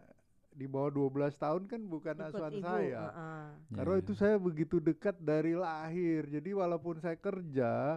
di 0.52 0.68
bawah 0.68 0.92
12 0.92 1.32
tahun 1.34 1.62
kan 1.64 1.80
bukan 1.82 2.12
Ikut 2.14 2.26
asuhan 2.28 2.52
ibu, 2.54 2.62
saya. 2.62 3.00
heeh. 3.08 3.44
Karena 3.72 3.94
Ya. 3.96 4.02
itu 4.04 4.12
saya 4.12 4.36
begitu 4.36 4.76
dekat 4.78 5.16
dari 5.16 5.56
lahir. 5.56 6.28
Jadi 6.28 6.50
walaupun 6.52 7.00
saya 7.00 7.16
kerja 7.16 7.96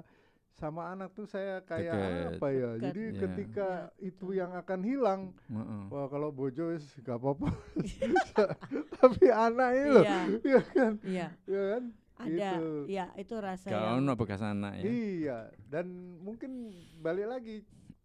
sama 0.55 0.87
anak 0.87 1.11
tuh 1.11 1.27
saya 1.27 1.59
kayak 1.61 1.91
Deket. 1.91 2.31
apa 2.31 2.47
ya? 2.47 2.69
Deket. 2.71 2.83
Jadi 2.87 3.03
Ya. 3.03 3.19
ketika 3.19 3.67
Ya, 3.67 4.07
itu 4.07 4.27
yang 4.31 4.51
akan 4.55 4.79
hilang, 4.81 5.21
Heeh. 5.51 5.81
wah 5.91 6.07
kalau 6.07 6.31
bojo 6.31 6.71
wis 6.71 6.87
gak 7.03 7.19
apa-apa. 7.19 7.51
Tapi 8.95 9.25
anak 9.27 9.69
ini 9.75 9.89
loh, 9.91 10.05
Iya, 10.05 10.19
ya 10.47 10.61
kan? 10.63 10.93
iya. 11.03 11.27
Ya 11.45 11.63
kan? 11.75 11.83
Ada, 12.15 12.31
Gitu. 12.31 12.87
ya 12.87 13.05
itu 13.19 13.35
rasa 13.37 13.67
Gak 13.67 13.81
yang 13.81 14.07
bekas 14.15 14.39
anak 14.39 14.71
ya. 14.79 14.83
Iya, 14.87 15.37
dan 15.67 15.85
mungkin 16.23 16.71
balik 16.99 17.27
lagi 17.27 17.55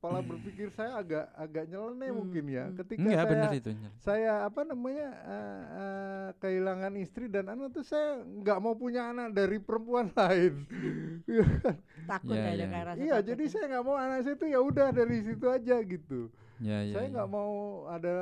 pola 0.00 0.24
berpikir 0.24 0.72
saya 0.72 0.96
agak 0.96 1.28
agak 1.36 1.68
nyeleneh 1.68 2.08
Hmm, 2.08 2.18
mungkin 2.18 2.44
ya. 2.48 2.64
hmm. 2.66 2.76
Ketika 2.80 3.00
Enggak 3.04 3.14
saya 3.20 3.30
benar 3.30 3.50
itu. 3.52 3.70
Saya 4.00 4.32
apa 4.42 4.60
namanya 4.64 5.08
eh, 5.28 5.62
eh, 5.76 6.28
kehilangan 6.40 6.92
istri 6.96 7.28
dan 7.28 7.44
anak 7.46 7.70
tuh 7.70 7.84
saya 7.84 8.24
nggak 8.24 8.58
mau 8.58 8.74
punya 8.74 9.12
anak 9.12 9.30
dari 9.30 9.60
perempuan 9.60 10.08
lain. 10.18 10.64
Iya 11.28 11.44
kan? 11.60 11.76
takut 12.08 12.34
Ya, 12.34 12.42
ada 12.48 12.64
ya. 12.64 12.66
kayak 12.66 12.86
rasa 12.88 12.98
iya, 12.98 13.14
takut 13.14 13.28
jadi 13.28 13.44
ya. 13.44 13.50
saya 13.52 13.64
nggak 13.70 13.84
mau 13.84 13.96
anak 13.96 14.18
saya 14.24 14.34
tuh 14.34 14.48
ya 14.48 14.60
udah 14.60 14.88
dari 14.90 15.16
situ 15.20 15.46
aja 15.46 15.76
gitu. 15.84 16.20
Ya, 16.60 16.78
ya, 16.82 16.92
saya 16.92 17.06
ya. 17.06 17.12
nggak 17.14 17.28
mau 17.30 17.52
ada 17.86 18.14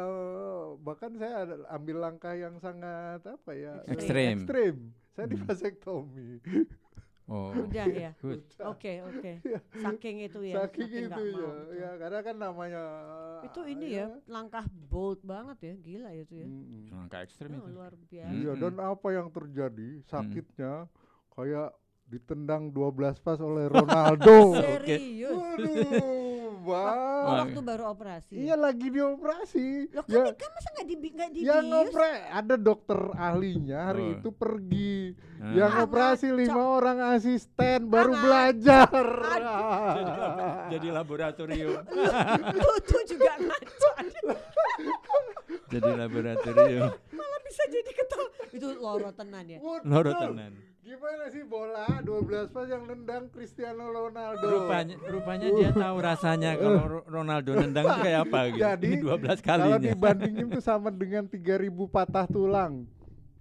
bahkan 0.79 1.11
saya 1.15 1.35
ada 1.43 1.55
ambil 1.73 1.97
langkah 1.99 2.35
yang 2.35 2.55
sangat 2.59 3.23
apa 3.23 3.51
ya 3.55 3.83
Ekstrim. 3.87 4.35
ekstrim. 4.37 4.77
Saya 5.19 5.27
di 5.27 5.35
Hmm. 5.35 5.47
vasektomi. 5.51 6.39
Oh. 7.27 7.51
Udah 7.53 7.91
ya. 7.91 8.15
Good. 8.23 8.41
Oke, 8.63 9.03
oke. 9.03 9.33
Iya. 9.43 9.59
Saking 9.77 10.17
itu 10.25 10.41
ya. 10.47 10.55
Saking 10.63 10.89
nggak 10.89 11.19
itu 11.19 11.23
ya, 11.27 11.35
mau, 11.37 11.53
ya 11.75 11.91
karena 11.99 12.19
kan 12.23 12.37
namanya 12.39 12.85
Itu 13.45 13.61
ini 13.67 13.87
ya, 13.93 14.07
langkah 14.25 14.63
bold 14.71 15.21
banget 15.21 15.59
ya, 15.61 15.75
gila 15.77 16.11
itu 16.15 16.39
ya. 16.39 16.47
Mm-mm. 16.47 16.89
Langkah 16.89 17.21
ekstrim 17.21 17.53
Oh, 17.53 17.67
itu. 17.67 17.75
luar 17.75 17.93
biasa. 17.99 18.31
Iya, 18.31 18.53
Mm-mm. 18.55 18.63
dan 18.63 18.75
apa 18.79 19.09
yang 19.11 19.29
terjadi? 19.29 19.89
Sakitnya 20.07 20.87
kayak 21.35 21.75
ditendang 22.07 22.71
12 22.71 23.21
pas 23.21 23.37
oleh 23.37 23.67
Ronaldo. 23.69 24.39
Serius. 24.65 25.35
Waduh, 25.35 26.28
Oh, 26.61 26.67
Bang. 26.67 27.39
waktu 27.41 27.61
baru 27.61 27.85
operasi. 27.89 28.35
Iya 28.37 28.55
lagi 28.55 28.87
dioperasi. 28.87 29.67
Loh 29.91 30.03
kan, 30.03 30.11
Ya, 30.11 30.23
kan 30.33 30.49
masa 30.51 30.69
nggak 30.71 30.87
di 30.87 30.95
nggak 31.09 31.31
dibius? 31.31 31.47
yang 31.47 31.65
ngopre 31.67 32.13
ada 32.29 32.55
dokter 32.55 33.01
ahlinya 33.15 33.79
hari 33.87 34.05
Oh. 34.05 34.15
itu 34.15 34.29
pergi. 34.31 34.97
Ah. 35.39 35.55
Yang 35.55 35.73
Ah, 35.73 35.85
operasi 35.85 36.27
lima 36.31 36.63
orang 36.73 36.99
asisten 37.13 37.79
baru 37.87 38.13
belajar. 38.13 38.91
jadi, 38.91 40.13
jadi 40.73 40.89
laboratorium. 40.91 41.83
Lu 42.59 42.75
tuh 42.83 43.03
juga 43.05 43.33
ngaco. 43.37 43.91
jadi 45.69 45.91
laboratorium. 45.97 46.91
Malah 47.11 47.41
bisa 47.43 47.63
jadi 47.67 47.91
ketua. 47.93 48.27
Itu 48.51 48.67
loro 48.75 49.11
tenan 49.13 49.45
ya. 49.47 49.59
Waduh, 49.59 49.85
Loro 49.85 50.13
tenan. 50.13 50.53
Gimana 50.89 51.29
sih 51.29 51.45
bola 51.45 51.85
12 52.01 52.49
pas 52.49 52.65
yang 52.65 52.81
nendang 52.83 53.29
Cristiano 53.29 53.85
Ronaldo? 53.87 54.41
Rupanya 54.41 54.97
rupanya 55.05 55.49
dia 55.51 55.69
tahu 55.71 55.97
rasanya 56.01 56.51
kalau 56.57 56.81
Ro- 56.81 57.07
Ronaldo 57.07 57.51
nendang 57.55 57.85
itu 57.85 57.99
kayak 58.01 58.21
apa 58.25 58.39
gitu. 58.49 58.63
Jadi, 58.65 58.89
Ini 58.89 59.05
12 59.05 59.39
Kalau 59.43 59.69
kalinya. 59.69 59.85
dibandingin 59.85 60.47
tuh 60.49 60.63
sama 60.63 60.89
dengan 60.89 61.29
3000 61.29 61.45
patah 61.87 62.25
tulang. 62.27 62.89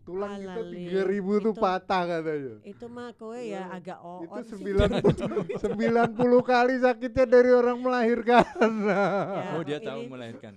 Tulang 0.03 0.39
kita 0.39 0.55
Alali, 0.57 0.83
3000 0.87 1.03
tuh 1.37 1.51
itu- 1.51 1.51
patah 1.57 2.03
katanya. 2.05 2.55
Itu 2.63 2.85
mah 2.87 3.09
kowe 3.13 3.39
ya 3.39 3.63
agak 3.69 3.99
on 4.01 4.19
itu 4.21 4.39
sih. 4.45 4.55
90 4.67 5.47
90 5.57 6.19
kali 6.43 6.73
sakitnya 6.77 7.25
dari 7.29 7.51
orang 7.53 7.77
melahirkan. 7.77 8.43
Ya, 8.83 9.55
oh 9.55 9.63
dia 9.63 9.79
tahu 9.79 9.99
ini- 10.01 10.11
melahirkan. 10.11 10.51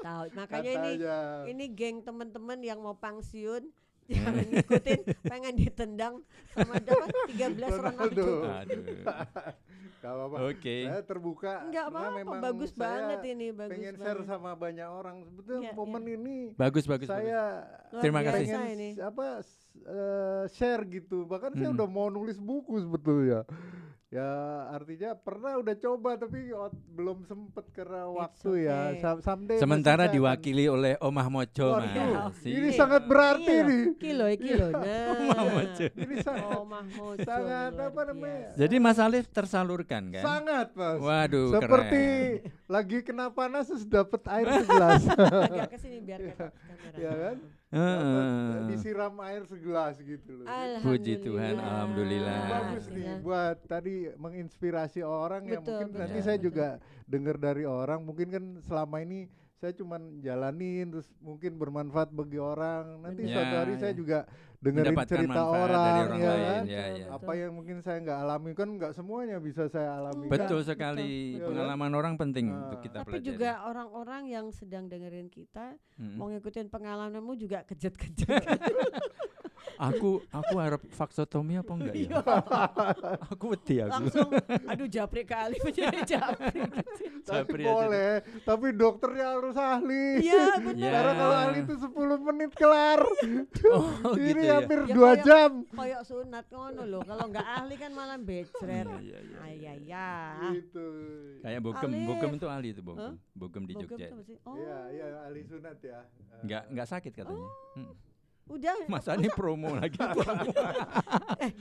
Tahu. 0.00 0.22
Makanya 0.32 0.70
ini 0.72 0.92
Katanya. 0.96 1.18
ini 1.44 1.64
geng 1.68 1.96
teman-teman 2.00 2.58
yang 2.60 2.78
mau 2.78 2.94
pensiun 2.94 3.66
jangan 4.10 4.44
ngikutin 4.44 5.00
pengen 5.22 5.54
ditendang 5.56 6.14
sama 6.50 6.72
apa 6.76 7.06
13 7.30 7.56
Ronaldo. 7.78 8.26
Aduh. 8.44 8.84
Gak 10.00 10.16
apa-apa. 10.16 10.36
Oke. 10.48 10.76
Saya 10.82 11.04
terbuka. 11.04 11.52
Enggak 11.62 11.84
apa-apa, 11.86 12.16
memang 12.16 12.40
bagus 12.40 12.72
saya 12.72 12.80
banget 12.80 13.20
ini, 13.28 13.46
bagus 13.52 13.72
pengen 13.76 13.94
share 13.94 14.16
banget. 14.16 14.30
sama 14.32 14.50
banyak 14.56 14.88
orang. 14.88 15.16
Sebetulnya 15.22 15.60
Iya, 15.62 15.76
momen 15.76 16.02
ini 16.08 16.36
Bagus 16.56 16.84
bagus. 16.84 17.04
saya 17.06 17.40
Luar 17.90 18.00
Terima 18.00 18.20
kasih. 18.22 18.44
pengen 18.48 18.64
ini. 18.70 18.88
apa 18.96 19.26
eh, 19.84 20.42
share 20.50 20.82
gitu. 20.86 21.24
Bahkan 21.24 21.52
saya 21.52 21.68
Hmm. 21.68 21.76
udah 21.76 21.84
mau 21.86 22.08
nulis 22.08 22.40
buku 22.40 22.80
sebetulnya. 22.80 23.44
Ya 24.10 24.26
artinya 24.68 25.14
pernah 25.14 25.54
udah 25.54 25.70
coba 25.72 26.18
tapi 26.18 26.50
ot- 26.50 26.74
belum 26.90 27.22
sempet 27.22 27.62
karena 27.70 28.02
It's 28.04 28.18
waktu 28.42 28.50
ya. 28.60 28.78
okay. 28.90 28.98
Sam- 28.98 29.22
someday. 29.22 29.56
Sementara 29.56 30.04
akan- 30.04 30.14
diwakili 30.18 30.66
oleh 30.66 30.98
Omah 30.98 31.30
Mojo 31.30 31.68
Waduh, 31.70 31.86
Mas. 32.26 32.42
ini 32.42 32.68
Iya. 32.68 32.74
sangat 32.74 33.06
berarti 33.06 33.54
Iya, 33.54 33.68
nih. 33.70 33.82
Kilo 33.94 34.24
kilo. 34.34 34.66
Nah. 34.74 35.06
Omah 35.14 35.42
Mojo. 35.48 35.86
Ini 35.94 36.14
sangat 36.18 36.42
Oh, 36.50 36.66
Mahmoud. 36.66 37.18
sangat 37.22 37.70
apa 37.72 38.00
namanya? 38.04 38.50
Jadi 38.56 38.76
Mas 38.76 38.98
Alif 38.98 39.30
tersalurkan 39.30 40.02
kan? 40.10 40.24
sangat 40.26 40.74
mas. 40.74 40.98
Waduh, 40.98 41.48
Seperti 41.54 42.02
keren. 42.42 42.66
lagi 42.66 42.98
kena 43.02 43.30
panas 43.30 43.70
terus 43.70 43.86
dapat 43.86 44.22
air 44.28 44.46
segelas. 44.58 45.02
Agak 45.06 45.70
ke 45.70 45.78
sini 45.78 46.02
biar 46.02 46.18
ke 46.20 46.34
kamera. 46.34 46.98
ya 46.98 47.12
kan? 47.14 47.36
Disiram 48.66 49.14
air 49.22 49.46
segelas 49.46 49.94
gitu 49.96 50.42
loh. 50.42 50.46
Puji 50.82 51.22
Tuhan, 51.22 51.54
alhamdulillah. 51.56 52.40
Bagus 52.50 52.86
nih 52.90 52.98
Ya. 53.00 53.14
buat 53.18 53.56
tadi 53.64 54.10
menginspirasi 54.14 55.00
orang 55.00 55.46
ya 55.46 55.58
Betul, 55.58 55.66
mungkin 55.70 55.86
betul, 55.88 56.00
nanti 56.02 56.18
betul. 56.18 56.26
saya 56.26 56.38
juga 56.38 56.68
dengar 57.06 57.36
dari 57.36 57.64
orang 57.64 58.02
mungkin 58.02 58.28
kan 58.28 58.44
selama 58.60 59.00
ini 59.00 59.30
saya 59.60 59.72
cuman 59.72 60.00
jalanin 60.18 60.88
terus 60.88 61.04
mungkin 61.20 61.54
bermanfaat 61.54 62.08
bagi 62.10 62.36
orang 62.36 62.98
nanti 62.98 63.22
Benar. 63.22 63.34
suatu 63.34 63.54
hari 63.58 63.70
Ya, 63.70 63.78
saya 63.78 63.92
ya. 63.92 63.94
juga 63.94 64.18
dengerin 64.58 64.88
Mendapatkan 64.90 65.08
cerita 65.14 65.28
manfaat 65.30 65.60
orang, 65.62 65.84
dari 65.86 66.00
orang 66.02 66.18
ya 66.18 66.28
lain, 66.28 66.40
kan 66.40 66.64
ya, 66.66 66.84
ya. 66.90 67.06
apa 67.10 67.32
yang 67.34 67.50
mungkin 67.50 67.76
saya 67.78 67.96
nggak 67.98 68.18
alami 68.18 68.50
kan 68.52 68.68
nggak 68.70 68.92
semuanya 68.92 69.36
bisa 69.38 69.62
saya 69.66 69.88
alami 69.94 70.24
kan? 70.24 70.32
Betul 70.34 70.48
Betul, 70.50 70.60
sekali. 70.66 71.12
betul. 71.34 71.46
Pengalaman 71.46 71.92
orang 71.94 72.14
penting 72.16 72.46
Ah. 72.46 72.56
untuk 72.62 72.78
kita 72.82 72.96
Tapi 72.98 73.08
pelajari. 73.10 73.26
juga 73.26 73.50
orang-orang 73.62 74.22
yang 74.26 74.46
sedang 74.50 74.84
dengerin 74.86 75.28
kita 75.28 75.76
Mm-mm. 75.94 76.16
mau 76.16 76.28
ngikutin 76.28 76.66
pengalamanmu 76.66 77.32
juga 77.36 77.58
kejut-kejut. 77.62 78.28
aku 79.82 80.10
aku 80.28 80.54
harap 80.54 80.82
vaksotomi 80.86 81.56
apa 81.56 81.72
enggak 81.72 81.94
ya? 81.96 82.20
aku 83.26 83.44
wedi 83.48 83.80
aku. 83.80 83.92
Langsung 83.96 84.28
aduh 84.66 84.84
japri 84.86 85.22
kali 85.24 85.56
menjadi 85.58 85.98
japri. 86.12 86.60
tapi 87.20 87.36
Japri 87.50 87.62
aja 87.62 87.72
boleh 87.72 88.12
tapi 88.42 88.66
dokternya 88.72 89.26
harus 89.30 89.56
ahli 89.56 90.20
Iya 90.20 90.44
benar. 90.58 90.76
Ya. 90.76 90.90
karena 90.92 91.12
kalau 91.14 91.36
ahli 91.38 91.58
itu 91.60 91.74
10 91.76 92.26
menit 92.26 92.50
kelar 92.52 93.00
Oh, 93.70 93.88
ini 94.14 94.28
gitu 94.28 94.40
ya. 94.42 94.52
hampir 94.58 94.78
Ya, 94.82 94.92
dua 94.92 95.10
kayak- 95.10 95.24
jam 95.24 95.50
Koyok 95.70 96.02
sunat 96.02 96.44
ngono 96.46 96.82
loh. 96.84 97.02
Kalau 97.02 97.24
nggak 97.26 97.46
ahli 97.46 97.74
kan 97.74 97.90
malah 97.90 98.18
becret. 98.18 98.84
Iya, 98.84 98.98
iya, 99.00 99.18
iya. 99.22 99.38
Ayaya. 99.40 100.08
gitu 100.52 100.86
Kayak 101.40 101.60
Bogem, 101.62 101.90
Alif. 101.90 102.06
Bogem 102.06 102.30
itu 102.34 102.46
ahli 102.46 102.68
itu 102.70 102.82
Bogem. 102.82 103.00
Hah? 103.00 103.14
Bogem 103.32 103.62
di 103.64 103.74
Jogja. 103.74 104.06
sih? 104.20 104.36
Oh, 104.42 104.54
Iya, 104.54 104.78
iya 104.90 105.06
ahli 105.24 105.40
sunat 105.42 105.78
ya. 105.80 106.00
Enggak 106.40 106.62
enggak 106.68 106.86
sakit 106.86 107.12
katanya. 107.14 107.40
Oh. 107.40 107.78
Mm. 107.78 107.94
Udah. 108.50 108.74
Masa 108.86 109.14
ini 109.14 109.30
promo 109.30 109.72
lagi. 109.72 109.94
eh, 111.40 111.52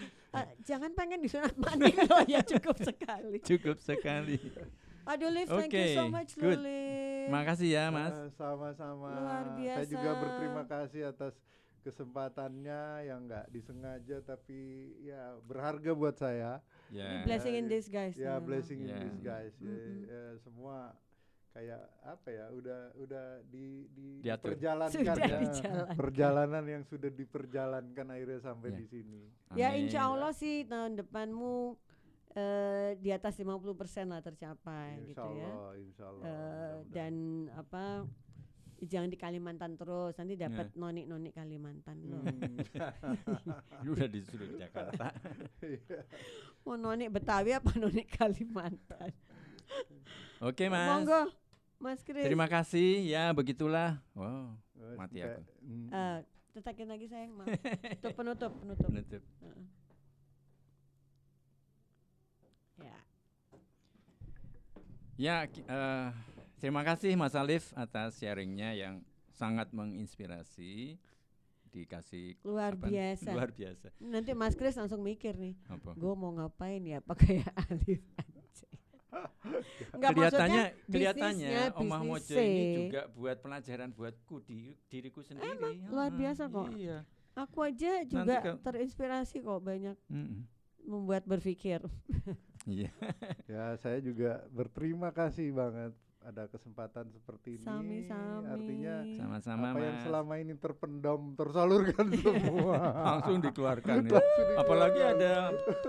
jangan 0.61 0.91
pengen 0.91 1.21
disunat 1.21 1.53
mandi 1.55 1.93
loh 1.95 2.21
ya 2.33 2.41
cukup 2.41 2.77
sekali. 2.77 3.37
Cukup 3.39 3.77
sekali. 3.77 4.37
Aduh 5.05 5.29
Liv, 5.29 5.47
thank 5.47 5.73
you 5.73 5.89
so 5.95 6.05
much 6.05 6.33
good. 6.35 6.59
Liv. 6.59 7.29
Makasih 7.29 7.69
ya, 7.71 7.83
Mas. 7.89 8.13
eh, 8.13 8.29
Sama-sama. 8.31 9.09
Luar 9.09 9.45
Saya 9.57 9.85
juga 9.85 10.09
biasa. 10.11 10.21
berterima 10.21 10.63
kasih 10.65 11.01
atas 11.07 11.33
kesempatannya 11.79 12.81
yang 13.05 13.25
nggak 13.25 13.49
disengaja 13.49 14.21
tapi 14.21 14.59
ya 15.01 15.37
berharga 15.43 15.91
buat 15.91 16.13
saya. 16.13 16.61
Ya. 16.89 17.23
Blessing 17.23 17.55
in 17.55 17.65
disguise. 17.65 18.13
Ya 18.13 18.37
memang. 18.37 18.45
blessing 18.45 18.79
in 18.81 18.89
Ya. 18.89 18.99
disguise. 18.99 19.55
Ya, 19.57 19.65
Mm-mm. 19.65 19.97
ya, 20.05 20.23
semua 20.39 20.77
kayak 21.49 21.81
apa 22.01 22.27
ya 22.29 22.45
udah 22.49 22.79
udah 22.95 23.25
di 23.45 23.65
di 23.89 24.07
Diatur. 24.21 24.53
diperjalankan 24.53 24.93
Sudah 24.95 25.15
ya. 25.17 25.37
dijalankan. 25.39 25.95
perjalanan 25.95 26.63
yang 26.63 26.83
sudah 26.83 27.09
diperjalankan 27.09 28.05
akhirnya 28.07 28.39
sampai 28.39 28.69
Ya. 28.69 28.77
di 28.77 28.85
sini. 28.85 29.21
Ya 29.53 29.67
Amin. 29.69 29.79
insya 29.83 30.01
Allah 30.05 30.31
sih 30.31 30.63
tahun 30.63 30.93
depanmu 30.95 31.73
eh, 32.31 32.93
di 32.95 33.09
atas 33.09 33.33
50% 33.35 33.65
lah 34.05 34.21
tercapai 34.21 35.01
Insya 35.01 35.09
gitu 35.09 35.27
ya. 35.33 35.49
Allah, 35.49 35.71
insya 35.75 36.03
Allah. 36.05 36.21
Eh, 36.21 36.29
mudah-mudahan. 36.29 36.91
dan 36.91 37.13
apa 37.55 37.83
jangan 38.79 39.09
di 39.09 39.17
Kalimantan 39.17 39.71
terus 39.75 40.13
nanti 40.15 40.37
dapat 40.37 40.71
nonik-nonik 40.73 41.33
Kalimantan 41.33 41.97
loh. 42.05 42.21
Hmm. 42.21 42.63
Lu 43.83 43.91
udah 43.91 44.07
disuruh 44.07 44.47
ke 44.47 44.61
Jakarta. 44.61 45.11
Iya. 45.59 46.05
Mau 46.61 46.77
nonik 46.77 47.09
Betawi 47.09 47.51
apa 47.51 47.73
nonik 47.75 48.07
Kalimantan? 48.13 49.11
Oke, 50.39 50.65
Mas. 50.65 50.87
Monggo 50.87 51.27
Mas 51.79 52.03
Kris. 52.03 52.27
Terima 52.27 52.43
kasih. 52.45 53.07
Ya, 53.07 53.31
begitulah. 53.31 54.03
Wow. 54.11 54.51
Eh, 54.75 54.95
Mati 54.99 55.19
aku. 55.23 55.41
Eh, 55.89 56.17
tetakin 56.51 56.87
lagi 56.91 57.07
sayang 57.07 57.31
maaf. 57.39 57.47
Tutup 58.03 58.13
penutup 58.19 58.51
penutup. 58.59 58.87
Penutup. 58.91 59.23
Heeh. 59.23 59.63
Ya. 62.79 62.97
Ya, 65.15 65.35
eh, 65.47 66.07
terima 66.59 66.83
kasih 66.83 67.15
Mas 67.15 67.35
Alif 67.35 67.71
atas 67.75 68.19
sharingnya 68.19 68.75
yang 68.75 68.99
sangat 69.31 69.71
menginspirasi. 69.71 70.99
Dikasih 71.69 72.33
Luar 72.41 72.73
apa? 72.73 72.89
biasa. 72.89 73.29
Luar 73.29 73.53
biasa. 73.53 73.93
Nanti 74.01 74.33
Mas 74.33 74.57
Kris 74.57 74.73
langsung 74.73 75.05
mikir 75.05 75.37
nih, 75.37 75.53
Apa? 75.69 75.93
gue 75.93 76.13
mau 76.17 76.33
ngapain 76.33 76.81
ya 76.81 76.97
pakai 76.99 77.45
Alif. 77.69 78.01
Enggak 79.95 80.09
kelihatannya 80.11 80.63
kelihatannya 80.85 81.49
Omah 81.75 82.01
Mojo 82.01 82.35
ini 82.35 82.63
juga 82.79 83.01
buat 83.09 83.37
pelajaran 83.39 83.89
buatku 83.89 84.35
di 84.41 84.75
diriku 84.85 85.21
sendiri. 85.21 85.85
luar 85.87 86.09
Ah, 86.09 86.15
biasa 86.15 86.43
kok. 86.45 86.67
Iya. 86.73 86.97
Aku 87.35 87.57
aja 87.61 88.03
juga 88.03 88.35
ke- 88.39 88.59
terinspirasi 88.61 89.39
kok 89.39 89.59
banyak 89.59 89.95
Mm-mm. 90.07 90.43
membuat 90.83 91.23
berpikir. 91.25 91.81
Iya. 92.65 92.91
Ya 93.49 93.73
saya 93.75 93.97
juga 93.97 94.45
berterima 94.49 95.09
kasih 95.09 95.49
banget 95.49 95.89
ada 96.29 96.45
kesempatan 96.45 97.09
seperti 97.09 97.57
ini. 97.57 97.63
Sami-sami. 97.63 98.45
Artinya 98.45 98.95
Sama-sama 99.11 99.65
apa 99.67 99.81
yang 99.81 99.97
Mas. 99.97 100.03
selama 100.03 100.33
ini 100.37 100.53
terpendam 100.55 101.33
tersalurkan 101.33 102.05
semua. 102.15 102.77
Langsung 102.93 103.37
dikeluarkan 103.39 103.89
ya. 103.89 103.97
Langsung 103.97 104.13
dikeluarkan. 104.13 104.61
Apalagi 104.61 105.01
ada 105.01 105.33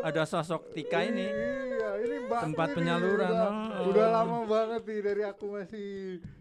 ada 0.01 0.23
sosok 0.25 0.73
Tika 0.73 1.01
ini. 1.03 1.29
Iya, 1.29 1.91
ini 1.99 2.17
Mbak 2.23 2.41
Tempat 2.43 2.67
ini 2.67 2.77
penyaluran, 2.77 3.33
Udah, 3.33 3.51
oh. 3.51 3.89
udah 3.89 4.07
lama 4.11 4.39
banget 4.45 4.83
nih 4.83 5.01
dari 5.03 5.23
aku 5.23 5.45
masih 5.51 5.89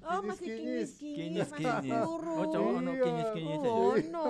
Oh 0.02 0.20
masih 0.22 0.45
kinyis-kinyis, 0.45 0.91
masih 0.91 1.16
Kinyis-kinyis. 1.16 2.04
kurus. 2.06 2.38
Oh, 2.38 2.45
cowok 2.50 2.74
no 2.78 2.91
Iya. 2.91 3.04
kinyis-kinyis 3.04 3.60
aja. 3.60 3.72
Oh 3.72 3.95
no. 4.06 4.24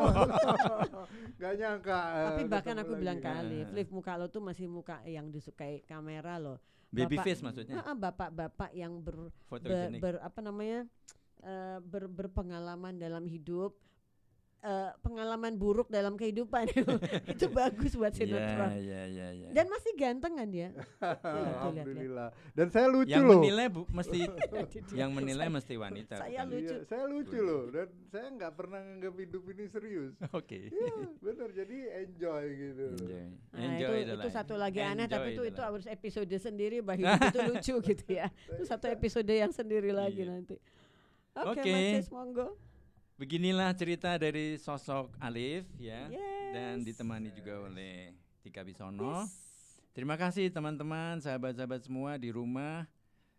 Gak 1.41 1.53
nyangka. 1.55 1.99
eh, 1.99 2.25
Tapi 2.27 2.41
bahkan 2.47 2.75
aku 2.77 2.91
lagi. 2.91 3.01
bilang 3.01 3.17
Ya. 3.19 3.31
Alif, 3.37 3.67
Liv 3.71 3.89
muka 3.89 4.13
lo 4.15 4.25
tuh 4.27 4.39
masih 4.39 4.67
muka 4.67 4.97
yang 5.05 5.29
disukai 5.29 5.81
kamera 5.83 6.35
loh. 6.37 6.57
Baby 6.89 7.15
Bapak- 7.15 7.25
face 7.25 7.41
maksudnya. 7.45 7.75
Bapak-bapak 7.85 8.71
yang 8.73 8.97
ber, 8.99 9.29
ber, 9.45 9.61
ber- 10.01 10.21
apa 10.25 10.39
namanya 10.41 10.89
eh, 11.45 11.77
ber, 11.79 12.09
berpengalaman 12.09 12.97
dalam 12.97 13.29
hidup 13.29 13.77
eh, 14.59 14.91
pengalaman 14.99 15.55
buruk 15.55 15.87
dalam 15.87 16.13
kehidupan 16.13 16.67
itu 17.33 17.45
bagus 17.47 17.93
buat 17.93 18.11
Iya, 18.11 18.19
sinetron 18.19 18.69
iya, 18.75 19.01
iya, 19.05 19.27
iya. 19.31 19.49
dan 19.51 19.65
masih 19.67 19.91
ganteng 19.95 20.33
kan 20.35 20.47
dia 20.47 20.67
lihat. 20.75 21.23
Alhamdulillah. 21.23 22.29
Dan 22.51 22.67
saya 22.67 22.87
lucu 22.87 23.09
yang 23.09 23.23
loh. 23.23 23.39
menilai 23.39 23.65
bu, 23.67 23.81
mesti 23.89 24.19
yang 24.99 25.11
menilai 25.11 25.47
mesti 25.47 25.73
wanita. 25.73 26.15
Saya 26.17 26.43
bukan? 26.43 26.53
lucu. 26.53 26.75
Iya, 26.75 26.77
saya 26.85 27.03
lucu 27.05 27.37
loh 27.39 27.63
dan 27.69 27.87
saya 28.07 28.27
nggak 28.29 28.53
pernah 28.53 28.79
nganggap 28.79 29.13
hidup 29.17 29.43
ini 29.47 29.65
serius. 29.65 30.13
Oke. 30.31 30.69
Iya, 30.69 30.93
bener 31.17 31.49
jadi 31.51 31.77
enjoy 32.03 32.43
gitu. 32.51 32.83
loh. 32.85 32.97
Enjoy. 32.99 33.25
Nah, 33.49 33.63
Enjoy 33.69 33.97
itu, 34.01 34.13
itu 34.15 34.29
satu 34.29 34.53
lagi 34.55 34.79
aneh 34.79 35.05
Enjoy 35.05 35.15
tapi 35.15 35.29
itu 35.31 35.43
itu 35.47 35.61
harus 35.61 35.85
episode 35.85 36.35
sendiri 36.35 36.77
bahwa 36.79 36.99
hidup 36.99 37.21
itu 37.25 37.39
lucu 37.45 37.73
gitu 37.85 38.05
ya 38.09 38.27
itu 38.49 38.63
satu 38.63 38.85
episode 38.87 39.27
yang 39.27 39.49
sendiri 39.49 39.89
lagi 39.89 40.21
Iya. 40.21 40.29
nanti 40.29 40.55
oke. 41.33 41.63
Mas 41.63 41.87
Cis, 41.95 42.07
monggo 42.09 42.47
Beginilah 43.19 43.75
cerita 43.75 44.15
dari 44.15 44.55
sosok 44.55 45.11
Alif 45.19 45.67
ya 45.75 46.07
dan 46.55 46.79
Yes. 46.79 46.87
ditemani 46.87 47.35
juga 47.35 47.67
oleh 47.67 48.15
Tika 48.39 48.63
Bisono. 48.63 49.27
Yes. 49.27 49.35
Terima 49.91 50.15
kasih 50.15 50.47
teman-teman, 50.47 51.19
sahabat-sahabat 51.19 51.83
semua 51.83 52.15
di 52.15 52.31
rumah. 52.31 52.87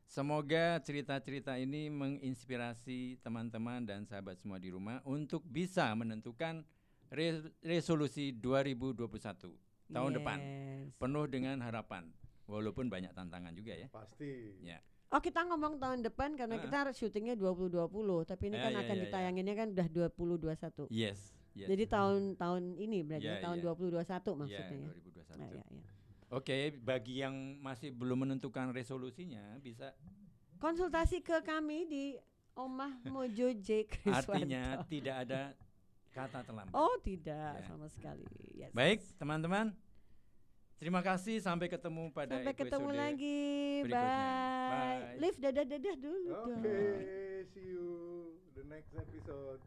Semoga 0.04 0.76
cerita-cerita 0.84 1.56
ini 1.56 1.88
menginspirasi 1.88 3.24
teman-teman 3.24 3.80
dan 3.80 4.04
sahabat 4.04 4.36
semua 4.36 4.60
di 4.60 4.68
rumah 4.68 5.00
untuk 5.08 5.40
bisa 5.48 5.88
menentukan 5.96 6.60
re- 7.08 7.48
resolusi 7.64 8.36
2021 8.36 9.56
tahun 9.88 10.12
depan 10.12 10.38
Yes. 10.44 10.92
penuh 11.00 11.24
dengan 11.24 11.56
harapan. 11.64 12.04
Walaupun 12.44 12.92
banyak 12.92 13.16
tantangan 13.16 13.56
juga 13.56 13.80
ya. 13.80 13.88
Pasti. 13.88 14.60
Ya. 14.60 14.84
Oh 15.10 15.18
kita 15.18 15.42
ngomong 15.42 15.76
tahun 15.76 16.06
depan 16.06 16.38
karena 16.38 16.54
Ah. 16.54 16.62
kita 16.62 16.94
syutingnya 16.94 17.34
2020 17.34 18.22
tapi 18.22 18.46
ini 18.46 18.56
Ya, 18.56 18.62
kan 18.62 18.72
ya, 18.72 18.80
akan 18.80 18.94
ya, 18.94 18.98
ya. 18.98 19.04
ditayanginnya 19.04 19.54
kan 19.54 19.68
udah 19.74 19.86
2021. 19.90 20.86
Yes, 20.88 21.34
Yes. 21.50 21.66
Jadi 21.66 21.84
tahun 21.90 22.38
tahun 22.38 22.62
ini 22.78 23.02
berarti 23.02 23.26
Iya, 23.26 23.34
ya, 23.34 23.42
tahun 23.42 23.58
iya. 23.58 23.64
2021 23.66 24.30
Iya, 24.30 24.38
maksudnya 24.38 24.70
ya. 24.70 24.86
2021. 24.86 25.34
Nah, 25.34 25.48
ya, 25.50 25.64
ya. 25.66 25.82
Oke, 26.30 26.56
bagi 26.78 27.14
yang 27.18 27.34
masih 27.58 27.90
belum 27.90 28.22
menentukan 28.22 28.70
resolusinya 28.70 29.58
bisa 29.58 29.90
Konsultasi 30.56 31.18
ke 31.20 31.42
kami 31.42 31.90
di 31.90 32.04
Omah 32.54 33.02
Mojo 33.04 33.50
J 33.50 33.88
artinya 34.06 34.84
tidak 34.86 35.16
ada 35.26 35.40
kata 36.10 36.44
terlambat. 36.44 36.70
Oh 36.70 36.94
tidak 37.00 37.54
Ya. 37.56 37.66
sama 37.66 37.86
sekali. 37.88 38.26
Yes. 38.52 38.70
Baik, 38.70 39.02
teman-teman. 39.16 39.74
Terima 40.80 41.04
kasih 41.04 41.44
sampai 41.44 41.68
ketemu 41.68 42.08
pada 42.08 42.40
Sampai 42.40 42.56
ketemu 42.56 42.88
episode 42.88 43.02
lagi. 43.04 43.40
berikutnya. 43.84 44.00
Bye. 44.00 44.96
Bye. 44.96 45.16
Liv 45.20 45.34
dadah 45.36 45.64
dadah 45.68 45.96
dulu 46.00 46.30
Oke, 46.32 46.52
dong. 46.56 46.64
see 47.52 47.68
you 47.68 47.88
the 48.56 48.64
next 48.64 48.96
episode. 48.96 49.60